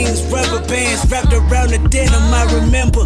FUBU 0.09 0.31
rubber 0.31 0.67
bands 0.67 1.05
wrapped 1.11 1.33
around 1.33 1.69
the 1.69 1.77
denim. 1.89 2.33
I 2.33 2.43
remember. 2.53 3.05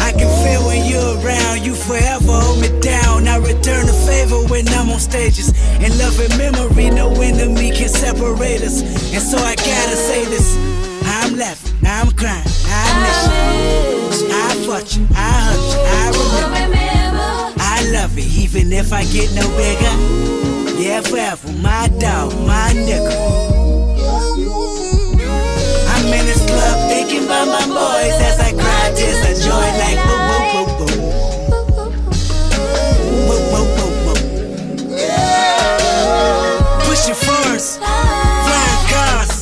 I 0.00 0.12
can 0.12 0.30
feel 0.42 0.66
when 0.66 0.86
you're 0.90 1.18
around. 1.22 1.64
You 1.64 1.74
forever 1.74 2.32
hold 2.32 2.60
me 2.60 2.68
down. 2.80 3.28
I 3.28 3.36
return 3.36 3.86
the 3.86 3.92
favor 4.06 4.42
when 4.50 4.68
I'm 4.70 4.90
on 4.90 4.98
stages. 4.98 5.50
In 5.78 5.96
love 5.98 6.18
and 6.18 6.36
memory, 6.36 6.90
no 6.90 7.12
enemy 7.20 7.70
can 7.70 7.88
separate 7.88 8.62
us. 8.62 8.82
And 9.14 9.22
so 9.22 9.38
I 9.38 9.54
gotta 9.54 9.96
say 9.96 10.24
this. 10.24 10.56
I'm 11.04 11.36
laughing, 11.36 11.76
I'm 11.86 12.10
crying, 12.12 12.44
I 12.66 12.86
miss 13.02 14.20
you. 14.20 14.30
I 14.32 14.54
fought 14.66 14.96
you, 14.96 15.06
I 15.14 15.30
hurt 15.46 15.64
you, 15.72 15.80
I 15.86 16.58
remember. 16.58 17.54
I 17.58 17.90
love 17.92 18.18
it, 18.18 18.26
even 18.36 18.72
if 18.72 18.92
I 18.92 19.04
get 19.04 19.32
no 19.34 19.46
bigger. 19.56 20.80
Yeah, 20.80 21.00
forever, 21.02 21.52
my 21.62 21.88
dog, 21.98 22.32
my 22.46 22.72
nigga. 22.74 23.49
Club 26.50 26.76
thinking 26.88 27.24
about 27.24 27.46
my 27.46 27.64
boys 27.66 28.16
as 28.28 28.38
I 28.40 28.50
cry 28.52 28.92
tears 28.96 29.20
of 29.30 29.36
joy 29.46 29.68
like 29.82 30.00
boo 30.06 30.18
boo 30.28 30.42
boo 30.52 30.66
boo. 30.78 30.92
Boo 33.28 33.40
boo 33.50 33.66
boo 33.76 33.92
boo. 34.04 34.18
Pushing 36.86 37.18
fours, 37.24 37.78
flying 38.46 38.82
cars, 38.90 39.32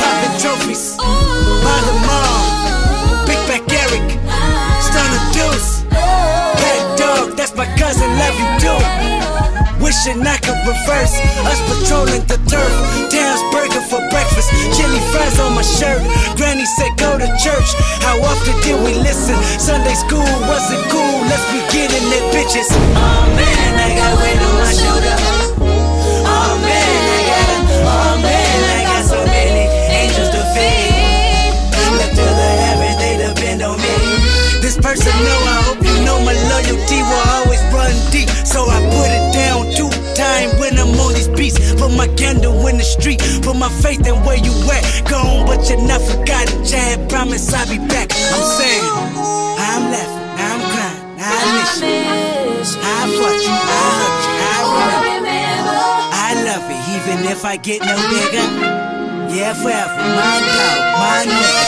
popping 0.00 0.36
trophies, 0.42 0.96
by 1.64 1.78
Big 3.26 3.64
Eric, 3.82 4.06
Deuce, 5.34 5.82
Dog, 6.96 7.36
that's 7.36 7.54
my 7.54 7.66
cousin, 7.76 8.08
love 8.18 8.38
you. 8.38 8.50
Wishing 9.90 10.24
I 10.24 10.36
could 10.36 10.60
reverse. 10.68 11.14
Us 11.50 11.60
patrolling 11.66 12.24
the 12.30 12.38
turf. 12.46 12.72
Towns 13.10 13.42
burger 13.50 13.59
for 14.00 14.08
breakfast, 14.08 14.50
chili 14.76 15.00
fries 15.12 15.38
on 15.40 15.54
my 15.54 15.62
shirt. 15.62 16.00
Granny 16.36 16.64
said 16.64 16.96
go 16.96 17.18
to 17.18 17.28
church. 17.36 17.68
How 18.00 18.16
often 18.22 18.56
did 18.62 18.78
we 18.80 18.94
listen? 18.94 19.36
Sunday 19.58 19.94
school 19.94 20.24
wasn't 20.48 20.82
cool. 20.88 21.20
Let's 21.28 21.44
be 21.52 21.60
getting 21.72 22.04
it, 22.08 22.24
bitches. 22.32 22.68
Oh 22.72 23.24
man, 23.36 23.70
I 23.76 23.88
got 23.96 24.12
weight 24.20 24.40
on 24.40 24.54
my 24.56 24.72
shoulder. 24.72 25.16
Oh 26.24 26.52
man, 26.64 27.00
I 27.16 27.20
got 27.28 27.46
a. 27.50 27.58
Oh 27.84 28.14
man, 28.22 28.58
I 28.76 28.80
got 28.88 29.02
so 29.04 29.20
many 29.26 29.64
angels 29.92 30.30
to 30.30 30.40
feed. 30.54 31.52
Look 31.98 32.10
to 32.16 32.24
the 32.24 32.50
heavens, 32.64 32.96
they 33.02 33.14
depend 33.18 33.62
on 33.62 33.76
me. 33.76 33.96
This 34.62 34.76
person 34.76 35.12
know, 35.26 35.40
I 35.44 35.58
hope 35.66 35.82
you 35.82 35.96
know 36.04 36.18
my 36.24 36.36
loyalty 36.48 37.02
will 37.02 37.26
always 37.36 37.62
run 37.74 37.92
deep. 38.10 38.30
So 38.46 38.64
I 38.68 38.78
put 38.94 39.10
it 39.10 39.19
times 40.20 40.52
when 40.60 40.76
I'm 40.76 40.92
on 41.00 41.14
these 41.16 41.32
beats. 41.32 41.56
Put 41.80 41.96
my 41.96 42.08
candle 42.20 42.54
in 42.68 42.76
the 42.76 42.84
street, 42.84 43.20
put 43.42 43.56
my 43.56 43.72
faith 43.80 44.04
in 44.06 44.16
where 44.24 44.36
you 44.36 44.52
at. 44.68 44.82
Gone, 45.08 45.46
but 45.48 45.64
you're 45.68 45.80
not 45.80 46.02
forgotten. 46.04 46.60
Chad, 46.64 47.08
promise 47.08 47.48
I'll 47.52 47.64
be 47.72 47.78
back. 47.88 48.12
I'm 48.12 48.44
saying, 48.60 48.84
I'm 49.56 49.82
laughing, 49.88 50.28
I'm 50.36 50.60
crying, 50.72 51.04
I 51.16 51.40
miss 51.56 51.74
you. 51.80 52.04
I 52.84 53.00
fought 53.16 53.40
you, 53.46 53.56
I 53.56 53.88
hurt 53.98 54.20
you, 54.26 54.34
oh, 54.60 54.76
I 54.76 54.98
remember. 55.16 55.80
I 56.12 56.30
love 56.48 56.66
it, 56.68 56.82
even 56.96 57.18
if 57.32 57.44
I 57.44 57.56
get 57.56 57.80
no 57.80 57.96
bigger. 58.12 58.46
Yeah, 59.32 59.54
forever, 59.54 59.96
my 59.96 60.36
dog, 60.56 60.78
my 61.00 61.20
nigga. 61.32 61.64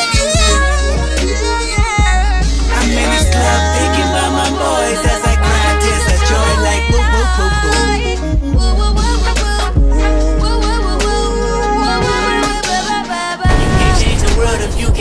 I'm 2.77 2.91
in 2.91 3.09
this 3.15 3.27
club 3.33 3.61
thinking 3.79 4.09
about 4.12 4.33
my 4.41 4.51
boys 4.51 5.01
as 5.12 5.23
I 5.25 5.35
cry 5.38 5.71
tears 5.81 6.07
of 6.12 6.21
joy 6.29 6.53
like 6.67 6.85
boo 6.91 6.99
boo 6.99 7.49
boo 7.62 8.12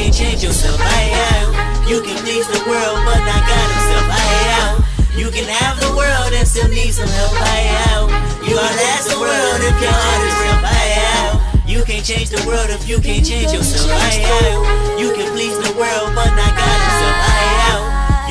can't 0.01 0.13
change 0.17 0.41
yourself. 0.41 0.81
I 0.81 1.13
am. 1.29 1.53
You 1.85 2.01
can 2.01 2.17
please 2.25 2.47
the 2.49 2.57
world, 2.65 2.97
but 3.05 3.21
not 3.21 3.41
God 3.45 3.69
Himself. 3.69 4.09
I 4.09 4.33
am. 4.57 4.81
You 5.13 5.29
can 5.29 5.45
have 5.45 5.77
the 5.77 5.93
world 5.93 6.33
and 6.33 6.47
still 6.47 6.69
need 6.69 6.89
some 6.89 7.07
help. 7.21 7.37
I 7.37 7.69
am. 7.93 8.09
You 8.41 8.57
are 8.57 8.73
last 8.81 9.13
the 9.13 9.19
world 9.21 9.61
if 9.61 9.77
your 9.77 9.93
heart 9.93 10.21
is 10.25 10.33
real. 10.41 10.57
I 10.65 10.85
am. 11.13 11.37
You 11.69 11.85
can't 11.85 12.01
change 12.01 12.33
the 12.33 12.41
world 12.49 12.73
if 12.73 12.89
you 12.89 12.97
can't 12.97 13.21
change 13.21 13.53
yourself. 13.53 13.93
I 13.93 14.25
am. 14.41 14.97
You 14.97 15.13
can 15.13 15.29
please 15.37 15.53
the 15.61 15.69
world, 15.77 16.09
but 16.17 16.33
not 16.33 16.49
God 16.57 16.79
Himself. 16.81 17.17
I 17.21 17.45
am. 17.69 17.81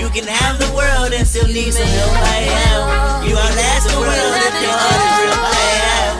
You 0.03 0.11
can 0.11 0.27
have 0.27 0.59
the 0.59 0.75
world 0.75 1.15
and 1.15 1.23
still 1.23 1.47
need 1.47 1.71
some 1.71 1.87
help. 1.87 2.19
I 2.35 2.51
am. 2.67 3.31
You 3.31 3.39
are 3.39 3.53
last 3.55 3.87
the 3.87 3.95
world 3.95 4.35
if 4.43 4.59
your 4.59 4.75
heart 4.75 5.03
is 5.07 5.15
real. 5.23 5.39
I 5.39 5.71
am. 5.95 6.19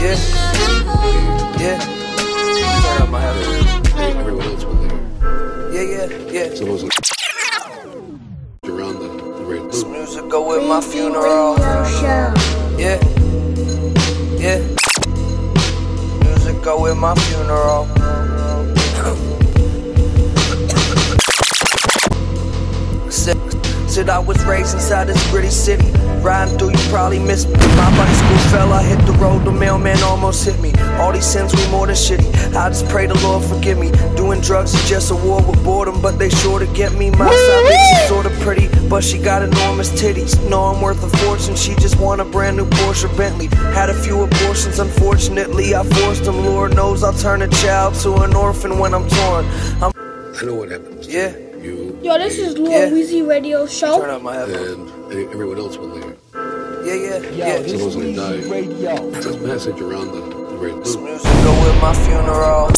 Yeah. 0.00 0.16
Yeah. 1.60 2.03
My 3.14 3.20
head. 3.20 4.16
Everyone 4.16 4.42
else 4.42 4.64
was 4.64 4.78
there. 4.88 4.98
Yeah, 5.72 5.82
yeah, 5.94 6.06
yeah. 6.32 6.48
So 6.52 6.66
it 6.66 6.68
wasn't 6.68 6.92
around 8.64 8.98
the, 8.98 9.06
the 9.38 9.44
red 9.44 9.70
This 9.70 9.84
music 9.84 10.28
go 10.28 10.48
with 10.48 10.66
my 10.66 10.80
funeral. 10.80 11.56
Yeah. 11.56 12.98
Yeah. 14.36 14.58
Music 16.24 16.60
go 16.64 16.82
with 16.82 16.96
my 16.96 17.14
funeral. 17.14 17.86
Said, 23.12 23.53
said 23.94 24.08
I 24.08 24.18
was 24.18 24.44
raised 24.44 24.74
inside 24.74 25.04
this 25.04 25.30
gritty 25.30 25.50
city. 25.50 25.88
Riding 26.20 26.58
through, 26.58 26.70
you 26.70 26.82
probably 26.90 27.20
missed 27.20 27.46
me. 27.46 27.54
My 27.76 27.90
bicycle 27.96 28.38
fell, 28.50 28.72
I 28.72 28.82
hit 28.82 28.98
the 29.06 29.12
road, 29.12 29.44
the 29.44 29.52
mailman 29.52 30.02
almost 30.02 30.44
hit 30.44 30.58
me. 30.58 30.72
All 30.98 31.12
these 31.12 31.24
sins, 31.24 31.54
we 31.54 31.64
more 31.70 31.86
than 31.86 31.94
shitty. 31.94 32.26
I 32.56 32.68
just 32.70 32.88
pray 32.88 33.06
the 33.06 33.14
Lord 33.22 33.44
forgive 33.44 33.78
me. 33.78 33.92
Doing 34.16 34.40
drugs 34.40 34.74
is 34.74 34.88
just 34.88 35.12
a 35.12 35.14
war 35.14 35.40
with 35.46 35.62
boredom, 35.62 36.02
but 36.02 36.18
they 36.18 36.28
sure 36.28 36.58
to 36.58 36.66
get 36.74 36.92
me. 36.94 37.10
My 37.10 37.30
side 37.30 37.64
bitch 37.68 38.02
is 38.02 38.08
sorta 38.08 38.30
pretty, 38.42 38.66
but 38.88 39.04
she 39.04 39.16
got 39.16 39.42
enormous 39.42 39.90
titties. 39.90 40.34
Know 40.50 40.64
I'm 40.64 40.82
worth 40.82 41.04
a 41.04 41.16
fortune, 41.18 41.54
she 41.54 41.76
just 41.76 41.96
want 42.00 42.20
a 42.20 42.24
brand 42.24 42.56
new 42.56 42.66
Porsche 42.66 43.16
Bentley. 43.16 43.46
Had 43.78 43.90
a 43.90 43.94
few 43.94 44.22
abortions, 44.22 44.80
unfortunately, 44.80 45.76
I 45.76 45.84
forced 45.84 46.24
them. 46.24 46.44
Lord 46.44 46.74
knows 46.74 47.04
I'll 47.04 47.12
turn 47.12 47.42
a 47.42 47.48
child 47.48 47.94
to 48.02 48.14
an 48.24 48.34
orphan 48.34 48.80
when 48.80 48.92
I'm 48.92 49.08
torn. 49.08 49.44
I'm 49.80 49.92
I 49.94 50.44
know 50.46 50.56
what 50.56 50.72
happened. 50.72 51.04
Yeah. 51.04 51.53
You 51.64 51.98
Yo, 52.02 52.18
this 52.18 52.38
is 52.38 52.58
Lil 52.58 52.70
Yeah. 52.72 52.90
Weezy 52.90 53.26
Radio 53.26 53.66
Show. 53.66 54.00
Turn 54.00 54.10
up 54.10 54.22
my 54.22 54.34
headphones. 54.36 54.90
and 55.12 55.30
everyone 55.32 55.56
else 55.58 55.76
was 55.78 55.98
there. 55.98 56.14
Yeah, 56.84 56.94
yeah, 56.94 57.18
Yo, 57.30 57.36
yeah. 57.36 57.58
this 57.62 57.72
is 57.80 57.96
Weezy. 57.96 58.50
Radio. 58.50 59.10
This 59.12 59.36
message 59.38 59.80
around 59.80 60.12
the, 60.12 60.20
the 60.20 60.56
red 60.56 60.84
This 60.84 60.94
loop. 60.96 61.04
music 61.04 61.32
go 61.42 61.52
with 61.64 61.80
my 61.80 61.94
funeral. 62.04 62.70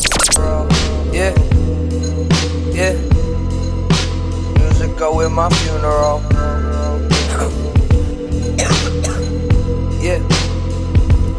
Yeah, 1.12 1.34
yeah. 2.72 2.94
Music 4.60 4.96
go 4.96 5.16
with 5.16 5.32
my 5.32 5.48
funeral. 5.50 6.22
Yeah. 10.06 10.22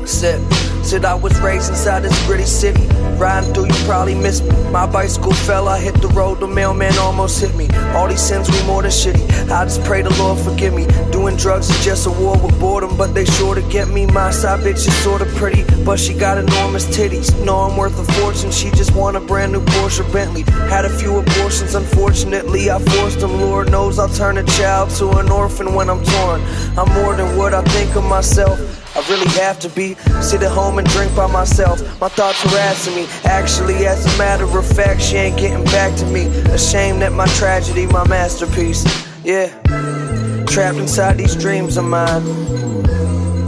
Said, 0.06 0.42
said 0.88 1.04
I 1.04 1.16
was 1.16 1.38
raised 1.42 1.70
inside 1.70 2.04
this 2.04 2.26
gritty 2.26 2.46
city. 2.46 2.82
Riding 3.18 3.54
through, 3.54 3.66
you 3.66 3.74
probably 3.84 4.16
missed 4.16 4.46
me. 4.46 4.56
My 4.72 4.86
bicycle 4.86 5.34
fell, 5.34 5.68
I 5.68 5.80
hit 5.80 6.02
the 6.02 6.08
road, 6.08 6.40
the 6.40 6.48
mailman 6.48 6.98
almost 6.98 7.42
hit 7.42 7.54
me. 7.56 7.68
All 7.94 8.08
these 8.08 8.22
sins, 8.22 8.50
we 8.50 8.66
more 8.66 8.82
than 8.84 8.92
shitty. 8.92 9.52
I 9.52 9.66
just 9.66 9.84
pray 9.84 10.02
the 10.02 10.16
Lord 10.18 10.40
forgive 10.40 10.74
me. 10.74 10.88
Doing 11.12 11.36
drugs 11.36 11.70
is 11.70 11.84
just 11.84 12.08
a 12.08 12.12
war 12.12 12.38
with 12.38 12.58
boredom, 12.58 12.96
but 12.96 13.14
they 13.14 13.26
sure 13.26 13.54
to 13.54 13.62
get 13.64 13.90
me. 13.90 14.06
My 14.06 14.32
side 14.32 14.62
bitch 14.62 14.88
is 14.88 14.96
sorta 15.04 15.26
pretty, 15.36 15.66
but 15.84 16.00
she 16.00 16.14
got 16.14 16.38
enormous 16.38 16.86
titties. 16.86 17.28
Know 17.44 17.58
I'm 17.58 17.76
worth 17.76 18.00
a 18.00 18.10
fortune, 18.14 18.52
she 18.52 18.70
just 18.72 18.96
want 18.96 19.18
a 19.18 19.20
brand 19.20 19.52
new 19.52 19.66
Porsche 19.66 20.10
Bentley. 20.14 20.44
Had 20.70 20.86
a 20.86 20.90
few 20.90 21.18
abortions, 21.18 21.76
unfortunately, 21.76 22.70
I 22.70 22.80
forced 22.80 23.20
them. 23.20 23.42
Lord 23.42 23.70
knows 23.72 24.00
I'll 24.00 24.08
turn 24.08 24.38
a 24.38 24.44
child 24.44 24.92
to 24.92 25.10
an 25.18 25.30
orphan 25.30 25.74
when 25.74 25.90
I'm 25.90 26.02
torn. 26.02 26.42
I'm 26.78 26.90
more 26.94 27.14
than 27.14 27.36
what 27.36 27.54
I 27.54 27.62
think 27.64 27.94
of 27.98 28.06
myself. 28.06 28.58
I 28.98 29.08
really 29.10 29.30
have 29.34 29.60
to 29.60 29.70
be. 29.70 29.94
Sit 30.22 30.42
at 30.42 30.52
home 30.52 30.80
and 30.80 30.88
drink 30.90 31.16
by 31.16 31.28
myself. 31.28 31.80
My 32.02 32.10
thoughts 32.10 32.42
harassing 32.42 32.96
me. 32.96 33.06
Actually, 33.26 33.86
as 33.86 34.04
a 34.04 34.18
matter 34.18 34.46
of 34.46 34.66
fact, 34.66 35.04
she 35.04 35.18
ain't 35.18 35.38
getting 35.38 35.64
back 35.66 35.96
to 36.00 36.06
me. 36.08 36.26
Ashamed 36.50 37.04
that 37.04 37.12
my 37.12 37.28
tragedy, 37.28 37.86
my 37.86 38.08
masterpiece. 38.08 38.84
Yeah. 39.24 39.50
Trapped 40.48 40.80
inside 40.80 41.20
these 41.20 41.36
dreams 41.36 41.78
of 41.78 41.86
mine. 41.86 42.24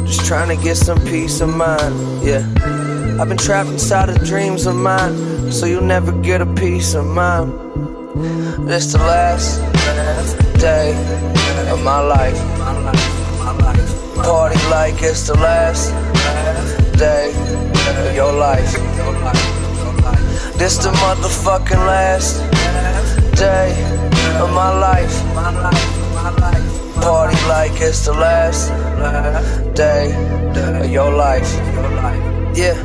Just 0.06 0.24
trying 0.28 0.56
to 0.56 0.64
get 0.64 0.76
some 0.76 1.04
peace 1.08 1.42
of 1.42 1.50
mind. 1.50 1.96
Yeah. 2.24 2.46
I've 3.20 3.28
been 3.28 3.38
trapped 3.38 3.70
inside 3.70 4.10
of 4.10 4.24
dreams 4.24 4.68
of 4.68 4.76
mine. 4.76 5.52
So 5.52 5.66
you'll 5.66 5.82
never 5.82 6.12
get 6.22 6.42
a 6.42 6.54
piece 6.54 6.94
of 6.94 7.08
mind. 7.08 7.52
This 8.70 8.92
the 8.94 9.00
last 9.00 9.60
day 10.60 10.92
of 11.72 11.82
my 11.82 12.02
life. 12.02 12.50
Party 14.24 14.60
like 14.70 15.02
it's 15.02 15.28
the 15.28 15.34
last 15.36 15.92
day 16.98 17.32
of 18.10 18.16
your 18.16 18.34
life. 18.34 18.74
This 20.58 20.78
the 20.78 20.92
motherfucking 21.02 21.84
last 21.88 22.40
day 23.36 23.72
of 24.42 24.50
my 24.54 24.72
life. 24.78 25.16
Party 27.02 27.38
like 27.48 27.82
it's 27.82 28.06
the 28.06 28.14
last 28.14 28.70
day 29.76 30.14
of 30.80 30.90
your 30.92 31.12
life. 31.12 31.50
Yeah, 32.56 32.78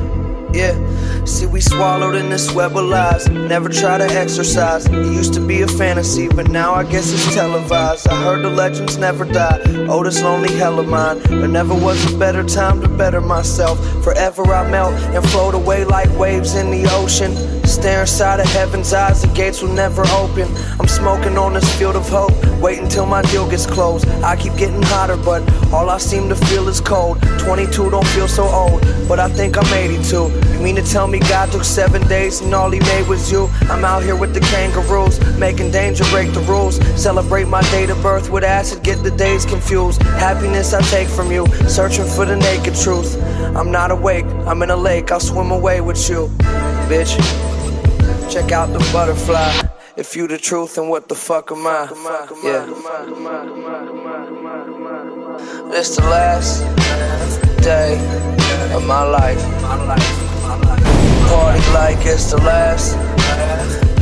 yeah. 0.52 0.93
See, 1.26 1.46
we 1.46 1.62
swallowed 1.62 2.16
in 2.16 2.28
this 2.28 2.52
web 2.52 2.76
of 2.76 2.84
lies. 2.84 3.28
Never 3.28 3.70
try 3.70 3.96
to 3.96 4.04
exercise. 4.04 4.87
It 4.87 4.92
used 4.92 5.32
to 5.34 5.40
be 5.40 5.62
a 5.62 5.66
fantasy, 5.66 6.28
but 6.28 6.48
now 6.50 6.74
I 6.74 6.84
guess 6.84 7.10
it's 7.12 7.34
televised. 7.34 8.08
I 8.08 8.22
heard 8.22 8.44
the 8.44 8.50
legends 8.50 8.98
never 8.98 9.24
die. 9.24 9.60
Oh, 9.88 10.04
this 10.04 10.22
lonely 10.22 10.52
hell 10.52 10.78
of 10.78 10.87
mine. 10.87 11.20
There 11.20 11.48
never 11.48 11.74
was 11.74 12.12
a 12.12 12.18
better 12.18 12.44
time 12.44 12.82
to 12.82 12.88
better 12.88 13.22
myself. 13.22 13.78
Forever 14.04 14.44
I 14.52 14.70
melt 14.70 14.94
and 15.14 15.26
float 15.30 15.54
away 15.54 15.84
like 15.84 16.10
waves 16.18 16.54
in 16.56 16.70
the 16.70 16.87
ocean. 16.92 17.32
Stare 17.74 18.02
inside 18.02 18.38
of 18.38 18.46
heaven's 18.46 18.94
eyes, 18.94 19.22
the 19.22 19.28
gates 19.34 19.60
will 19.60 19.72
never 19.72 20.06
open. 20.12 20.46
I'm 20.78 20.87
smoking 20.87 21.37
on 21.37 21.54
this 21.54 21.68
field 21.76 21.96
of 21.96 22.08
hope, 22.08 22.32
wait 22.60 22.78
until 22.78 23.04
my 23.04 23.20
deal 23.22 23.50
gets 23.50 23.66
closed. 23.66 24.06
I 24.22 24.37
keep 24.37 24.56
getting 24.56 24.80
hotter, 24.82 25.16
but 25.16 25.42
all 25.72 25.90
I 25.90 25.98
seem 25.98 26.28
to 26.28 26.37
feel 26.37 26.68
is 26.68 26.80
cold. 26.80 27.20
22 27.40 27.90
don't 27.90 28.06
feel 28.06 28.28
so 28.28 28.44
old, 28.44 28.80
but 29.08 29.18
I 29.18 29.28
think 29.28 29.58
I'm 29.58 29.66
82. 29.74 30.30
You 30.54 30.60
mean 30.60 30.76
to 30.76 30.82
tell 30.82 31.08
me 31.08 31.18
God 31.18 31.50
took 31.50 31.64
seven 31.64 32.06
days 32.06 32.40
and 32.40 32.54
all 32.54 32.70
he 32.70 32.78
made 32.78 33.08
was 33.08 33.30
you? 33.30 33.50
I'm 33.62 33.84
out 33.84 34.04
here 34.04 34.16
with 34.16 34.34
the 34.34 34.40
kangaroos, 34.40 35.18
making 35.37 35.72
danger 35.72 36.04
break 36.10 36.32
the 36.32 36.40
rules. 36.42 36.76
Celebrate 36.94 37.48
my 37.48 37.62
date 37.72 37.90
of 37.90 38.00
birth 38.02 38.30
with 38.30 38.44
acid, 38.44 38.84
get 38.84 39.02
the 39.02 39.10
days 39.10 39.44
confused. 39.44 40.00
Happiness 40.02 40.72
I 40.72 40.80
take 40.82 41.08
from 41.08 41.32
you, 41.32 41.44
searching 41.68 42.06
for 42.06 42.24
the 42.24 42.37
naked 42.37 42.76
truth. 42.76 43.20
I'm 43.56 43.72
not 43.72 43.90
awake, 43.90 44.26
I'm 44.46 44.62
in 44.62 44.70
a 44.70 44.76
lake, 44.76 45.10
I'll 45.10 45.18
swim 45.18 45.50
away 45.50 45.80
with 45.80 46.08
you, 46.08 46.28
bitch. 46.88 47.53
Check 48.34 48.50
out 48.50 48.72
the 48.72 48.80
butterfly. 48.92 49.62
If 49.96 50.16
you 50.16 50.26
the 50.26 50.38
truth, 50.38 50.74
then 50.74 50.88
what 50.88 51.08
the 51.08 51.14
fuck 51.14 51.52
am 51.52 51.68
I? 51.68 51.86
Yeah. 52.42 52.66
It's 55.78 55.94
the 55.94 56.02
last 56.02 56.64
day 57.62 57.94
of 58.74 58.84
my 58.88 59.04
life. 59.04 59.40
Party 61.30 61.62
like 61.74 62.04
it's 62.04 62.32
the 62.32 62.38
last 62.38 62.96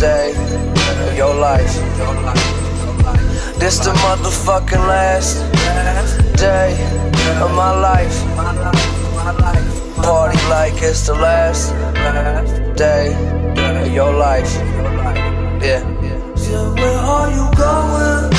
day 0.00 0.32
of 1.10 1.14
your 1.14 1.34
life. 1.34 1.74
This 3.58 3.80
the 3.80 3.92
motherfucking 4.00 4.86
last 4.88 5.44
day 6.38 6.72
of 7.42 7.50
my 7.54 7.78
life. 7.78 8.16
Party 9.96 10.38
like 10.48 10.82
it's 10.82 11.06
the 11.06 11.12
last 11.12 11.74
day 12.78 13.41
your 13.92 14.12
life. 14.14 14.50
Yeah. 15.62 15.84
So 16.34 16.72
where 16.74 16.98
are 16.98 17.30
you 17.30 17.50
going? 17.56 18.32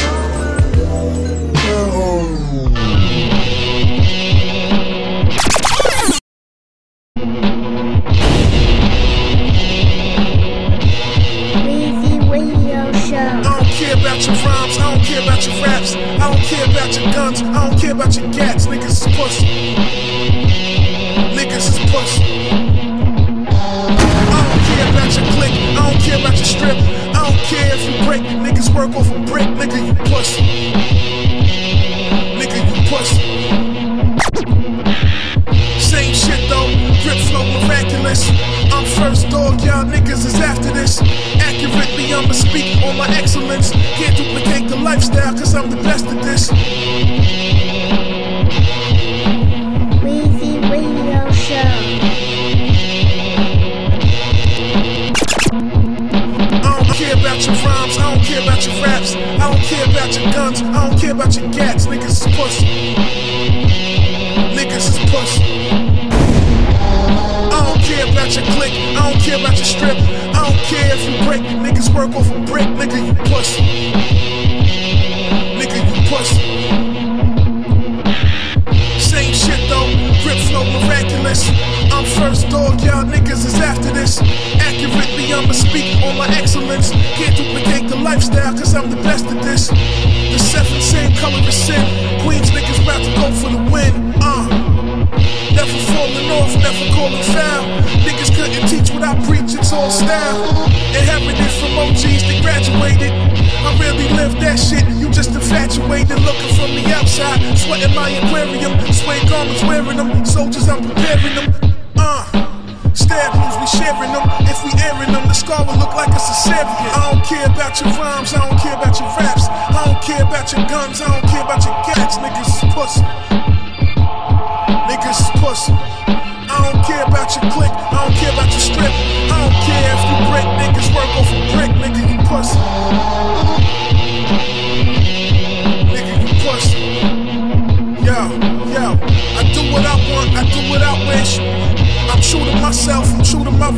Radio 12.30 12.92
Show. 12.94 13.16
I 13.16 13.42
don't 13.44 13.66
care 13.78 13.94
about 13.94 14.26
your 14.26 14.36
rhymes, 14.36 14.78
I 14.78 14.96
don't 14.96 15.04
care 15.06 15.22
about 15.22 15.46
your 15.46 15.56
raps, 15.63 15.96
I 15.96 16.34
don't 16.34 16.42
care 16.42 16.66
about 16.66 16.98
your 16.98 17.13
guns, 17.13 17.42
I 17.44 17.70
don't 17.70 17.80
care 17.80 17.92
about 17.92 18.16
your 18.16 18.32
gats. 18.34 18.66
Niggas 18.66 19.08
is 19.08 19.16
pussy. 19.16 19.76
Niggas 21.36 21.68
is 21.70 21.80
pussy. 21.92 22.33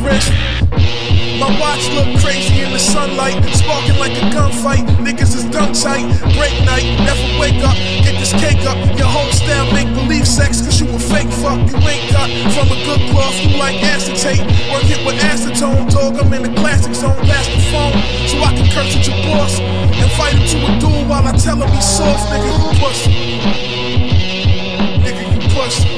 Wrist. 0.06 0.30
My 1.42 1.50
watch 1.60 1.84
look 1.92 2.08
crazy 2.22 2.62
in 2.62 2.70
the 2.72 2.78
sunlight, 2.78 3.36
sparking 3.52 3.98
like 3.98 4.14
a 4.14 4.24
gunfight. 4.32 4.86
Niggas 5.02 5.34
is 5.34 5.44
dumb 5.50 5.74
tight, 5.74 6.06
break 6.38 6.54
night, 6.64 6.86
never 7.04 7.26
wake 7.36 7.60
up, 7.60 7.76
get 8.06 8.16
this 8.16 8.32
cake 8.40 8.64
up. 8.64 8.78
Your 8.96 9.10
whole 9.10 9.30
style 9.32 9.68
make 9.74 9.90
believe 9.92 10.26
sex, 10.26 10.62
cause 10.62 10.80
you 10.80 10.88
a 10.88 10.98
fake 10.98 11.28
fuck. 11.42 11.58
You 11.58 11.76
ain't 11.84 12.08
got 12.14 12.30
from 12.54 12.70
a 12.72 12.78
good 12.86 13.02
cloth, 13.10 13.36
you 13.42 13.58
like 13.58 13.82
acetate. 13.82 14.40
Work 14.72 14.88
it 14.88 15.02
with 15.04 15.18
acetone, 15.20 15.90
dog. 15.90 16.16
I'm 16.16 16.32
in 16.32 16.42
the 16.42 16.54
classic 16.60 16.94
zone, 16.94 17.18
pass 17.26 17.46
the 17.50 17.60
phone, 17.68 17.92
so 18.30 18.40
I 18.40 18.54
can 18.56 18.66
curse 18.72 18.96
at 18.96 19.04
your 19.04 19.18
boss 19.28 19.58
and 19.60 20.10
fight 20.16 20.32
him 20.32 20.46
to 20.54 20.58
a 20.70 20.72
duel 20.80 21.04
while 21.10 21.26
I 21.26 21.36
tell 21.36 21.60
him 21.60 21.68
he's 21.68 21.84
soft. 21.84 22.30
Nigga, 22.30 22.48
you 22.62 22.70
pussy. 22.80 23.12
Nigga, 25.04 25.22
you 25.34 25.40
pussy. 25.52 25.95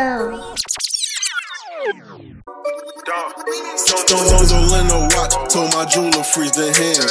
Radio 0.00 0.56
all 4.52 4.74
in 4.80 4.86
the 4.88 5.00
watch, 5.12 5.52
told 5.52 5.72
my 5.74 5.84
jeweler 5.84 6.24
freeze 6.24 6.52
the 6.52 6.72
hand. 6.72 7.04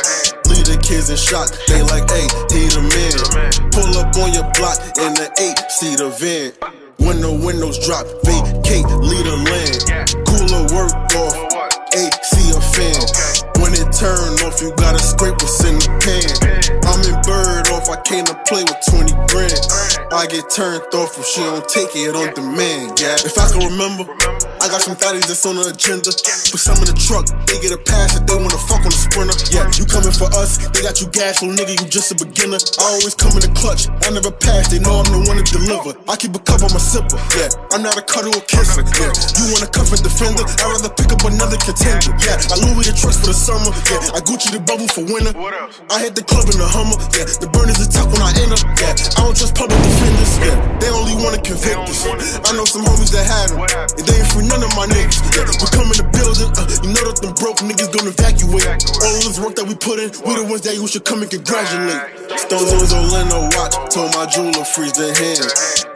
Leave 0.49 0.65
the 0.65 0.77
kids 0.81 1.09
in 1.09 1.17
shock, 1.17 1.49
they 1.67 1.81
like, 1.83 2.09
hey, 2.09 2.25
he 2.49 2.65
the 2.73 2.81
man. 2.81 3.69
Pull 3.69 3.93
up 3.93 4.15
on 4.17 4.33
your 4.33 4.49
block 4.57 4.79
in 4.97 5.13
the 5.13 5.29
eight 5.37 5.59
seater 5.69 6.09
van. 6.09 6.51
When 6.97 7.21
the 7.21 7.31
windows 7.31 7.77
drop, 7.85 8.05
vacate, 8.25 8.89
lead 9.05 9.27
a 9.27 9.37
land. 9.37 9.85
Cooler 10.25 10.65
work 10.73 10.93
off, 11.13 11.35
AC 11.93 12.51
a 12.57 12.61
fan. 12.73 13.48
When 13.59 13.75
it 13.75 13.91
turn 13.91 14.39
off, 14.47 14.63
you 14.63 14.71
gotta 14.79 15.03
scrape 15.03 15.35
what's 15.35 15.59
in 15.67 15.75
the 15.75 15.91
pan. 15.99 16.79
I'm 16.87 17.03
in 17.03 17.19
bird 17.27 17.67
off, 17.75 17.91
I 17.91 17.99
came 18.07 18.23
to 18.31 18.35
play 18.47 18.63
with 18.63 18.79
20 18.87 19.11
grand. 19.27 19.59
I 20.15 20.25
get 20.31 20.47
turned 20.49 20.87
off 20.95 21.19
if 21.19 21.27
she 21.27 21.43
don't 21.43 21.67
take 21.67 21.91
it 21.93 22.15
on 22.15 22.31
demand, 22.33 22.95
yeah. 22.97 23.19
If 23.19 23.35
I 23.35 23.51
can 23.51 23.67
remember, 23.67 24.07
I 24.63 24.71
got 24.71 24.79
some 24.79 24.95
thotties 24.95 25.27
that's 25.27 25.43
on 25.45 25.59
the 25.59 25.75
agenda. 25.75 26.07
Put 26.07 26.55
some 26.55 26.79
in 26.79 26.87
the 26.87 26.95
truck, 26.95 27.27
they 27.45 27.59
get 27.59 27.75
a 27.75 27.81
pass 27.83 28.15
if 28.15 28.23
they 28.23 28.39
wanna 28.39 28.57
fuck 28.63 28.79
on 28.79 28.95
the 28.95 28.97
sprinter. 28.97 29.35
Yeah, 29.51 29.67
you 29.75 29.83
coming 29.83 30.15
for 30.15 30.31
us, 30.39 30.55
they 30.71 30.79
got 30.79 31.03
you 31.03 31.11
gas, 31.11 31.43
little 31.43 31.53
nigga, 31.53 31.75
you 31.75 31.85
just 31.91 32.09
a 32.09 32.17
beginner. 32.17 32.63
I 32.79 32.95
always 32.95 33.13
come 33.13 33.35
in 33.35 33.43
the 33.43 33.51
clutch, 33.51 33.91
I 34.07 34.09
never 34.15 34.31
pass, 34.31 34.71
they 34.71 34.79
know 34.79 35.03
I'm 35.03 35.09
the 35.11 35.19
one 35.27 35.35
to 35.35 35.43
deliver. 35.43 35.99
I 36.07 36.15
keep 36.15 36.31
a 36.31 36.41
cup 36.41 36.63
on 36.63 36.71
my 36.71 36.79
sipper, 36.79 37.19
yeah. 37.35 37.51
I'm 37.75 37.83
not 37.83 37.99
a 37.99 38.03
cuddle 38.07 38.31
or 38.31 38.43
kisser, 38.47 38.87
yeah. 38.87 39.11
You 39.35 39.51
want 39.51 39.67
a 39.67 39.69
cuff 39.69 39.91
and 39.91 39.99
defender, 39.99 40.47
I'd 40.47 40.71
rather 40.71 40.89
pick 40.95 41.11
up 41.11 41.27
another 41.27 41.59
contender, 41.59 42.15
yeah. 42.23 42.39
I 42.49 42.55
lose 42.55 42.69
Louis 42.79 42.85
the 42.85 42.95
trucks 42.95 43.19
for 43.19 43.27
the 43.27 43.37
summer, 43.49 43.73
yeah. 43.89 44.17
I 44.17 44.21
Gucci 44.21 44.53
the 44.53 44.61
bubble 44.61 44.85
for 44.93 45.01
winter. 45.09 45.33
I 45.89 45.97
hit 46.05 46.13
the 46.13 46.21
club 46.21 46.45
in 46.53 46.61
the 46.61 46.69
Hummer, 46.69 46.93
yeah. 47.17 47.25
The 47.25 47.49
burners 47.49 47.81
attack 47.81 48.05
when 48.13 48.21
I 48.21 48.29
enter, 48.45 48.61
yeah. 48.77 48.93
I 49.17 49.25
don't 49.25 49.33
trust 49.33 49.57
public 49.57 49.79
defenders, 49.81 50.33
yeah. 50.37 50.53
They 50.77 50.89
only 50.93 51.17
wanna 51.17 51.41
convict 51.41 51.89
us. 51.89 52.05
I 52.45 52.53
know 52.53 52.69
some 52.69 52.85
homies 52.85 53.09
that 53.17 53.25
had 53.25 53.49
them, 53.49 53.65
and 53.65 54.05
they 54.05 54.15
ain't 54.21 54.29
free 54.29 54.45
none 54.45 54.61
of 54.61 54.69
my 54.77 54.85
niggas, 54.85 55.25
yeah. 55.33 55.49
We 55.49 55.65
come 55.73 55.89
in 55.89 55.97
the 55.97 56.07
building, 56.13 56.49
uh, 56.53 56.65
you 56.85 56.93
know 56.93 57.03
that 57.09 57.17
them 57.25 57.33
broke 57.41 57.57
niggas 57.65 57.89
gonna 57.89 58.13
evacuate. 58.13 58.69
All 59.01 59.13
of 59.17 59.23
this 59.25 59.41
work 59.41 59.57
that 59.57 59.65
we 59.65 59.73
put 59.73 59.97
in, 59.97 60.13
we 60.21 60.37
the 60.37 60.45
ones 60.45 60.61
that 60.69 60.77
you 60.77 60.85
should 60.85 61.05
come 61.09 61.25
and 61.25 61.31
congratulate. 61.31 62.29
Stones 62.37 62.93
on 62.93 63.09
Orlando 63.09 63.49
watch, 63.57 63.73
told 63.89 64.13
my 64.13 64.29
jeweler 64.29 64.61
freeze 64.61 64.93
their 64.93 65.13
hand. 65.17 65.49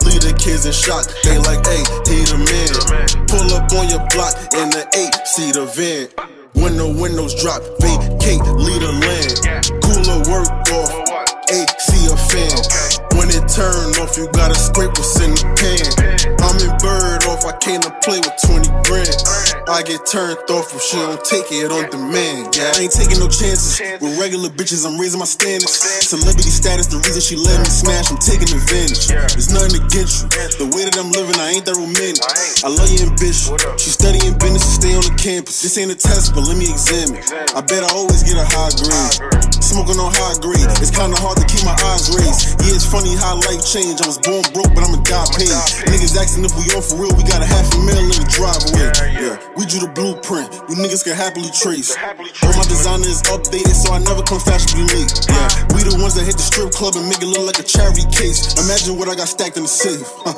Leave 0.09 0.25
the 0.25 0.33
kids 0.41 0.65
in 0.65 0.73
shock, 0.73 1.05
they 1.21 1.37
like, 1.37 1.61
hey, 1.69 1.85
he 2.09 2.25
the 2.25 2.37
man. 2.41 2.73
Pull 3.29 3.53
up 3.53 3.69
on 3.77 3.85
your 3.93 4.01
block 4.09 4.33
in 4.57 4.73
the 4.73 4.83
eight 4.97 5.13
seater 5.29 5.69
van. 5.77 6.42
When 6.53 6.77
the 6.77 6.87
windows 6.87 7.33
drop, 7.41 7.61
vacate, 7.79 8.41
lead 8.41 8.83
a 8.83 8.91
land. 8.91 9.41
Cooler 9.83 10.19
work 10.29 10.49
off, 10.71 10.91
AC 11.49 12.07
a 12.11 12.17
fan. 12.17 12.92
When 13.17 13.29
it 13.29 13.45
turn 13.47 13.93
off, 14.01 14.17
you 14.17 14.27
gotta 14.33 14.55
scrape 14.55 14.93
what's 14.97 15.19
in 15.21 15.31
the 15.31 15.45
pan. 15.55 15.85
I'm 16.43 16.57
in 16.59 16.73
bird 16.81 17.23
off, 17.29 17.45
I 17.45 17.55
came 17.57 17.81
to 17.81 17.91
play 18.03 18.19
with 18.19 18.35
20 18.45 18.67
grand. 18.85 19.15
I 19.69 19.79
get 19.81 20.03
turned 20.03 20.43
off 20.51 20.75
if 20.75 20.81
she 20.83 20.99
don't 20.99 21.23
take 21.23 21.47
it 21.49 21.71
on 21.71 21.87
demand. 21.87 22.51
Yeah, 22.51 22.75
I 22.75 22.83
ain't 22.83 22.91
taking 22.91 23.23
no 23.23 23.31
chances 23.31 23.79
with 24.03 24.19
regular 24.19 24.51
bitches. 24.51 24.83
I'm 24.83 24.99
raising 24.99 25.23
my 25.23 25.29
standards. 25.29 25.71
Celebrity 26.03 26.51
status, 26.51 26.91
the 26.91 26.99
reason 26.99 27.23
she 27.23 27.39
let 27.39 27.63
me 27.63 27.71
smash, 27.71 28.11
I'm 28.11 28.19
taking 28.19 28.51
advantage. 28.51 29.07
There's 29.07 29.49
nothing 29.55 29.79
against 29.79 30.27
you. 30.27 30.27
The 30.59 30.67
way 30.75 30.83
that 30.83 30.99
I'm 30.99 31.09
living, 31.15 31.39
I 31.39 31.55
ain't 31.55 31.63
that 31.63 31.79
romantic. 31.79 32.27
I 32.61 32.69
love 32.69 32.91
you 32.91 33.07
ambition. 33.07 33.55
She 33.79 33.89
studying 33.95 34.35
business 34.35 34.67
to 34.67 34.73
stay 34.83 34.93
on 34.99 35.05
the 35.07 35.15
campus. 35.15 35.63
This 35.63 35.79
ain't 35.79 35.95
a 35.95 35.97
test, 35.97 36.35
but 36.35 36.43
let 36.43 36.59
me 36.59 36.67
examine. 36.67 37.23
I 37.55 37.63
bet 37.63 37.87
I 37.87 37.89
always 37.95 38.21
get 38.27 38.35
a 38.35 38.43
high 38.43 38.73
grade. 38.75 39.15
Smoking 39.63 39.95
on 39.95 40.11
high 40.11 40.35
grade, 40.43 40.67
it's 40.83 40.91
kinda 40.91 41.15
hard 41.23 41.39
to 41.39 41.45
keep 41.47 41.63
my 41.63 41.75
eyes 41.87 42.11
raised. 42.11 42.59
Yeah, 42.67 42.75
funny 42.93 43.17
how 43.17 43.33
life 43.49 43.65
changed. 43.65 44.05
I 44.05 44.07
was 44.07 44.21
born 44.21 44.45
broke, 44.53 44.69
but 44.77 44.85
I'ma 44.85 45.01
die 45.01 45.25
paid. 45.33 45.49
Niggas 45.89 46.13
asking 46.13 46.45
if 46.45 46.53
we 46.53 46.69
on 46.77 46.85
for 46.85 47.01
real, 47.01 47.09
we 47.17 47.25
got 47.25 47.41
a 47.41 47.49
half 47.49 47.65
a 47.73 47.81
mil 47.81 47.97
in 47.97 48.13
the 48.13 48.29
driveway. 48.29 48.93
Yeah, 49.17 49.41
we 49.57 49.65
drew 49.65 49.81
the 49.81 49.89
blueprint, 49.97 50.53
you 50.69 50.77
niggas 50.77 51.01
can 51.01 51.17
happily 51.17 51.49
trace. 51.49 51.97
All 52.45 52.53
my 52.53 52.61
designer 52.69 53.09
is 53.09 53.25
updated, 53.33 53.73
so 53.73 53.97
I 53.97 53.99
never 54.05 54.21
come 54.21 54.37
fashionably 54.37 54.85
late. 54.93 55.09
Yeah, 55.25 55.49
we 55.73 55.81
the 55.81 55.97
ones 55.97 56.13
that 56.13 56.29
hit 56.29 56.37
the 56.37 56.45
strip 56.45 56.69
club 56.69 56.93
and 56.93 57.09
make 57.09 57.17
it 57.17 57.33
look 57.33 57.49
like 57.49 57.57
a 57.57 57.65
charity 57.65 58.05
case. 58.13 58.53
Imagine 58.61 59.01
what 59.01 59.09
I 59.09 59.17
got 59.17 59.25
stacked 59.25 59.57
in 59.57 59.65
the 59.65 59.73
safe. 59.73 60.05
Huh. 60.21 60.37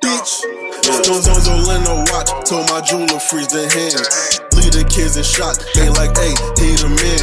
Bitch. 0.00 0.48
Stones 0.82 1.28
on 1.28 1.60
Orlando 1.60 2.02
watch, 2.10 2.32
told 2.48 2.66
my 2.72 2.80
jeweler 2.80 3.20
freeze 3.20 3.52
their 3.52 3.68
hand. 3.68 4.00
Leave 4.56 4.72
the 4.72 4.84
kids 4.88 5.20
in 5.20 5.22
shock, 5.22 5.60
they 5.76 5.88
like, 5.92 6.16
hey, 6.16 6.34
he 6.56 6.72
the 6.74 6.88
man. 6.88 7.22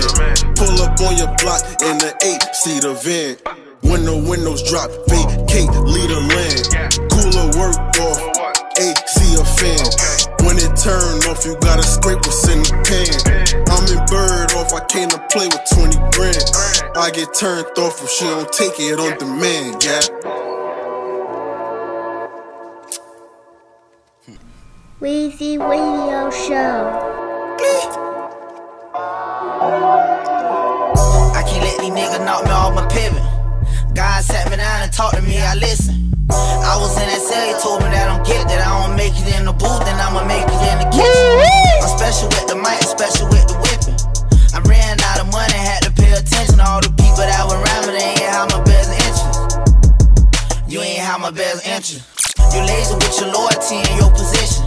Pull 0.56 0.78
up 0.86 0.96
on 1.02 1.18
your 1.18 1.34
block 1.42 1.66
in 1.82 1.98
the 1.98 2.14
eight 2.24 2.44
seater 2.56 2.94
van. 2.94 3.69
When 3.82 4.04
the 4.04 4.16
windows 4.16 4.62
drop, 4.70 4.92
vacate, 5.08 5.72
lead 5.88 6.12
a 6.12 6.20
land. 6.20 6.68
Cooler 7.10 7.48
work 7.56 7.80
off, 8.04 8.20
AC 8.76 9.16
a 9.40 9.46
fan. 9.56 9.80
When 10.44 10.58
it 10.58 10.76
turn 10.76 11.24
off, 11.32 11.46
you 11.46 11.56
gotta 11.62 11.84
scrape 11.84 12.20
what's 12.20 12.48
in 12.50 12.60
the 12.60 12.76
pan. 12.84 13.16
I'm 13.72 13.88
in 13.88 14.04
bird 14.12 14.52
off, 14.54 14.74
I 14.74 14.84
came 14.86 15.08
to 15.10 15.20
play 15.32 15.48
with 15.48 15.64
20 15.72 15.98
grand. 16.12 16.44
I 16.98 17.10
get 17.12 17.34
turned 17.34 17.68
off 17.78 18.04
if 18.04 18.10
she 18.10 18.26
don't 18.26 18.52
take 18.52 18.74
it 18.80 19.00
on 19.00 19.18
demand, 19.18 19.84
yeah. 19.84 20.02
Weezy 25.00 25.58
Radio 25.58 26.30
Show. 26.30 27.00
I 31.34 31.44
can't 31.48 31.64
let 31.64 31.80
these 31.80 31.92
niggas 31.92 32.26
knock 32.26 32.44
me 32.44 32.52
off 32.52 32.76
my 32.76 32.86
pivot. 32.88 33.39
God 34.00 34.24
sat 34.24 34.48
me 34.48 34.56
down 34.56 34.80
and 34.80 34.94
talked 34.96 35.20
to 35.20 35.22
me, 35.22 35.44
I 35.44 35.60
listen. 35.60 36.16
I 36.32 36.80
was 36.80 36.96
in 36.96 37.12
that 37.12 37.20
cell, 37.20 37.44
he 37.44 37.56
told 37.60 37.84
me 37.84 37.92
that 37.92 38.08
I'm 38.08 38.24
gifted. 38.24 38.56
I 38.56 38.72
don't 38.80 38.96
make 38.96 39.12
it 39.12 39.28
in 39.36 39.44
the 39.44 39.52
booth, 39.52 39.84
then 39.84 40.00
I'ma 40.00 40.24
make 40.24 40.48
it 40.48 40.62
in 40.72 40.78
the 40.80 40.88
kitchen. 40.88 41.28
I'm 41.84 41.92
special 42.00 42.32
with 42.32 42.48
the 42.48 42.56
mic, 42.56 42.80
I'm 42.80 42.96
special 42.96 43.28
with 43.28 43.44
the 43.52 43.60
whipping. 43.60 44.00
I 44.56 44.64
ran 44.72 44.96
out 45.04 45.20
of 45.20 45.28
money, 45.36 45.52
had 45.52 45.84
to 45.84 45.92
pay 45.92 46.16
attention 46.16 46.64
to 46.64 46.64
all 46.64 46.80
the 46.80 46.96
people 46.96 47.28
that 47.28 47.44
were 47.44 47.60
around 47.60 47.92
me. 47.92 48.00
They 48.00 48.16
ain't 48.16 48.24
have 48.24 48.48
my 48.48 48.64
best 48.64 48.88
interest. 48.88 49.36
You 50.72 50.80
ain't 50.80 51.04
have 51.04 51.20
my 51.20 51.36
best 51.36 51.68
interest. 51.68 52.08
You 52.56 52.64
lazy 52.64 52.96
with 52.96 53.20
your 53.20 53.36
loyalty 53.36 53.84
and 53.84 53.96
your 54.00 54.16
position. 54.16 54.64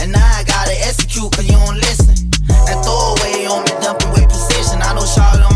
And 0.00 0.08
now 0.08 0.24
I 0.24 0.40
gotta 0.48 0.72
execute 0.88 1.28
cause 1.36 1.44
you 1.44 1.60
don't 1.68 1.76
listen. 1.84 2.16
That 2.64 2.80
throwaway 2.80 3.44
on 3.44 3.60
me 3.60 3.76
dumping 3.84 4.08
with 4.16 4.24
precision. 4.24 4.80
I 4.80 4.96
know 4.96 5.04
Charlotte 5.04 5.49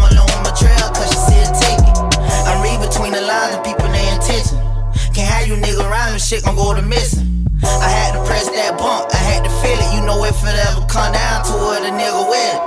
between 2.95 3.11
the 3.11 3.27
lines 3.27 3.59
of 3.59 3.65
people 3.67 3.91
their 3.91 4.15
intention. 4.15 4.55
Can't 5.11 5.27
have 5.27 5.51
you 5.51 5.59
nigga 5.59 5.83
around 5.83 6.15
shit 6.23 6.47
gon' 6.47 6.55
go 6.55 6.79
to 6.79 6.83
missing. 6.83 7.27
I 7.59 7.91
had 7.91 8.15
to 8.15 8.23
press 8.23 8.47
that 8.47 8.79
bump, 8.79 9.11
I 9.11 9.19
had 9.19 9.43
to 9.43 9.51
feel 9.59 9.75
it. 9.75 9.91
You 9.99 10.07
know 10.07 10.23
if 10.23 10.39
it 10.47 10.55
ever 10.71 10.87
come 10.87 11.11
down 11.11 11.43
to 11.43 11.55
it, 11.75 11.83
a 11.83 11.91
nigga 11.91 12.23
with 12.31 12.55
it. 12.55 12.61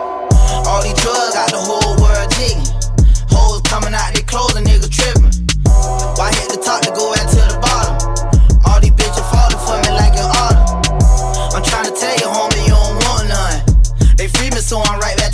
All 0.67 0.83
these 0.83 0.99
drugs 0.99 1.31
got 1.31 1.47
the 1.47 1.63
whole 1.63 1.95
world 2.03 2.27
jigging. 2.35 2.67
Hoes 3.31 3.63
coming 3.71 3.95
out 3.95 4.11
their 4.11 4.27
clothes, 4.27 4.51
a 4.59 4.61
nigga 4.67 4.91
tripping. 4.91 5.31
Why 6.19 6.27
hit 6.35 6.51
the 6.51 6.59
top 6.59 6.83
to 6.83 6.91
go 6.91 7.15
back 7.15 7.31
to 7.31 7.41
the 7.47 7.57
bottom? 7.63 7.95
All 8.67 8.83
these 8.83 8.91
bitches 8.99 9.23
falling 9.31 9.61
for 9.63 9.79
me 9.79 9.95
like 9.95 10.11
an 10.19 10.27
autumn. 10.27 11.55
I'm 11.55 11.63
tryna 11.63 11.95
tell 11.95 12.15
you, 12.19 12.27
homie, 12.27 12.67
you 12.67 12.75
don't 12.75 12.99
want 13.07 13.31
none. 13.31 13.63
They 14.19 14.27
free 14.27 14.51
me, 14.51 14.59
so 14.59 14.83
I'm 14.83 14.99
right 14.99 15.15
back 15.15 15.26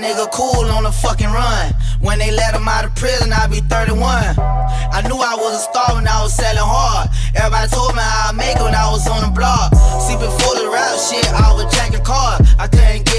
nigga 0.00 0.30
cool 0.32 0.64
on 0.72 0.84
the 0.84 0.92
fucking 0.92 1.28
run. 1.28 1.72
When 2.00 2.18
they 2.18 2.32
let 2.32 2.54
him 2.54 2.66
out 2.66 2.84
of 2.84 2.94
prison, 2.96 3.32
I 3.32 3.46
be 3.46 3.60
31. 3.60 4.00
I 4.40 5.04
knew 5.04 5.20
I 5.20 5.36
was 5.36 5.60
a 5.60 5.62
star 5.68 5.94
when 5.94 6.08
I 6.08 6.22
was 6.22 6.32
selling 6.34 6.64
hard. 6.64 7.10
Everybody 7.36 7.68
told 7.68 7.94
me 7.94 8.00
how 8.00 8.30
I 8.30 8.32
make 8.32 8.56
it 8.56 8.62
when 8.62 8.74
I 8.74 8.88
was 8.90 9.06
on 9.06 9.20
the 9.20 9.32
block. 9.32 9.76
See, 10.00 10.16
before 10.16 10.56
the 10.56 10.72
rap 10.72 10.96
shit, 10.96 11.28
I 11.28 11.52
was 11.52 11.68
jacking 11.76 12.02
cars. 12.02 12.40
I 12.58 12.66
couldn't 12.66 13.09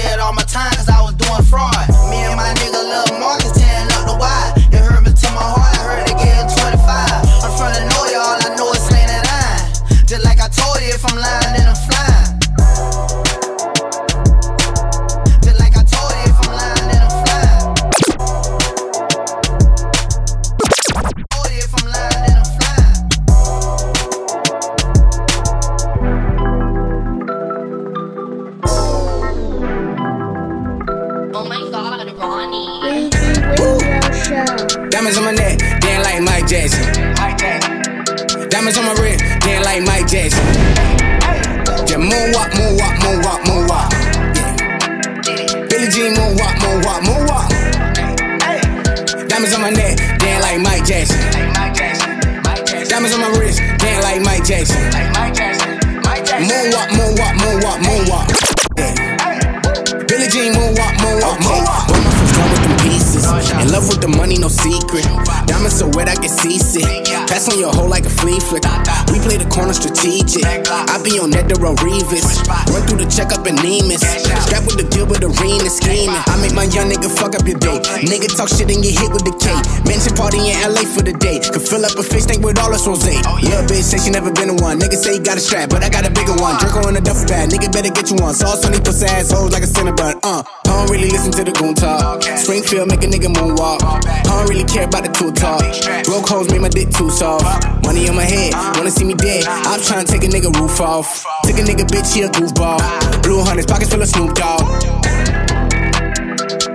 On 67.42 67.58
your 67.58 67.74
hoe 67.74 67.90
like 67.90 68.06
a 68.06 68.12
flea 68.22 68.38
flicker. 68.38 68.70
We 69.10 69.18
play 69.18 69.34
the 69.34 69.50
corner 69.50 69.74
strategic. 69.74 70.46
I 70.46 70.94
be 71.02 71.18
on 71.18 71.34
that 71.34 71.50
the 71.50 71.58
Revis. 71.58 72.38
Run 72.70 72.86
through 72.86 73.02
the 73.02 73.10
checkup 73.10 73.42
and 73.50 73.58
Nemus. 73.58 73.98
Strap 74.46 74.62
with 74.62 74.78
the 74.78 74.86
Gilbert 74.86 75.26
Arenas 75.26 75.82
scheming. 75.82 76.14
I 76.30 76.38
make 76.38 76.54
my 76.54 76.70
young 76.70 76.86
nigga 76.86 77.10
fuck 77.10 77.34
up 77.34 77.42
your 77.42 77.58
day. 77.58 77.82
Nigga 78.06 78.30
talk 78.30 78.46
shit 78.46 78.70
and 78.70 78.78
get 78.78 78.94
hit 78.94 79.10
with 79.10 79.26
the 79.26 79.34
K. 79.42 79.50
Mansion 79.90 80.14
party 80.14 80.38
in 80.38 80.54
LA 80.62 80.86
for 80.86 81.02
the 81.02 81.18
day. 81.18 81.42
Could 81.42 81.66
fill 81.66 81.82
up 81.82 81.98
a 81.98 82.06
fish 82.06 82.30
tank 82.30 82.46
with 82.46 82.62
all 82.62 82.70
this 82.70 82.86
rose. 82.86 83.02
Little 83.02 83.66
bitch 83.66 83.90
say 83.90 83.98
she 83.98 84.14
never 84.14 84.30
been 84.30 84.46
in 84.46 84.62
one. 84.62 84.78
Nigga 84.78 84.94
say 84.94 85.18
he 85.18 85.20
got 85.20 85.34
a 85.34 85.42
strap, 85.42 85.74
but 85.74 85.82
I 85.82 85.90
got 85.90 86.06
a 86.06 86.14
bigger 86.14 86.38
one. 86.38 86.62
Draco 86.62 86.86
in 86.86 86.94
a 86.94 87.02
duffel 87.02 87.26
bag. 87.26 87.50
Nigga 87.50 87.74
better 87.74 87.90
get 87.90 88.06
you 88.06 88.22
one. 88.22 88.38
Sauce 88.38 88.62
on 88.62 88.70
these 88.70 88.86
pussy 88.86 89.10
assholes 89.10 89.50
like 89.50 89.66
a 89.66 89.70
Cinnabon. 89.70 90.22
Uh, 90.22 90.46
I 90.66 90.70
don't 90.78 90.90
really 90.90 91.10
listen 91.10 91.32
to 91.32 91.44
the 91.44 91.52
goon 91.52 91.74
talk. 91.74 92.22
Springfield 92.22 92.88
make 92.88 93.02
a 93.02 93.06
nigga 93.06 93.32
moonwalk. 93.32 93.82
I 93.82 94.22
don't 94.22 94.48
really 94.48 94.64
care 94.64 94.84
about 94.84 95.04
the 95.04 95.12
two 95.12 95.32
talk. 95.32 95.62
Broke 96.04 96.28
hoes 96.28 96.50
made 96.50 96.60
my 96.60 96.68
dick 96.68 96.90
too 96.90 97.10
soft. 97.10 97.44
Money 97.84 98.08
on 98.08 98.16
my 98.16 98.24
head, 98.24 98.54
wanna 98.76 98.90
see 98.90 99.04
me 99.04 99.14
dead. 99.14 99.44
I'm 99.46 99.80
trying 99.82 100.06
to 100.06 100.12
take 100.12 100.24
a 100.24 100.30
nigga 100.30 100.50
roof 100.58 100.80
off. 100.80 101.24
Take 101.44 101.58
a 101.58 101.62
nigga 101.62 101.84
bitch, 101.86 102.14
he 102.14 102.22
a 102.22 102.28
goofball. 102.28 102.80
Blue 103.22 103.42
hunters, 103.42 103.66
pockets 103.66 103.90
full 103.90 104.02
of 104.02 104.08
Snoop 104.08 104.34
Dogg. 104.34 104.62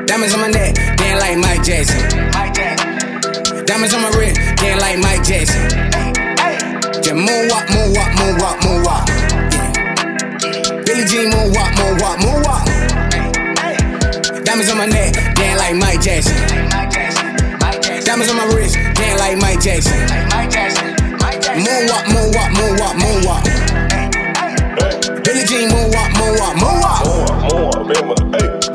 Diamonds 0.07 0.33
on 0.33 0.41
my 0.41 0.49
neck, 0.49 0.75
damn 0.97 1.19
like 1.19 1.37
Mike 1.37 1.63
Jackson. 1.63 2.01
Diamonds 3.65 3.93
on 3.93 4.01
my 4.01 4.09
wrist, 4.17 4.39
damn 4.57 4.79
like 4.79 4.99
Mike 4.99 5.23
Jackson. 5.23 5.61
Just 7.03 7.15
moonwalk, 7.15 7.65
moonwalk, 7.71 8.11
moonwalk, 8.19 8.57
moonwalk. 8.63 9.07
Yeah. 9.07 10.83
Billie 10.85 11.05
Jean 11.05 11.31
moonwalk, 11.31 11.71
moonwalk, 11.75 12.17
moonwalk. 12.19 12.66
Diamonds 14.57 14.73
on 14.73 14.79
my 14.81 14.89
neck, 14.89 15.13
damn 15.37 15.53
like 15.61 15.75
Mike 15.77 16.01
Jackson. 16.01 16.33
Diamonds 18.01 18.25
on 18.33 18.37
my 18.41 18.49
wrist, 18.57 18.73
damn 18.97 19.21
like 19.21 19.37
Mike 19.37 19.61
Jackson. 19.61 19.93
Moonwalk, 21.61 22.09
moonwalk, 22.09 22.49
moonwalk, 22.57 22.97
moonwalk. 22.97 23.45
Billie 25.21 25.45
Jean 25.45 25.69
moonwalk, 25.69 26.09
moonwalk, 26.17 26.57
moonwalk. 26.57 26.97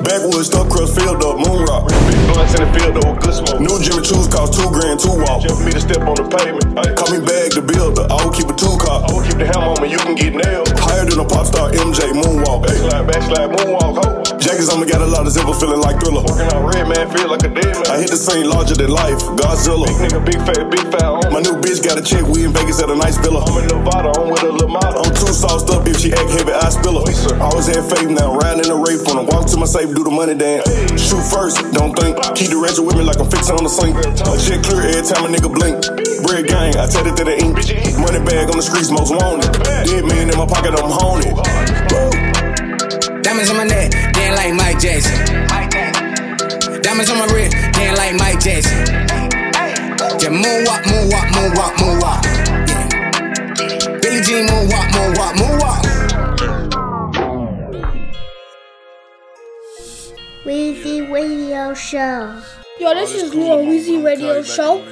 Backwoods, 0.06 0.46
stuff 0.46 0.70
crust, 0.70 0.94
filled 0.94 1.18
up, 1.18 1.42
moon 1.42 1.66
rock. 1.66 1.90
Big 1.90 2.14
blunts 2.30 2.54
in 2.54 2.62
the 2.62 2.70
field 2.78 2.94
with 3.02 3.18
good 3.18 3.34
smoke. 3.34 3.58
New 3.58 3.82
Jimmy 3.82 4.06
Choo's 4.06 4.28
cost 4.30 4.54
two 4.54 4.70
grand, 4.70 5.00
two 5.00 5.18
walk. 5.18 5.42
Just 5.42 5.66
me 5.66 5.72
to 5.72 5.80
step 5.80 6.06
on 6.06 6.14
the 6.14 6.22
pavement. 6.30 6.78
Call 6.94 7.10
me 7.10 7.18
bag 7.26 7.58
the 7.58 7.62
builder, 7.66 8.06
I 8.06 8.22
will 8.22 8.30
keep 8.30 8.46
a 8.46 8.54
two 8.54 8.78
car. 8.78 9.02
I 9.02 9.10
will 9.10 9.26
keep 9.26 9.34
the 9.34 9.50
hammer 9.50 9.74
on 9.74 9.82
me, 9.82 9.90
you 9.90 9.98
can 9.98 10.14
get 10.14 10.30
nailed. 10.30 10.78
Higher 10.78 11.10
than 11.10 11.18
a 11.18 11.26
pop 11.26 11.44
star, 11.46 11.74
MJ 11.74 12.14
moonwalk. 12.14 12.62
Backslide, 12.70 13.02
backslide, 13.10 13.50
moonwalk, 13.50 13.98
ho. 13.98 14.21
Jackets 14.42 14.74
on 14.74 14.82
me 14.82 14.90
got 14.90 14.98
a 14.98 15.06
lot 15.06 15.22
of 15.22 15.30
zipper, 15.30 15.54
feeling 15.54 15.78
like 15.78 16.02
thriller. 16.02 16.26
Working 16.26 16.50
out 16.50 16.66
red, 16.66 16.90
man, 16.90 17.06
feel 17.14 17.30
like 17.30 17.46
a 17.46 17.52
dead 17.54 17.78
man. 17.78 17.86
I 17.86 18.02
hit 18.02 18.10
the 18.10 18.18
scene 18.18 18.50
larger 18.50 18.74
than 18.74 18.90
life, 18.90 19.22
Godzilla. 19.38 19.86
Big 19.86 20.02
nigga, 20.02 20.18
big 20.18 20.40
fat, 20.42 20.66
big 20.66 20.82
fat 20.90 21.06
on. 21.06 21.30
My 21.30 21.38
new 21.38 21.54
bitch 21.62 21.78
got 21.78 21.94
a 21.94 22.02
check, 22.02 22.26
we 22.26 22.42
in 22.42 22.50
Vegas 22.50 22.82
at 22.82 22.90
a 22.90 22.98
nice 22.98 23.22
villa. 23.22 23.38
I'm 23.46 23.54
in 23.62 23.70
Nevada, 23.70 24.10
I'm 24.18 24.34
with 24.34 24.42
a 24.42 24.50
Lamada. 24.50 24.98
I'm 24.98 25.14
too 25.14 25.30
sauced 25.30 25.70
up, 25.70 25.86
if 25.86 26.02
she 26.02 26.10
act 26.10 26.26
heavy, 26.34 26.50
I 26.50 26.74
spill 26.74 26.98
her. 26.98 27.06
Always 27.38 27.70
had 27.70 27.86
faith 27.86 28.10
now, 28.10 28.34
riding 28.34 28.66
in 28.66 28.70
the 28.74 28.78
rape 28.82 29.06
when 29.06 29.22
I 29.22 29.24
walk 29.30 29.46
to 29.54 29.56
my 29.62 29.66
safe, 29.70 29.94
do 29.94 30.02
the 30.02 30.10
money 30.10 30.34
dance. 30.34 30.66
Shoot 30.98 31.22
first, 31.22 31.62
don't 31.70 31.94
think. 31.94 32.18
Keep 32.34 32.50
the 32.50 32.58
ratchet 32.58 32.82
with 32.82 32.98
me 32.98 33.06
like 33.06 33.22
I'm 33.22 33.30
fixing 33.30 33.54
on 33.54 33.62
the 33.62 33.70
sink. 33.70 33.94
A 33.94 34.34
check 34.42 34.66
clear 34.66 34.90
every 34.90 35.06
time 35.06 35.22
a 35.22 35.30
nigga 35.30 35.54
blink. 35.54 35.86
Bread 36.26 36.50
gang, 36.50 36.74
I 36.82 36.90
tell 36.90 37.06
it 37.06 37.14
to 37.14 37.22
the 37.22 37.38
ink. 37.38 37.62
Money 37.94 38.18
bag 38.26 38.50
on 38.50 38.58
the 38.58 38.66
streets, 38.66 38.90
most 38.90 39.14
wanted. 39.14 39.54
Dead 39.86 40.02
man 40.02 40.26
in 40.26 40.34
my 40.34 40.50
pocket, 40.50 40.74
I'm 40.74 40.90
haunted. 40.90 41.30
Diamonds 43.22 43.50
on 43.50 43.56
my 43.56 43.64
neck, 43.64 43.94
damn 44.34 44.56
like 44.56 44.74
Mike 44.74 44.80
Jackson. 44.80 45.16
Diamonds 46.82 47.10
on 47.10 47.18
my 47.18 47.26
wrist, 47.26 47.56
damn 47.72 47.94
like 47.96 48.14
Mike 48.14 48.40
Jackson. 48.40 48.84
Just 50.18 50.32
moonwalk, 50.32 50.82
moonwalk, 50.84 51.28
moonwalk, 51.34 51.72
moonwalk. 51.76 52.24
Yeah. 52.68 52.88
Billie 54.00 54.22
Jean 54.22 54.46
moonwalk, 54.46 54.88
moonwalk, 54.92 55.34
moonwalk. 55.36 55.82
Weezy 60.44 61.10
Radio 61.10 61.74
Show. 61.74 62.42
Yo, 62.80 62.94
this 62.94 63.14
is 63.14 63.34
Lil 63.34 63.58
Weezy 63.58 64.02
Radio 64.02 64.42
Show. 64.42 64.82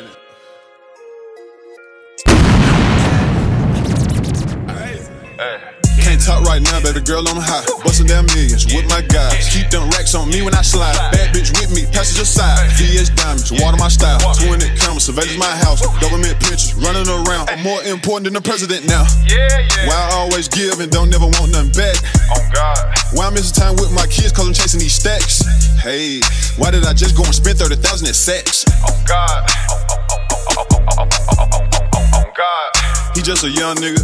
Talk 6.81 6.95
baby 6.95 7.05
girl, 7.05 7.27
I'm 7.29 7.37
high. 7.37 7.65
Bustin' 7.85 8.07
down 8.07 8.27
millions 8.27 8.67
with 8.67 8.89
my 8.89 9.03
guys. 9.03 9.49
Keep 9.53 9.71
them 9.71 9.89
racks 9.91 10.15
on 10.15 10.29
me 10.29 10.43
when 10.43 10.55
I 10.55 10.63
slide. 10.63 10.97
Bad 11.13 11.35
bitch 11.35 11.53
with 11.61 11.73
me, 11.75 11.87
passenger 11.93 12.25
side. 12.25 12.71
VS 12.77 13.11
diamonds, 13.11 13.53
water 13.53 13.77
my 13.77 13.89
style. 13.89 14.21
20 14.21 14.65
cameras, 14.77 15.05
surveillance 15.05 15.39
my 15.39 15.51
house. 15.65 15.81
Government 16.01 16.39
pictures 16.41 16.75
running 16.75 17.09
around. 17.09 17.51
I'm 17.51 17.63
more 17.63 17.83
important 17.85 18.25
than 18.25 18.35
the 18.35 18.45
president 18.45 18.87
now. 18.87 19.05
Yeah, 19.27 19.49
yeah. 19.61 19.89
Why 19.89 19.97
I 19.97 20.25
always 20.25 20.49
give 20.49 20.81
and 20.81 20.91
don't 20.91 21.11
never 21.11 21.27
want 21.27 21.53
nothing 21.53 21.73
back. 21.73 21.97
Oh 22.33 22.43
God. 22.53 22.79
Why 23.13 23.27
I'm 23.27 23.35
missing 23.35 23.55
time 23.55 23.77
with 23.77 23.93
my 23.93 24.07
kids 24.07 24.33
cause 24.33 24.47
I'm 24.47 24.55
chasing 24.55 24.81
these 24.81 24.95
stacks. 24.95 25.45
Hey, 25.81 26.21
why 26.57 26.71
did 26.71 26.85
I 26.85 26.93
just 26.93 27.17
go 27.17 27.25
and 27.25 27.35
spend 27.35 27.59
30,000 27.59 28.09
at 28.09 28.17
sex? 28.17 28.65
Oh 28.87 28.95
God. 29.07 29.49
Oh, 29.71 29.87
oh, 29.91 29.97
oh, 30.11 30.27
oh, 30.51 30.67
oh, 30.71 30.79
oh, 30.81 31.09
oh, 31.09 31.09
oh, 31.31 31.49
oh, 31.51 31.89
oh, 31.95 32.11
oh, 32.15 32.25
God. 32.37 33.17
He 33.17 33.23
just 33.23 33.45
a 33.45 33.51
young 33.51 33.77
nigga. 33.77 34.01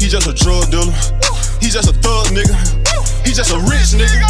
He 0.00 0.08
just 0.08 0.26
a 0.26 0.34
drug 0.34 0.70
dealer. 0.70 0.90
He 1.62 1.70
just 1.70 1.88
a 1.88 1.94
thug 1.94 2.26
nigga. 2.34 2.58
He 3.24 3.32
just 3.32 3.52
a 3.54 3.58
rich 3.70 3.94
nigga. 3.94 4.26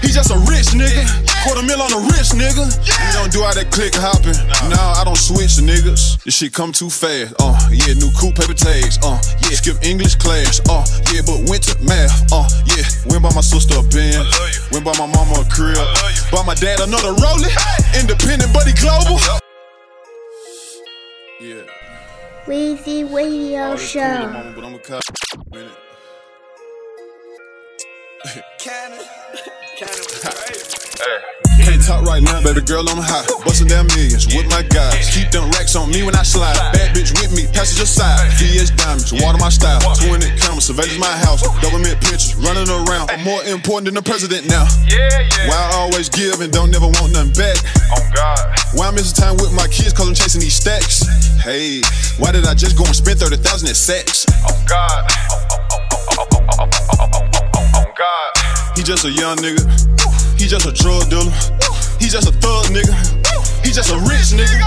He 0.00 0.08
just 0.14 0.30
a 0.30 0.38
rich 0.46 0.70
nigga. 0.78 1.02
Quarter 1.42 1.66
mil 1.66 1.82
on 1.82 1.92
a 1.92 2.00
rich 2.14 2.30
nigga. 2.38 2.70
We 2.86 3.12
don't 3.12 3.32
do 3.32 3.42
all 3.42 3.52
that 3.52 3.70
click 3.74 3.94
hopping. 3.98 4.38
Nah, 4.70 4.94
I 4.94 5.02
don't 5.02 5.18
switch 5.18 5.58
niggas. 5.58 6.22
This 6.22 6.38
shit 6.38 6.54
come 6.54 6.70
too 6.70 6.88
fast. 6.88 7.34
Uh, 7.42 7.58
yeah, 7.70 7.98
new 7.98 8.10
cool 8.14 8.30
paper 8.30 8.54
tags. 8.54 8.96
Uh, 9.02 9.18
yeah, 9.42 9.58
skip 9.58 9.82
English 9.82 10.14
class. 10.16 10.62
Uh, 10.70 10.86
yeah, 11.10 11.26
but 11.26 11.50
went 11.50 11.66
to 11.66 11.74
math. 11.82 12.30
Uh, 12.30 12.46
yeah, 12.70 12.86
went 13.10 13.26
by 13.26 13.34
my 13.34 13.42
sister 13.42 13.74
a 13.74 13.82
Benz. 13.82 14.30
Went 14.70 14.86
by 14.86 14.94
my 15.02 15.10
mama 15.10 15.42
a 15.42 15.44
crib. 15.50 15.82
By 16.30 16.46
my 16.46 16.54
dad 16.54 16.78
another 16.78 17.10
Rollie. 17.18 17.50
Independent, 17.98 18.54
buddy 18.54 18.72
global. 18.78 19.18
Yeah. 21.42 21.66
Weezy 22.46 23.02
Radio 23.12 23.74
Show. 23.76 24.30
I'm 28.24 28.38
a 28.38 28.42
cop. 30.22 30.34
Can't 31.58 31.82
talk 31.84 32.02
right 32.02 32.22
now, 32.22 32.42
baby 32.42 32.62
girl, 32.62 32.88
I'm 32.88 32.98
high. 32.98 33.22
Bustin' 33.44 33.68
down 33.68 33.86
millions 33.94 34.26
with 34.26 34.48
my 34.50 34.62
guys. 34.62 35.14
Keep 35.14 35.30
them 35.30 35.50
racks 35.52 35.76
on 35.76 35.90
me 35.90 36.02
when 36.02 36.16
I 36.16 36.22
slide. 36.22 36.56
Bad 36.72 36.96
bitch 36.96 37.14
with 37.20 37.30
me, 37.36 37.46
passenger 37.52 37.86
side. 37.86 38.32
VS 38.38 38.70
diamonds, 38.70 39.12
water 39.12 39.38
my 39.38 39.50
style. 39.50 39.78
20 39.94 40.26
cameras, 40.40 40.66
surveillance 40.66 40.98
my 40.98 41.14
house. 41.22 41.46
Government 41.62 42.00
pictures 42.00 42.34
running 42.36 42.68
around. 42.68 43.10
I'm 43.10 43.22
more 43.22 43.42
important 43.44 43.86
than 43.86 43.94
the 43.94 44.02
president 44.02 44.48
now. 44.48 44.66
Yeah, 44.88 44.98
yeah. 44.98 45.48
Why 45.48 45.58
I 45.70 45.76
always 45.86 46.08
give 46.08 46.40
and 46.40 46.52
don't 46.52 46.70
never 46.70 46.86
want 46.86 47.12
nothing 47.12 47.34
back. 47.38 47.56
Oh 47.94 48.02
God. 48.14 48.40
Why 48.74 48.88
I'm 48.88 48.94
missing 48.94 49.14
time 49.14 49.36
with 49.36 49.52
my 49.54 49.68
kids 49.68 49.92
cause 49.92 50.08
I'm 50.08 50.14
chasing 50.14 50.40
these 50.40 50.56
stacks. 50.56 51.06
Hey, 51.38 51.82
why 52.18 52.32
did 52.32 52.46
I 52.46 52.54
just 52.54 52.76
go 52.76 52.84
and 52.84 52.96
spend 52.96 53.20
30,000 53.20 53.68
at 53.68 53.76
sex? 53.76 54.26
Oh 54.48 54.56
God. 54.66 55.06
Oh, 56.58 56.97
God. 57.98 58.32
He 58.76 58.84
just 58.84 59.04
a 59.04 59.10
young 59.10 59.38
nigga. 59.38 59.58
He 60.38 60.46
just 60.46 60.66
a 60.66 60.72
drug 60.72 61.10
dealer. 61.10 61.32
He 61.98 62.06
just 62.06 62.28
a 62.28 62.32
thug 62.32 62.66
nigga. 62.66 62.94
He 63.64 63.72
just 63.72 63.90
a 63.90 63.98
rich 63.98 64.38
nigga. 64.38 64.62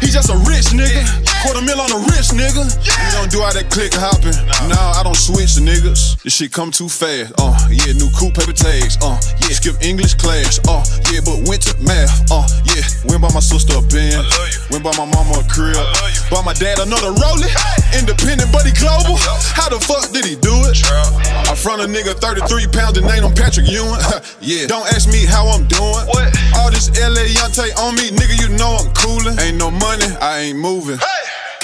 He 0.00 0.08
just 0.08 0.28
a 0.28 0.36
rich 0.38 0.74
nigga. 0.74 1.33
Quarter 1.44 1.60
mil 1.60 1.76
on 1.76 1.92
the 1.92 2.00
rich 2.08 2.32
nigga. 2.32 2.64
We 2.64 3.08
don't 3.12 3.28
do 3.28 3.44
all 3.44 3.52
that 3.52 3.68
click 3.68 3.92
hopping. 3.92 4.32
Nah, 4.64 4.96
I 4.96 5.04
don't 5.04 5.12
switch 5.12 5.60
the 5.60 5.60
niggas. 5.60 6.16
This 6.24 6.32
shit 6.40 6.56
come 6.56 6.72
too 6.72 6.88
fast. 6.88 7.36
Uh, 7.36 7.52
yeah, 7.68 7.92
new 7.92 8.08
cool 8.16 8.32
paper 8.32 8.56
tags. 8.56 8.96
Uh, 9.04 9.20
yeah, 9.44 9.52
skip 9.52 9.76
English 9.84 10.16
class. 10.16 10.56
Uh, 10.64 10.80
yeah, 11.12 11.20
but 11.20 11.44
went 11.44 11.60
to 11.68 11.76
math. 11.84 12.32
Uh, 12.32 12.48
yeah, 12.72 12.80
went 13.12 13.20
by 13.20 13.28
my 13.36 13.44
sister 13.44 13.76
a 13.76 13.84
Benz. 13.92 14.24
Went 14.72 14.80
by 14.80 14.96
my 14.96 15.04
mama 15.04 15.36
a 15.36 15.44
crib. 15.52 15.76
By 16.32 16.40
my 16.40 16.56
dad 16.56 16.80
another 16.80 17.12
Rollie. 17.12 17.52
Independent, 17.92 18.48
buddy 18.48 18.72
global. 18.80 19.20
How 19.52 19.68
the 19.68 19.76
fuck 19.84 20.08
did 20.16 20.24
he 20.24 20.40
do 20.40 20.64
it? 20.64 20.80
I 21.44 21.52
front 21.52 21.84
a 21.84 21.86
nigga 21.86 22.16
33 22.16 22.72
pounds 22.72 22.96
and 22.96 23.04
name 23.04 23.20
him 23.20 23.36
Patrick 23.36 23.68
Ewing. 23.68 24.00
yeah, 24.40 24.64
don't 24.64 24.88
ask 24.96 25.12
me 25.12 25.28
how 25.28 25.44
I'm 25.52 25.68
doing. 25.68 26.08
What? 26.08 26.32
All 26.56 26.72
this 26.72 26.88
LA 26.96 27.28
Yante 27.36 27.68
on 27.84 28.00
me, 28.00 28.08
nigga, 28.16 28.32
you 28.40 28.48
know 28.56 28.80
I'm 28.80 28.88
coolin'. 28.96 29.36
Ain't 29.44 29.60
no 29.60 29.68
money, 29.68 30.08
I 30.24 30.48
ain't 30.48 30.58
moving. 30.58 30.96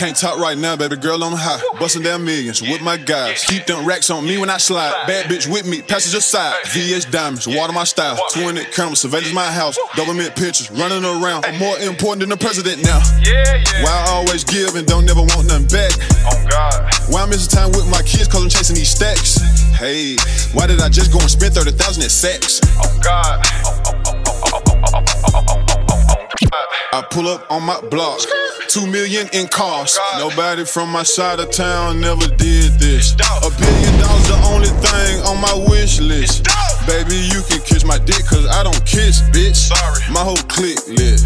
Can't 0.00 0.16
talk 0.16 0.38
right 0.38 0.56
now, 0.56 0.76
baby 0.76 0.96
girl, 0.96 1.22
I'm 1.22 1.36
high. 1.36 1.60
Bustin' 1.78 2.00
down 2.00 2.24
millions 2.24 2.62
with 2.62 2.80
my 2.80 2.96
guys. 2.96 3.44
Keep 3.44 3.66
them 3.66 3.84
racks 3.84 4.08
on 4.08 4.24
me 4.24 4.38
when 4.38 4.48
I 4.48 4.56
slide. 4.56 4.94
Bad 5.06 5.26
bitch 5.26 5.46
with 5.46 5.66
me, 5.68 5.82
passenger 5.82 6.22
side. 6.22 6.56
VS 6.72 7.04
diamonds, 7.04 7.46
water 7.46 7.74
my 7.74 7.84
style. 7.84 8.16
20 8.32 8.64
cameras, 8.72 9.00
surveillance 9.00 9.34
my 9.34 9.44
house. 9.44 9.76
Government 9.94 10.34
pictures 10.34 10.70
running 10.70 11.04
around. 11.04 11.44
I'm 11.44 11.58
more 11.58 11.78
important 11.80 12.20
than 12.20 12.30
the 12.30 12.38
president 12.38 12.82
now. 12.82 12.96
Yeah, 13.20 13.44
yeah. 13.60 13.84
Why 13.84 13.92
I 13.92 14.12
always 14.16 14.42
give 14.42 14.74
and 14.74 14.86
don't 14.86 15.04
never 15.04 15.20
want 15.20 15.44
nothing 15.44 15.68
back. 15.68 15.92
Oh 16.24 16.46
God. 16.48 16.88
Why 17.12 17.20
I'm 17.20 17.28
missing 17.28 17.52
time 17.52 17.68
with 17.72 17.84
my 17.90 18.00
kids 18.00 18.26
cause 18.26 18.42
I'm 18.42 18.48
chasing 18.48 18.76
these 18.76 18.88
stacks. 18.88 19.36
Hey, 19.76 20.16
why 20.56 20.66
did 20.66 20.80
I 20.80 20.88
just 20.88 21.12
go 21.12 21.20
and 21.20 21.28
spend 21.30 21.52
30,000 21.52 22.04
at 22.04 22.10
sex? 22.10 22.62
Oh 22.80 22.88
God. 23.04 23.44
Oh, 23.68 23.82
oh, 23.84 23.92
oh, 23.92 24.16
oh, 24.16 24.32
oh, 24.48 24.64
oh, 24.64 24.64
oh, 24.64 24.96
oh, 24.96 25.04
oh, 25.28 25.44
oh, 25.44 25.76
oh, 25.76 26.16
oh, 26.16 26.48
God. 26.48 26.49
I 26.92 27.02
pull 27.02 27.28
up 27.28 27.50
on 27.50 27.62
my 27.62 27.80
block. 27.88 28.20
Two 28.68 28.86
million 28.86 29.28
in 29.32 29.48
cost. 29.48 29.98
Nobody 30.18 30.64
from 30.64 30.90
my 30.90 31.02
side 31.02 31.40
of 31.40 31.50
town 31.50 32.00
never 32.00 32.26
did 32.36 32.78
this. 32.78 33.14
A 33.14 33.50
billion 33.50 33.94
dollars 34.00 34.28
the 34.28 34.38
only 34.52 34.72
thing 34.82 35.20
on 35.26 35.40
my 35.40 35.54
wish 35.68 36.00
list. 36.00 36.46
Baby, 36.86 37.16
you 37.30 37.42
can 37.46 37.60
kiss 37.62 37.84
my 37.84 37.98
dick, 37.98 38.24
cause 38.26 38.46
I 38.46 38.62
don't 38.62 38.84
kiss, 38.86 39.22
bitch. 39.30 39.54
Sorry. 39.54 40.02
My 40.12 40.20
whole 40.20 40.40
clique 40.48 40.80
lit. 40.88 41.22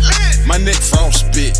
My 0.46 0.58
neck 0.58 0.76
frostbit. 0.76 1.56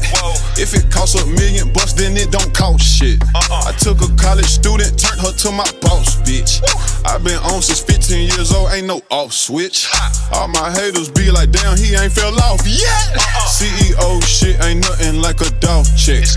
If 0.59 0.75
it 0.75 0.91
costs 0.93 1.21
a 1.21 1.27
million 1.27 1.73
bucks, 1.73 1.93
then 1.93 2.17
it 2.17 2.31
don't 2.31 2.53
cost 2.55 2.85
shit. 2.85 3.23
Uh-uh. 3.35 3.69
I 3.69 3.73
took 3.79 4.01
a 4.03 4.09
college 4.17 4.47
student, 4.47 4.99
turned 4.99 5.21
her 5.21 5.33
to 5.33 5.51
my 5.51 5.65
boss, 5.81 6.21
bitch. 6.23 6.61
i 7.07 7.17
been 7.19 7.39
on 7.53 7.63
since 7.63 7.81
15 7.81 8.29
years 8.29 8.53
old, 8.53 8.71
ain't 8.73 8.87
no 8.87 9.01
off 9.11 9.33
switch. 9.33 9.89
All 10.33 10.49
my 10.49 10.71
haters 10.71 11.09
be 11.09 11.31
like, 11.31 11.51
damn, 11.51 11.77
he 11.77 11.95
ain't 11.95 12.13
fell 12.13 12.35
off 12.41 12.67
yet. 12.67 13.17
Uh-uh. 13.17 13.47
CEO 13.65 14.21
shit 14.21 14.61
ain't 14.63 14.85
nothing 14.85 15.23
like 15.25 15.41
a 15.41 15.49
dog 15.57 15.87
check. 15.97 16.29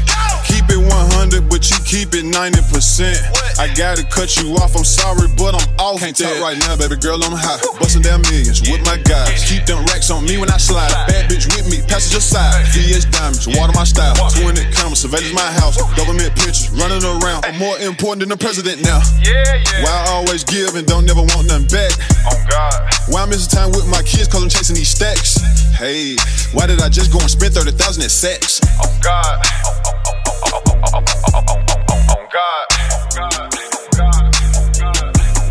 Keep 0.47 0.71
it 0.71 0.79
100, 0.79 1.49
but 1.51 1.67
you 1.67 1.75
keep 1.83 2.15
it 2.15 2.23
90%. 2.23 3.59
I 3.59 3.67
gotta 3.75 4.03
cut 4.07 4.37
you 4.39 4.55
off, 4.55 4.79
I'm 4.79 4.87
sorry, 4.87 5.27
but 5.35 5.51
I'm 5.51 5.67
off. 5.75 5.99
Can't 5.99 6.15
talk 6.15 6.39
right 6.39 6.55
now, 6.55 6.79
baby 6.79 6.95
girl, 6.95 7.19
I'm 7.19 7.35
hot. 7.35 7.59
Bustin' 7.79 8.01
down 8.01 8.21
millions 8.31 8.63
with 8.63 8.79
my 8.87 8.95
guys. 9.03 9.43
Keep 9.43 9.67
them 9.67 9.83
racks 9.91 10.09
on 10.09 10.23
me 10.23 10.37
when 10.37 10.49
I 10.49 10.57
slide. 10.57 10.87
Bad 11.11 11.27
bitch 11.27 11.51
with 11.51 11.67
me, 11.67 11.83
passenger 11.83 12.23
side. 12.23 12.63
VS 12.71 13.11
diamonds, 13.11 13.43
water 13.43 13.75
my 13.75 13.83
style. 13.83 14.15
20 14.15 14.63
cameras, 14.71 15.03
surveillance 15.07 15.33
my 15.33 15.51
house. 15.59 15.77
Government 15.95 16.35
pictures 16.35 16.69
running 16.71 17.03
around. 17.03 17.45
I'm 17.45 17.57
more 17.57 17.77
important 17.79 18.19
than 18.21 18.29
the 18.29 18.37
president 18.37 18.81
now. 18.83 19.01
Yeah, 19.23 19.55
yeah. 19.55 19.83
Why 19.83 19.91
I 20.07 20.11
always 20.11 20.43
give 20.43 20.75
and 20.75 20.85
don't 20.85 21.05
never 21.05 21.21
want 21.21 21.47
nothing 21.47 21.67
back? 21.67 21.91
Oh 22.27 22.35
God. 22.49 22.75
Why 23.07 23.23
I'm 23.23 23.29
missing 23.29 23.49
time 23.49 23.71
with 23.71 23.87
my 23.87 24.01
kids 24.03 24.27
cause 24.27 24.43
I'm 24.43 24.49
chasing 24.49 24.75
these 24.75 24.89
stacks? 24.89 25.39
Hey, 25.71 26.15
why 26.51 26.67
did 26.67 26.81
I 26.81 26.89
just 26.89 27.11
go 27.11 27.19
and 27.19 27.29
spend 27.29 27.53
30,000 27.53 28.03
at 28.03 28.11
sex? 28.11 28.59
Oh 28.83 28.99
God. 29.01 29.39
Oh, 29.65 29.81
oh, 29.85 29.93
oh, 30.05 30.21
oh, 30.27 30.63
oh, 30.63 30.91
oh, 30.93 31.03
oh, 31.03 31.07
oh, 31.33 31.45
oh, 31.47 31.65
oh, 31.67 31.87
oh, 31.89 32.05
oh, 32.09 32.27
God. 32.33 32.67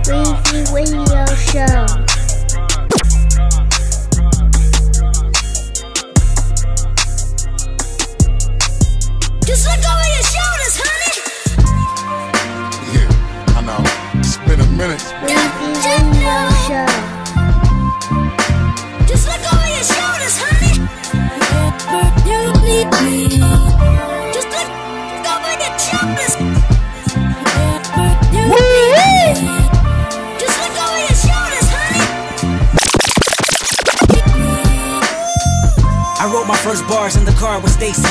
Weezy 0.07 0.73
Radio 0.73 1.25
Show. 1.51 2.06
It's 14.79 14.85
been 14.85 14.91
a 14.91 14.93
minute. 14.93 15.05
Weezy 15.25 15.73
Radio 15.89 16.37
Show. 16.69 16.85
Just 19.07 19.25
look 19.27 19.41
over 19.49 19.69
your 19.73 19.87
shoulders, 19.89 20.37
honey. 20.37 20.77
You 22.29 22.41
need 22.61 22.89
me. 23.01 23.41
Just 24.35 24.49
look 24.53 24.69
over 25.33 25.53
your 25.57 25.73
shoulders. 25.81 26.35
You 28.37 28.45
need 28.53 28.85
me. 28.93 29.49
Just 30.37 30.57
look 30.61 30.77
over 30.77 31.01
your 31.01 31.17
shoulders, 31.25 31.69
honey. 31.73 32.05
I 36.21 36.29
wrote 36.31 36.47
my 36.47 36.57
first 36.59 36.87
bars 36.87 37.17
in 37.17 37.25
the 37.25 37.33
car 37.33 37.61
with 37.61 37.73
Stacy. 37.73 38.03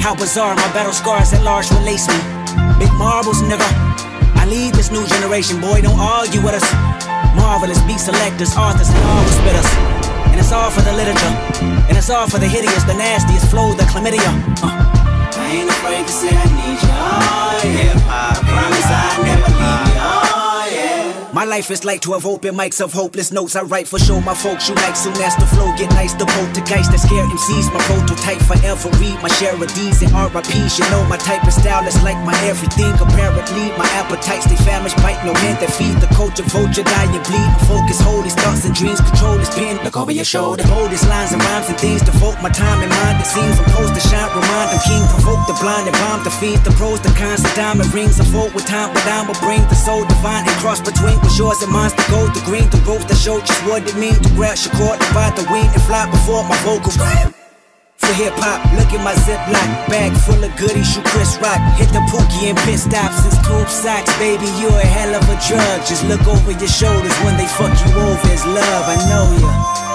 How 0.00 0.16
bizarre, 0.16 0.56
my 0.56 0.72
battle 0.72 0.92
scars 0.92 1.32
at 1.32 1.44
large 1.44 1.70
release 1.70 2.08
me. 2.08 2.18
Big 2.80 2.92
marbles, 2.94 3.42
nigga. 3.42 3.97
I 4.48 4.50
lead 4.50 4.72
this 4.72 4.90
new 4.90 5.06
generation, 5.06 5.60
boy, 5.60 5.82
don't 5.82 6.00
argue 6.00 6.40
with 6.40 6.54
us. 6.54 6.64
Marvelous 7.36 7.82
beat 7.82 8.00
selectors, 8.00 8.56
authors, 8.56 8.88
and 8.88 9.04
all 9.04 9.20
who 9.20 9.28
spit 9.28 9.54
us. 9.54 9.68
And 10.32 10.40
it's 10.40 10.52
all 10.52 10.70
for 10.70 10.80
the 10.80 10.92
literature. 10.94 11.34
And 11.86 11.98
it's 11.98 12.08
all 12.08 12.26
for 12.26 12.38
the 12.38 12.48
hideous, 12.48 12.82
the 12.84 12.94
nastiest 12.94 13.50
flow, 13.50 13.74
the 13.74 13.82
chlamydia. 13.82 14.32
Uh. 14.64 14.88
I 15.36 15.50
ain't 15.52 15.68
afraid 15.68 16.06
to 16.06 16.12
say 16.12 16.30
I 16.32 16.44
need 16.64 16.80
you. 16.80 16.88
Oh, 16.88 17.60
yeah. 17.62 18.34
Promise 18.40 18.88
I 18.88 19.22
never 19.22 19.52
leave. 19.52 19.87
My 21.38 21.44
life 21.44 21.70
is 21.70 21.84
like 21.84 22.00
12 22.02 22.26
open 22.26 22.58
mics 22.58 22.82
of 22.82 22.92
hopeless 22.92 23.30
notes 23.30 23.54
I 23.54 23.62
write 23.62 23.86
for 23.86 23.94
show 23.94 24.18
my 24.20 24.34
folks 24.34 24.68
you 24.68 24.74
like 24.74 24.96
soon 24.96 25.14
as 25.22 25.38
the 25.38 25.46
flow 25.46 25.70
get 25.78 25.86
nice. 25.94 26.10
The 26.10 26.26
poltergeist 26.26 26.90
that 26.90 26.98
scare 26.98 27.22
MCs 27.22 27.70
my 27.70 27.78
prototype 27.86 28.42
forever. 28.42 28.90
Read 28.98 29.22
my 29.22 29.30
share 29.38 29.54
of 29.54 29.70
D's 29.70 30.02
and 30.02 30.10
RIPs 30.10 30.82
you 30.82 30.84
know 30.90 31.06
my 31.06 31.14
type 31.14 31.46
of 31.46 31.54
style 31.54 31.86
is 31.86 31.94
like 32.02 32.18
my 32.26 32.34
everything. 32.42 32.90
Apparently 32.98 33.70
my 33.78 33.86
appetites 33.94 34.50
they 34.50 34.58
famished 34.66 34.98
bite 34.98 35.22
no 35.22 35.30
hand 35.46 35.62
that 35.62 35.70
feed. 35.70 36.02
The 36.02 36.10
culture 36.10 36.42
vulture 36.42 36.82
die 36.82 37.06
and 37.06 37.22
bleed 37.22 37.50
focus 37.70 38.02
hold 38.02 38.26
these 38.26 38.34
thoughts 38.34 38.66
and 38.66 38.74
dreams 38.74 38.98
control 38.98 39.38
this 39.38 39.54
pen 39.54 39.78
look 39.86 39.94
over 39.94 40.10
your 40.10 40.26
shoulder. 40.26 40.66
Hold 40.66 40.90
lines 41.06 41.30
and 41.30 41.38
rhymes 41.38 41.70
and 41.70 41.78
things. 41.78 42.02
Devote 42.02 42.42
my 42.42 42.50
time 42.50 42.82
and 42.82 42.90
mind 42.90 43.22
it 43.22 43.30
seems 43.30 43.57
I'm 44.58 44.66
remind 44.66 44.74
them 44.74 44.90
king 44.90 45.06
provoke 45.14 45.46
the 45.46 45.54
blind 45.62 45.86
and 45.86 45.96
bomb 46.02 46.24
the 46.24 46.30
fiends 46.30 46.62
the 46.66 46.74
pros 46.74 47.00
the 47.00 47.14
cons 47.14 47.42
the 47.42 47.52
diamond 47.54 47.94
rings 47.94 48.18
unfold 48.18 48.52
with 48.54 48.66
time 48.66 48.90
but 48.92 49.06
I 49.06 49.22
will 49.22 49.38
bring 49.38 49.62
the 49.70 49.78
soul 49.78 50.02
divine 50.04 50.42
and 50.48 50.56
cross 50.58 50.80
between 50.80 51.14
was 51.22 51.38
yours 51.38 51.62
and 51.62 51.70
mine's 51.70 51.94
the 51.94 52.02
gold 52.10 52.34
the 52.34 52.42
green 52.42 52.66
the 52.70 52.82
ropes 52.82 53.06
that 53.06 53.18
show 53.22 53.38
just 53.38 53.62
what 53.70 53.86
it 53.86 53.94
means 53.94 54.18
to 54.18 54.30
grab 54.34 54.58
your 54.58 54.74
cord 54.74 54.98
divide 54.98 55.38
the 55.38 55.46
wing 55.46 55.70
and 55.70 55.82
fly 55.86 56.10
before 56.10 56.42
my 56.42 56.58
vocals 56.66 56.98
for 56.98 58.14
hip 58.14 58.32
hop, 58.40 58.64
look 58.74 58.90
at 58.94 59.04
my 59.04 59.12
ziploc 59.26 59.68
bag 59.90 60.16
full 60.24 60.40
of 60.42 60.56
goodies. 60.56 60.96
You 60.96 61.02
Chris 61.12 61.36
Rock, 61.42 61.60
hit 61.76 61.92
the 61.92 62.00
pookie 62.08 62.48
and 62.48 62.56
pit 62.64 62.78
stops 62.78 63.20
and 63.20 63.34
scoop 63.36 63.68
socks, 63.68 64.16
baby. 64.16 64.46
You 64.56 64.68
a 64.72 64.80
hell 64.80 65.12
of 65.12 65.28
a 65.28 65.36
drug. 65.44 65.84
Just 65.84 66.06
look 66.08 66.24
over 66.24 66.52
your 66.52 66.72
shoulders 66.72 67.12
when 67.20 67.36
they 67.36 67.44
fuck 67.44 67.74
you 67.84 67.92
over. 68.00 68.32
It's 68.32 68.46
love, 68.46 68.84
I 68.88 68.96
know 69.10 69.26
ya. 69.42 69.87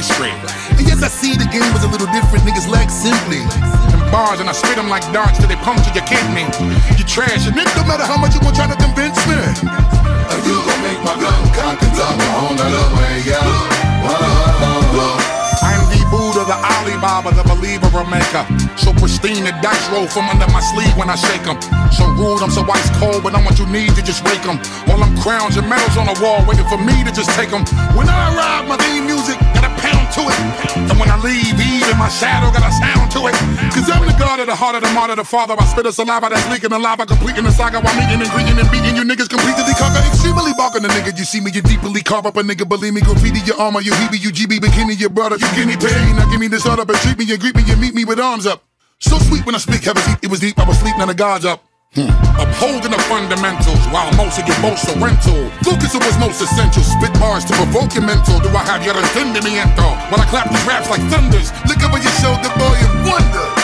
History. 0.00 0.32
And 0.80 0.84
yes, 0.88 1.04
I 1.04 1.10
see 1.12 1.36
the 1.36 1.48
game 1.52 1.68
was 1.76 1.84
a 1.84 1.90
little 1.92 2.08
different. 2.08 2.48
Niggas 2.48 2.68
lack 2.72 2.88
simply. 2.88 3.44
Them 3.92 4.00
bars 4.08 4.40
and 4.40 4.48
I 4.48 4.54
spit 4.56 4.76
them 4.80 4.88
like 4.88 5.04
darts 5.12 5.36
till 5.36 5.48
they 5.48 5.60
puncture 5.60 5.92
your 5.92 6.06
kidney. 6.08 6.48
You 6.96 7.04
trash 7.04 7.44
and 7.44 7.52
Nigga, 7.52 7.72
no 7.76 7.84
matter 7.84 8.08
how 8.08 8.16
much 8.16 8.32
you 8.34 8.40
gon' 8.40 8.56
try 8.56 8.66
to 8.66 8.78
convince 8.80 9.20
me. 9.28 9.36
Are 9.36 10.40
you 10.48 10.56
gon' 10.64 10.80
make 10.80 11.00
my 11.04 11.14
gun 11.20 11.40
cock 11.52 11.76
and 11.84 11.92
drop 11.92 12.14
my 12.16 12.30
own 12.48 12.56
other 12.56 12.86
way 12.96 13.28
out? 13.36 13.68
I'm 15.68 15.84
the 15.92 16.00
Buddha, 16.08 16.48
the 16.48 16.56
Alibaba, 16.56 17.36
the 17.36 17.44
believer 17.44 17.92
or 17.92 18.08
maker. 18.08 18.44
So 18.80 18.96
pristine, 18.96 19.44
the 19.44 19.52
dice 19.60 19.84
roll 19.92 20.08
from 20.08 20.32
under 20.32 20.48
my 20.48 20.64
sleeve 20.72 20.96
when 20.96 21.10
I 21.12 21.16
shake 21.16 21.44
'em. 21.44 21.60
So 21.92 22.08
rude, 22.16 22.40
I'm 22.40 22.50
so 22.50 22.64
ice 22.72 22.90
cold, 22.96 23.22
but 23.22 23.36
I'm 23.36 23.44
what 23.44 23.58
you 23.58 23.66
need 23.66 23.94
to 23.96 24.02
just 24.02 24.24
wake 24.24 24.40
wake 24.40 24.48
'em. 24.48 24.58
All 24.88 24.98
them 24.98 25.16
crowns 25.22 25.56
and 25.56 25.68
medals 25.68 25.96
on 25.96 26.06
the 26.06 26.18
wall 26.22 26.44
waiting 26.46 26.66
for 26.68 26.78
me 26.78 27.04
to 27.04 27.12
just 27.12 27.30
take 27.30 27.52
'em. 27.52 27.64
When 27.96 28.08
I 28.08 28.34
arrive, 28.34 28.68
my 28.68 28.76
theme 28.76 29.06
music 29.06 29.36
got 29.38 29.38
a 29.38 29.38
pound 29.38 29.39
to 30.16 30.22
it. 30.26 30.38
And 30.90 30.96
when 30.98 31.08
I 31.10 31.16
leave, 31.22 31.54
even 31.54 31.96
my 31.98 32.08
shadow 32.08 32.50
got 32.50 32.66
a 32.66 32.72
sound 32.72 33.10
to 33.14 33.30
it. 33.30 33.36
Cause 33.70 33.86
I'm 33.90 34.02
the 34.06 34.16
god 34.18 34.40
of 34.40 34.46
the 34.46 34.56
heart 34.56 34.74
of 34.74 34.82
the 34.82 34.90
martyr, 34.90 35.16
the 35.16 35.24
father. 35.24 35.54
I 35.58 35.64
spit 35.66 35.86
a 35.86 35.92
saliva 35.92 36.28
that's 36.28 36.46
leaking 36.50 36.70
the 36.70 36.78
lava, 36.78 37.06
completing 37.06 37.44
the 37.44 37.52
saga 37.52 37.80
while 37.80 37.94
meeting 37.94 38.20
and 38.20 38.30
greeting 38.30 38.58
and 38.58 38.70
beating 38.70 38.96
you 38.96 39.04
niggas 39.06 39.30
completely 39.30 39.74
conquer. 39.78 40.02
Extremely 40.10 40.52
barking 40.54 40.82
the 40.82 40.90
nigga, 40.90 41.16
you 41.16 41.24
see 41.24 41.40
me, 41.40 41.50
you 41.50 41.62
deeply 41.62 42.02
carve 42.02 42.26
up 42.26 42.36
a 42.36 42.42
nigga. 42.42 42.68
Believe 42.68 42.94
me, 42.94 43.00
graffiti 43.00 43.40
your 43.46 43.58
armor, 43.60 43.80
you 43.80 43.92
heebie, 43.92 44.20
you 44.20 44.30
GB, 44.30 44.58
bikini, 44.58 44.98
your 44.98 45.10
brother, 45.10 45.36
you 45.36 45.48
guinea 45.54 45.76
pig. 45.76 45.94
Now 46.18 46.28
give 46.30 46.40
me 46.40 46.48
this 46.48 46.66
order, 46.66 46.84
but 46.84 46.96
treat 47.02 47.18
me 47.18 47.30
and 47.30 47.40
greet 47.40 47.54
me 47.54 47.62
and 47.70 47.80
meet 47.80 47.94
me 47.94 48.04
with 48.04 48.18
arms 48.18 48.46
up. 48.46 48.64
So 48.98 49.18
sweet 49.18 49.46
when 49.46 49.54
I 49.54 49.58
speak, 49.58 49.84
heavens, 49.84 50.06
it 50.22 50.28
was 50.28 50.40
deep, 50.40 50.58
I 50.58 50.66
was 50.66 50.78
sleep, 50.78 50.96
now 50.98 51.06
the 51.06 51.14
gods 51.14 51.44
up. 51.44 51.69
Hmm. 51.94 52.06
Upholding 52.38 52.92
the 52.92 53.02
fundamentals 53.10 53.82
while 53.90 54.14
most 54.14 54.38
of 54.38 54.46
you 54.46 54.54
most 54.62 54.86
are 54.86 54.94
rental. 55.02 55.50
Focus 55.66 55.92
on 55.96 56.00
what's 56.06 56.18
most 56.20 56.40
essential. 56.40 56.84
Spit 56.84 57.12
bars 57.18 57.44
to 57.46 57.52
provoke 57.54 57.94
your 57.94 58.06
mental. 58.06 58.38
Do 58.38 58.48
I 58.50 58.62
have 58.62 58.86
your 58.86 58.94
entendimiento? 58.94 59.90
When 60.06 60.20
I 60.20 60.26
clap 60.30 60.48
these 60.50 60.64
raps 60.68 60.88
like 60.88 61.02
thunders, 61.10 61.50
look 61.66 61.82
over 61.82 61.98
your 61.98 62.12
shoulder, 62.22 62.48
boy, 62.54 62.78
and 62.78 63.10
wonder. 63.10 63.59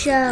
show. 0.00 0.30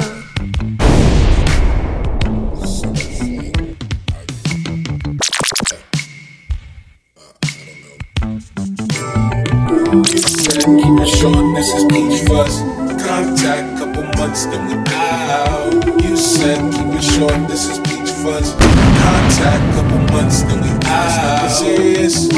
Keep 10.65 11.01
it 11.01 11.09
short, 11.09 11.55
this 11.55 11.75
is 11.75 11.85
Peach 11.85 12.27
Fuzz. 12.27 12.63
Contact, 13.05 13.79
couple 13.79 14.05
months, 14.17 14.47
then 14.47 14.69
we 14.69 14.75
out. 14.95 16.03
You 16.03 16.17
said 16.17 16.73
keep 16.73 16.87
it 16.95 17.03
short, 17.03 17.47
this 17.47 17.69
is 17.69 17.79
Peach 17.81 18.11
Fuzz. 18.23 18.55
Contact, 18.55 19.75
couple 19.75 19.99
months, 20.17 20.43
then 20.45 20.63
we 20.63 20.71
out. 20.87 21.43
This 21.43 21.61
is. 21.61 22.29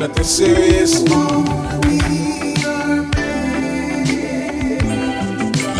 nothing 0.00 0.24
serious. 0.24 1.04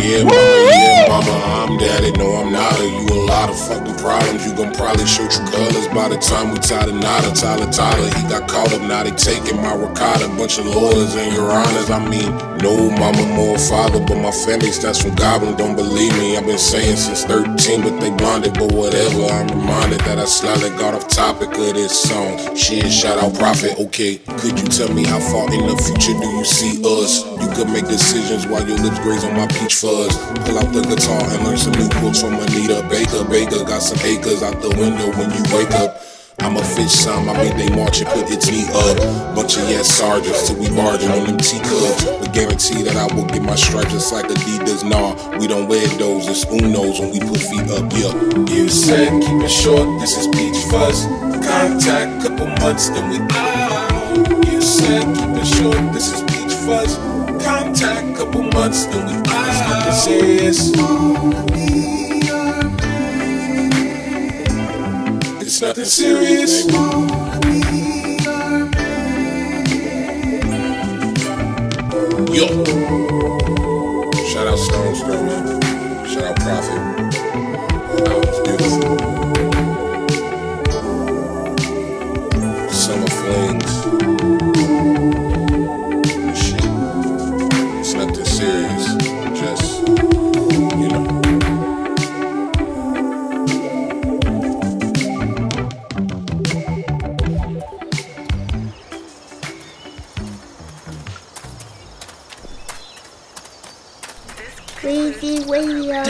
Yeah, 0.00 0.24
mama, 0.24 0.36
yeah, 0.72 1.08
mama, 1.08 1.34
I'm 1.44 1.78
daddy. 1.78 2.12
No, 2.12 2.32
I'm 2.36 2.50
not. 2.52 2.80
a 2.80 2.84
You 2.88 3.06
a 3.12 3.20
lot 3.28 3.50
of 3.50 3.58
fucking 3.68 3.96
problems. 4.00 4.46
You 4.46 4.54
gon' 4.56 4.72
probably 4.74 5.04
show 5.06 5.28
true 5.28 5.44
colors 5.52 5.88
by 5.88 6.08
the 6.08 6.16
time 6.16 6.52
we 6.52 6.58
tie 6.58 6.86
the 6.86 6.92
knot. 6.92 7.24
A 7.28 7.32
Tyler 7.36 7.70
Tyler, 7.70 8.08
he 8.16 8.22
got 8.28 8.48
caught 8.48 8.72
up. 8.72 8.80
Now 8.82 9.02
they 9.04 9.12
taking 9.12 9.60
my 9.60 9.74
ricotta. 9.74 10.28
Bunch 10.40 10.58
of 10.58 10.66
lawyers 10.66 11.14
and 11.16 11.32
your 11.34 11.52
honors. 11.52 11.90
I 11.90 12.00
mean, 12.08 12.32
no 12.64 12.90
mama, 12.96 13.26
more 13.36 13.58
father, 13.58 14.00
but 14.00 14.16
my 14.16 14.32
family 14.32 14.72
stats 14.72 15.02
from 15.02 15.14
Goblin. 15.16 15.56
Don't 15.56 15.76
believe 15.76 16.16
me. 16.16 16.36
I've 16.36 16.46
been 16.46 16.58
saying 16.58 16.96
since 16.96 17.24
13, 17.24 17.82
but 17.82 18.00
they 18.00 18.10
blinded. 18.10 18.54
But 18.54 18.72
whatever, 18.72 19.28
I'm 19.28 19.48
reminded 19.48 20.00
that 20.08 20.18
I 20.18 20.24
slightly 20.24 20.70
got 20.80 20.94
off 20.94 21.08
topic 21.08 21.50
of 21.52 21.74
this 21.76 21.92
song. 21.92 22.56
Shit, 22.56 22.90
shout 22.90 23.22
out 23.22 23.34
Prophet. 23.38 23.78
Okay, 23.78 24.16
could 24.40 24.58
you 24.58 24.66
tell 24.66 24.92
me 24.92 25.04
how 25.04 25.20
far 25.20 25.44
in 25.52 25.66
the 25.68 25.76
future 25.76 26.16
do 26.18 26.28
you 26.40 26.44
see 26.44 26.80
us? 26.84 27.39
You 27.40 27.48
could 27.56 27.70
make 27.70 27.86
decisions 27.86 28.46
while 28.46 28.66
your 28.66 28.78
lips 28.78 28.98
graze 29.00 29.24
on 29.24 29.34
my 29.34 29.46
peach 29.46 29.76
fuzz. 29.76 30.16
Pull 30.44 30.58
out 30.58 30.72
the 30.72 30.82
guitar 30.82 31.22
and 31.32 31.44
learn 31.44 31.56
some 31.56 31.72
new 31.72 31.88
quotes 32.00 32.20
from 32.20 32.34
Anita 32.34 32.86
Baker. 32.88 33.24
Baker 33.24 33.64
got 33.64 33.82
some 33.82 33.98
acres 34.06 34.42
out 34.42 34.60
the 34.60 34.70
window 34.76 35.10
when 35.16 35.30
you 35.32 35.42
wake 35.56 35.72
up. 35.72 36.02
I'm 36.40 36.56
a 36.56 36.64
fish 36.64 36.92
some, 36.92 37.28
I 37.28 37.36
mean 37.36 37.56
they 37.58 37.68
march 37.76 38.00
and 38.00 38.08
put 38.08 38.30
its 38.30 38.50
knee 38.50 38.64
up. 38.72 39.36
Bunch 39.36 39.58
of 39.58 39.68
yes 39.68 39.88
sergeants 39.88 40.48
till 40.48 40.56
we 40.56 40.70
barging 40.74 41.10
on 41.10 41.26
them 41.26 41.36
teacups. 41.36 42.04
But 42.04 42.32
guarantee 42.32 42.82
that 42.82 42.96
I 42.96 43.14
will 43.14 43.26
get 43.26 43.42
my 43.42 43.54
stripes 43.54 43.92
just 43.92 44.12
like 44.12 44.24
Adidas. 44.24 44.82
Nah, 44.82 45.38
we 45.38 45.46
don't 45.46 45.68
wear 45.68 45.86
those, 45.98 46.28
it's 46.28 46.46
unos 46.46 46.98
when 46.98 47.12
we 47.12 47.20
put 47.20 47.36
feet 47.36 47.68
up, 47.76 47.92
yeah. 47.92 48.16
You 48.54 48.70
said 48.70 49.20
keep 49.20 49.42
it 49.42 49.50
short, 49.50 50.00
this 50.00 50.16
is 50.16 50.28
peach 50.28 50.56
fuzz. 50.72 51.04
Contact, 51.44 52.22
couple 52.24 52.46
months, 52.64 52.88
then 52.88 53.10
we 53.10 53.18
out. 53.36 54.46
You 54.50 54.62
said 54.62 55.04
keep 55.14 55.36
it 55.36 55.46
short, 55.46 55.92
this 55.92 56.08
is 56.10 56.22
peach 56.22 56.54
fuzz. 56.64 57.09
Contact, 57.44 58.16
couple 58.16 58.42
months, 58.42 58.86
then 58.86 59.06
we 59.06 59.12
out. 59.30 59.88
It's 59.88 60.00
nothing 60.00 60.14
serious. 60.14 60.72
It's 65.40 65.60
nothing 65.60 65.84
serious. 65.84 66.66
Yo. 72.32 72.64
Shout 74.30 74.46
out 74.46 74.58
Stones 74.58 75.00
Throw, 75.00 75.22
man. 75.24 75.60
Shout 76.06 76.24
out 76.24 76.36
Prophet. 76.36 77.12
That 78.04 78.26
was 78.26 78.40
beautiful. 78.46 79.09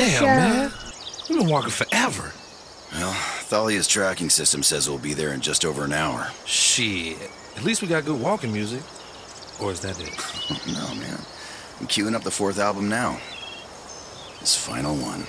Damn, 0.00 0.18
Show. 0.18 0.24
man. 0.24 0.72
We've 1.28 1.38
been 1.40 1.48
walking 1.48 1.70
forever. 1.70 2.32
Well, 2.92 3.12
Thalia's 3.12 3.86
tracking 3.86 4.30
system 4.30 4.62
says 4.62 4.88
we'll 4.88 4.98
be 4.98 5.12
there 5.12 5.34
in 5.34 5.42
just 5.42 5.64
over 5.64 5.84
an 5.84 5.92
hour. 5.92 6.28
Shit. 6.46 7.18
At 7.56 7.64
least 7.64 7.82
we 7.82 7.88
got 7.88 8.06
good 8.06 8.18
walking 8.18 8.50
music. 8.50 8.82
Or 9.60 9.70
is 9.70 9.80
that 9.80 10.00
it? 10.00 10.08
no, 10.68 10.94
man. 10.94 11.18
I'm 11.80 11.86
queuing 11.86 12.14
up 12.14 12.22
the 12.22 12.30
fourth 12.30 12.58
album 12.58 12.88
now. 12.88 13.20
This 14.40 14.56
final 14.56 14.96
one. 14.96 15.24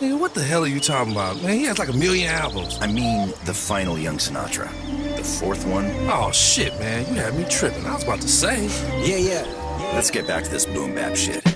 Nigga, 0.00 0.18
what 0.18 0.34
the 0.34 0.42
hell 0.42 0.64
are 0.64 0.68
you 0.68 0.80
talking 0.80 1.12
about? 1.12 1.40
Man, 1.40 1.54
he 1.54 1.62
has 1.64 1.78
like 1.78 1.88
a 1.88 1.96
million 1.96 2.28
albums. 2.28 2.78
I 2.80 2.88
mean, 2.88 3.28
the 3.44 3.54
final 3.54 3.96
Young 3.96 4.16
Sinatra. 4.16 4.68
The 5.16 5.22
fourth 5.22 5.64
one. 5.66 5.86
Oh, 6.10 6.32
shit, 6.32 6.76
man. 6.80 7.06
You 7.14 7.20
had 7.20 7.36
me 7.36 7.46
tripping. 7.48 7.86
I 7.86 7.94
was 7.94 8.02
about 8.02 8.20
to 8.22 8.28
say. 8.28 8.66
Yeah, 9.08 9.18
yeah. 9.18 9.92
Let's 9.94 10.10
get 10.10 10.26
back 10.26 10.42
to 10.42 10.50
this 10.50 10.66
boom 10.66 10.96
bap 10.96 11.14
shit. 11.14 11.55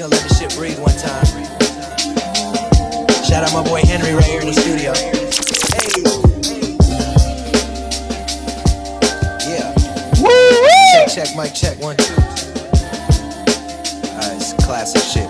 Just 0.00 0.10
gonna 0.10 0.22
let 0.22 0.28
this 0.28 0.38
shit 0.38 0.56
breathe 0.56 0.78
one 0.78 0.96
time. 0.96 1.26
Shout 3.24 3.44
out 3.44 3.52
my 3.52 3.62
boy 3.62 3.80
Henry 3.82 4.14
right 4.14 4.24
here 4.24 4.40
in 4.40 4.46
the 4.46 4.54
studio. 4.54 4.94
Hey. 5.76 6.02
Yeah. 9.50 9.74
Check, 10.92 11.26
check, 11.26 11.36
mic 11.36 11.54
check, 11.54 11.78
one, 11.80 11.96
two. 11.96 12.14
Alright, 14.14 14.36
it's 14.36 14.54
classic 14.64 15.02
shit. 15.02 15.29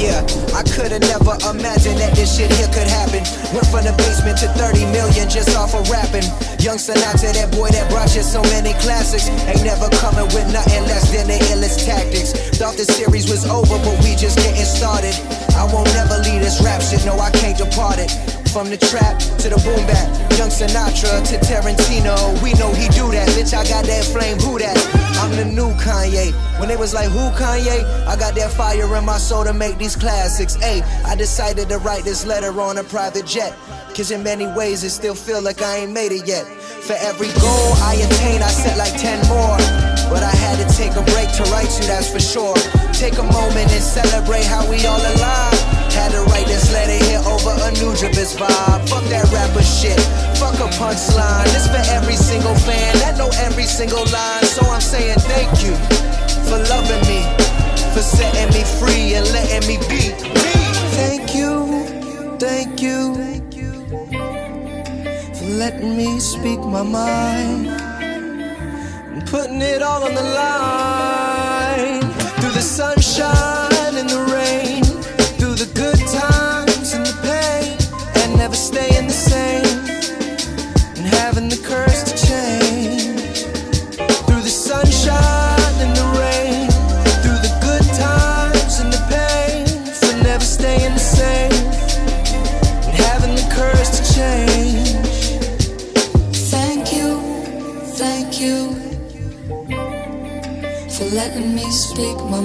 Yeah, 0.00 0.24
I 0.56 0.64
could've 0.64 1.04
never 1.12 1.36
imagined 1.52 2.00
that 2.00 2.16
this 2.16 2.32
shit 2.32 2.48
here 2.56 2.72
could 2.72 2.88
happen. 2.88 3.20
Went 3.52 3.68
from 3.68 3.84
the 3.84 3.92
basement 4.00 4.40
to 4.40 4.48
30 4.56 4.88
million 4.96 5.28
just 5.28 5.52
off 5.52 5.76
of 5.76 5.84
rapping. 5.92 6.24
Young 6.56 6.80
Sinatra, 6.80 7.36
that 7.36 7.52
boy 7.52 7.68
that 7.68 7.84
brought 7.92 8.08
you 8.16 8.24
so 8.24 8.40
many 8.48 8.72
classics. 8.80 9.28
Ain't 9.44 9.60
never 9.60 9.92
coming 10.00 10.24
with 10.32 10.48
nothing 10.56 10.88
less 10.88 11.04
than 11.12 11.28
the 11.28 11.36
illest 11.52 11.84
tactics. 11.84 12.32
Thought 12.56 12.80
the 12.80 12.88
series 12.88 13.28
was 13.28 13.44
over, 13.44 13.76
but 13.84 13.92
we 14.00 14.16
just 14.16 14.40
getting 14.40 14.64
started. 14.64 15.12
I 15.52 15.68
won't 15.68 15.92
never 15.92 16.16
leave 16.24 16.40
this 16.40 16.64
rap 16.64 16.80
shit, 16.80 17.04
no, 17.04 17.20
I 17.20 17.28
can't 17.36 17.60
depart 17.60 18.00
it. 18.00 18.08
From 18.52 18.68
the 18.68 18.76
trap 18.76 19.20
to 19.38 19.48
the 19.48 19.54
boom 19.62 19.86
bap, 19.86 20.10
Young 20.36 20.50
Sinatra 20.50 21.22
to 21.22 21.38
Tarantino, 21.38 22.18
we 22.42 22.52
know 22.54 22.74
he 22.74 22.88
do 22.88 23.06
that. 23.14 23.28
Bitch, 23.38 23.54
I 23.54 23.62
got 23.62 23.84
that 23.86 24.02
flame, 24.02 24.38
who 24.38 24.58
that? 24.58 24.74
I'm 25.22 25.30
the 25.36 25.44
new 25.44 25.70
Kanye. 25.78 26.34
When 26.58 26.68
they 26.68 26.74
was 26.74 26.92
like, 26.92 27.08
who 27.10 27.30
Kanye? 27.38 27.86
I 28.08 28.16
got 28.16 28.34
that 28.34 28.50
fire 28.50 28.96
in 28.96 29.04
my 29.04 29.18
soul 29.18 29.44
to 29.44 29.52
make 29.52 29.78
these 29.78 29.94
classics. 29.94 30.56
Ayy, 30.56 30.82
I 31.06 31.14
decided 31.14 31.68
to 31.68 31.78
write 31.78 32.02
this 32.02 32.26
letter 32.26 32.50
on 32.60 32.78
a 32.78 32.82
private 32.82 33.24
jet. 33.24 33.54
Cause 33.94 34.10
in 34.10 34.24
many 34.24 34.48
ways 34.48 34.82
it 34.82 34.90
still 34.90 35.14
feel 35.14 35.40
like 35.40 35.62
I 35.62 35.86
ain't 35.86 35.92
made 35.92 36.10
it 36.10 36.26
yet. 36.26 36.44
For 36.44 36.94
every 36.98 37.28
goal 37.38 37.70
I 37.86 38.02
attain, 38.02 38.42
I 38.42 38.50
set 38.50 38.76
like 38.76 38.98
10 38.98 39.28
more. 39.28 39.58
But 40.10 40.24
I 40.24 40.34
had 40.34 40.58
to 40.58 40.66
take 40.76 40.98
a 40.98 41.04
break 41.14 41.30
to 41.38 41.44
write 41.54 41.70
you, 41.78 41.86
that's 41.86 42.10
for 42.10 42.18
sure. 42.18 42.56
Take 42.92 43.16
a 43.18 43.22
moment 43.22 43.70
and 43.70 43.82
celebrate 43.82 44.44
how 44.44 44.68
we 44.68 44.84
all 44.86 44.98
alive. 44.98 45.79
Had 46.00 46.12
to 46.12 46.22
write 46.32 46.46
this 46.46 46.72
letter 46.72 46.96
here 47.04 47.20
over 47.28 47.52
a 47.52 47.70
new 47.72 47.92
Jabez 47.94 48.32
vibe. 48.34 48.88
Fuck 48.88 49.04
that 49.12 49.28
rapper 49.36 49.62
shit. 49.62 50.00
Fuck 50.40 50.56
a 50.56 50.68
punchline. 50.80 51.44
This 51.52 51.68
for 51.68 51.84
every 51.92 52.16
single 52.16 52.54
fan 52.54 52.94
that 53.04 53.18
know 53.18 53.28
every 53.44 53.64
single 53.64 54.06
line. 54.08 54.44
So 54.44 54.64
I'm 54.64 54.80
saying 54.80 55.20
thank 55.28 55.50
you 55.62 55.76
for 56.48 56.56
loving 56.72 57.04
me, 57.04 57.20
for 57.92 58.00
setting 58.00 58.48
me 58.56 58.64
free 58.80 59.12
and 59.12 59.26
letting 59.36 59.68
me 59.68 59.76
be. 59.92 60.08
Thank 60.96 61.34
you, 61.34 61.84
thank 62.38 62.80
you 62.80 63.14
for 65.36 65.44
letting 65.60 65.96
me 65.98 66.18
speak 66.18 66.60
my 66.60 66.82
mind 66.82 67.68
and 67.68 69.26
putting 69.26 69.60
it 69.60 69.82
all 69.82 70.02
on 70.02 70.14
the 70.14 70.22
line 70.22 71.19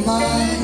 my 0.03 0.54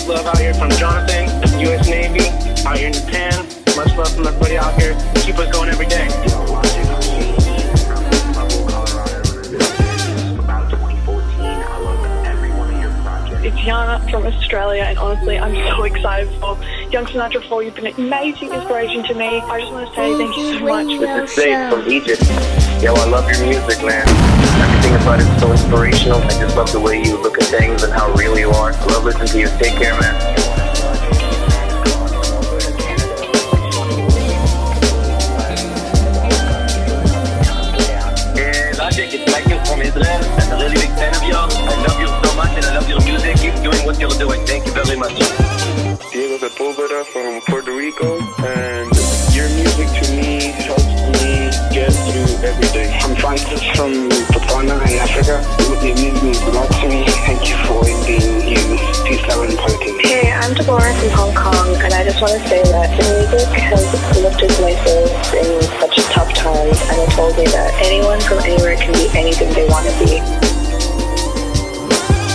big 0.00 0.08
love 0.08 0.26
out 0.26 0.38
here 0.38 0.54
from 0.54 0.70
Jonathan, 0.70 1.26
U.S. 1.60 1.88
Navy, 1.88 2.26
out 2.66 2.78
here 2.78 2.88
in 2.88 2.92
Japan. 2.92 3.46
Much 3.76 3.96
love 3.96 4.14
from 4.14 4.26
everybody 4.26 4.56
out 4.56 4.78
here. 4.80 4.94
Keep 5.16 5.38
us 5.38 5.52
going 5.52 5.68
every 5.68 5.86
day. 5.86 6.06
It's 13.42 13.56
Yana 13.56 14.10
from 14.10 14.26
Australia, 14.26 14.82
and 14.82 14.98
honestly, 14.98 15.38
I'm 15.38 15.54
so 15.76 15.84
excited 15.84 16.28
for 16.40 16.58
Young 16.90 17.06
Sinatra 17.06 17.46
4. 17.48 17.62
You've 17.62 17.74
been 17.74 17.86
an 17.86 17.94
amazing 17.96 18.52
inspiration 18.52 19.02
to 19.04 19.14
me. 19.14 19.40
I 19.40 19.60
just 19.60 19.72
want 19.72 19.88
to 19.88 19.94
say 19.94 20.16
thank 20.16 20.36
you 20.36 20.58
so 20.58 20.64
much. 20.66 20.86
This 20.86 21.30
is 21.30 21.44
Dave 21.44 21.70
from 21.70 21.90
Egypt. 21.90 22.22
Yo, 22.82 22.94
I 22.94 23.04
love 23.06 23.30
your 23.30 23.46
music, 23.46 23.84
man. 23.84 24.39
Everything 24.60 24.94
about 24.96 25.20
it's 25.20 25.40
so 25.40 25.50
inspirational. 25.50 26.18
I 26.22 26.28
just 26.40 26.56
love 26.56 26.72
the 26.72 26.80
way 26.80 27.02
you 27.02 27.16
look 27.22 27.38
at 27.40 27.48
things 27.48 27.82
and 27.82 27.92
how 27.92 28.12
real 28.14 28.38
you 28.38 28.50
are. 28.50 28.72
I 28.72 28.86
love 28.92 29.04
listening 29.04 29.28
to 29.28 29.38
you. 29.40 29.48
Take 29.58 29.76
care, 29.78 29.98
man. 30.00 30.14
And 38.36 38.78
Logic, 38.78 39.08
it's 39.14 39.32
Michael 39.32 39.64
from 39.64 39.80
Israel. 39.82 40.20
I'm 40.38 40.52
a 40.52 40.56
really 40.62 40.76
big 40.76 40.92
fan 41.00 41.14
of 41.16 41.22
yours. 41.22 41.54
I 41.56 41.76
love 41.86 42.00
you 42.00 42.08
so 42.08 42.36
much 42.36 42.52
and 42.56 42.64
I 42.66 42.74
love 42.78 42.88
your 42.88 43.00
music. 43.02 43.36
Keep 43.36 43.56
doing 43.62 43.84
what 43.86 43.98
you're 44.00 44.10
doing. 44.18 44.44
Thank 44.46 44.66
you 44.66 44.72
very 44.72 44.96
much. 44.98 45.16
Diego 46.12 46.38
Sepulveda 46.38 47.04
from 47.06 47.40
Puerto 47.48 47.72
Rico, 47.72 48.18
and 48.44 48.90
your 49.34 49.48
music 49.50 49.88
to 50.02 50.12
me 50.12 50.59
get 51.80 51.96
through 51.96 52.28
every 52.44 52.68
day. 52.76 52.92
I'm 53.00 53.16
Francis 53.16 53.64
from 53.72 54.12
Botswana 54.36 54.76
in 54.84 55.00
Africa. 55.00 55.40
Your 55.64 55.80
music 55.80 56.22
means 56.22 56.40
a 56.44 56.52
lot 56.52 56.68
to 56.68 56.86
me. 56.88 57.08
Thank 57.24 57.48
you 57.48 57.56
for 57.64 57.80
being 58.04 58.44
you. 58.52 58.76
Peace, 59.08 59.24
love, 59.24 59.48
and 59.48 59.56
positivity. 59.56 60.08
Hey, 60.08 60.28
I'm 60.30 60.52
Deborah 60.52 60.92
from 61.00 61.10
Hong 61.16 61.34
Kong, 61.34 61.68
and 61.80 61.92
I 61.94 62.04
just 62.04 62.20
want 62.20 62.36
to 62.36 62.42
say 62.48 62.60
that 62.60 62.88
the 63.00 63.04
music 63.08 63.48
has 63.56 63.84
lifted 64.20 64.52
my 64.60 64.76
spirits 64.76 65.32
in 65.32 65.48
such 65.80 65.96
a 65.96 66.04
tough 66.12 66.30
time, 66.34 66.68
and 66.68 66.96
it 67.00 67.10
told 67.16 67.32
me 67.38 67.46
that 67.48 67.72
anyone 67.80 68.20
from 68.20 68.40
anywhere 68.40 68.76
can 68.76 68.92
be 68.92 69.08
anything 69.16 69.48
they 69.56 69.66
want 69.68 69.88
to 69.88 69.94
be. 70.04 70.20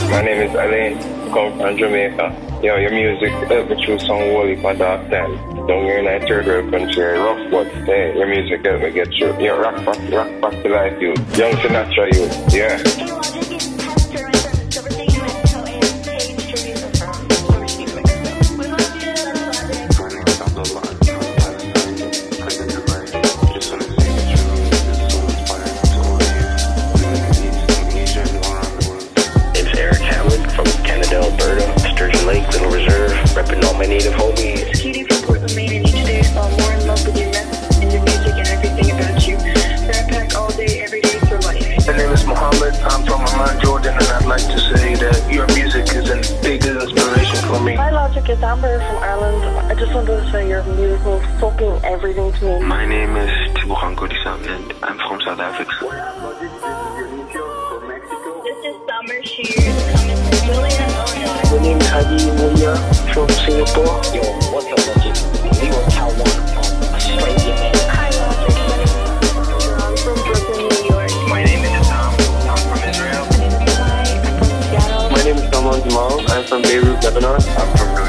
My 0.09 0.21
name 0.25 0.41
is 0.41 0.53
Alain, 0.57 0.97
I 0.97 1.29
come 1.29 1.57
from 1.59 1.77
Jamaica. 1.77 2.44
Yo, 2.63 2.77
your 2.77 2.91
music 2.91 3.31
uh, 3.33 3.45
helped 3.47 3.69
me 3.69 3.85
through 3.85 3.99
some 3.99 4.17
holy 4.17 4.55
for 4.61 4.73
dark 4.73 5.01
time. 5.09 5.35
Down 5.67 5.83
here 5.83 5.99
in 5.99 6.07
a 6.07 6.25
third 6.25 6.45
world 6.45 6.71
country, 6.71 7.03
rough, 7.03 7.51
but 7.51 7.67
hey, 7.85 8.17
your 8.17 8.27
music 8.27 8.65
uh, 8.65 8.71
helped 8.71 8.83
me 8.85 8.91
get 8.91 9.07
through. 9.09 9.43
Yo, 9.43 9.59
rock 9.59 9.75
back, 9.85 10.11
rock 10.11 10.41
back 10.41 10.63
to 10.63 10.69
life, 10.69 10.99
you. 11.01 11.09
Young 11.35 11.53
Sinatra, 11.61 12.11
you. 12.13 12.57
Yeah. 12.57 13.24
Name 61.65 61.81
is 61.81 61.87
Hadi 61.87 62.17
Mulia 62.37 62.77
from 63.11 63.27
Singapore. 63.41 63.97
Yo, 64.13 64.21
what's 64.53 64.69
up, 64.69 64.77
Logic? 64.85 65.17
We 65.61 65.67
were 65.73 65.85
Taiwan, 65.89 66.21
Australia, 66.93 67.53
man. 67.57 67.73
Hi, 67.89 68.09
Logic. 68.21 68.53
My 68.53 68.77
name 68.77 68.85
is 68.85 68.93
I'm 69.81 69.97
from 69.97 70.17
Brooklyn, 70.25 70.67
New 70.69 70.83
York. 70.93 71.11
My 71.27 71.43
name 71.43 71.65
is 71.65 71.87
Tom. 71.87 72.13
I'm 72.45 72.61
from 72.69 72.81
Israel. 72.87 73.25
Seattle. 74.69 75.09
My 75.09 75.23
name 75.23 75.37
is 75.37 75.49
Salman 75.49 75.81
Jamal. 75.81 76.21
I'm 76.29 76.43
from 76.45 76.61
Beirut, 76.61 77.03
Lebanon. 77.03 77.41
I'm 77.41 77.77
from 77.77 78.04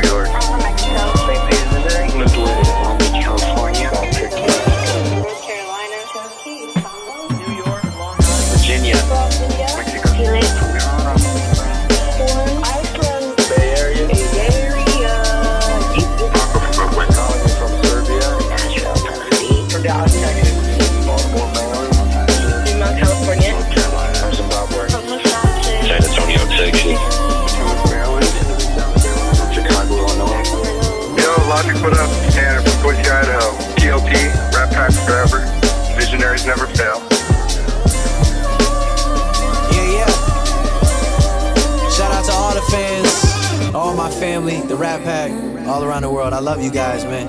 all 45.77 45.85
around 45.85 46.03
the 46.03 46.11
world. 46.11 46.33
I 46.33 46.39
love 46.39 46.63
you 46.63 46.71
guys, 46.71 47.05
man. 47.05 47.29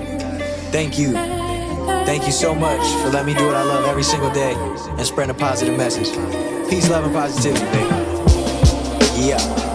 Thank 0.71 0.97
you. 0.97 1.11
Thank 2.05 2.25
you 2.25 2.31
so 2.31 2.55
much 2.55 2.79
for 3.01 3.09
letting 3.09 3.25
me 3.25 3.33
do 3.33 3.45
what 3.45 3.55
I 3.55 3.63
love 3.63 3.83
every 3.85 4.03
single 4.03 4.31
day 4.31 4.53
and 4.53 5.05
spreading 5.05 5.35
a 5.35 5.37
positive 5.37 5.77
message. 5.77 6.07
Peace, 6.69 6.89
love, 6.89 7.03
and 7.03 7.13
positivity, 7.13 7.65
baby. 7.65 9.27
Yeah. 9.27 9.66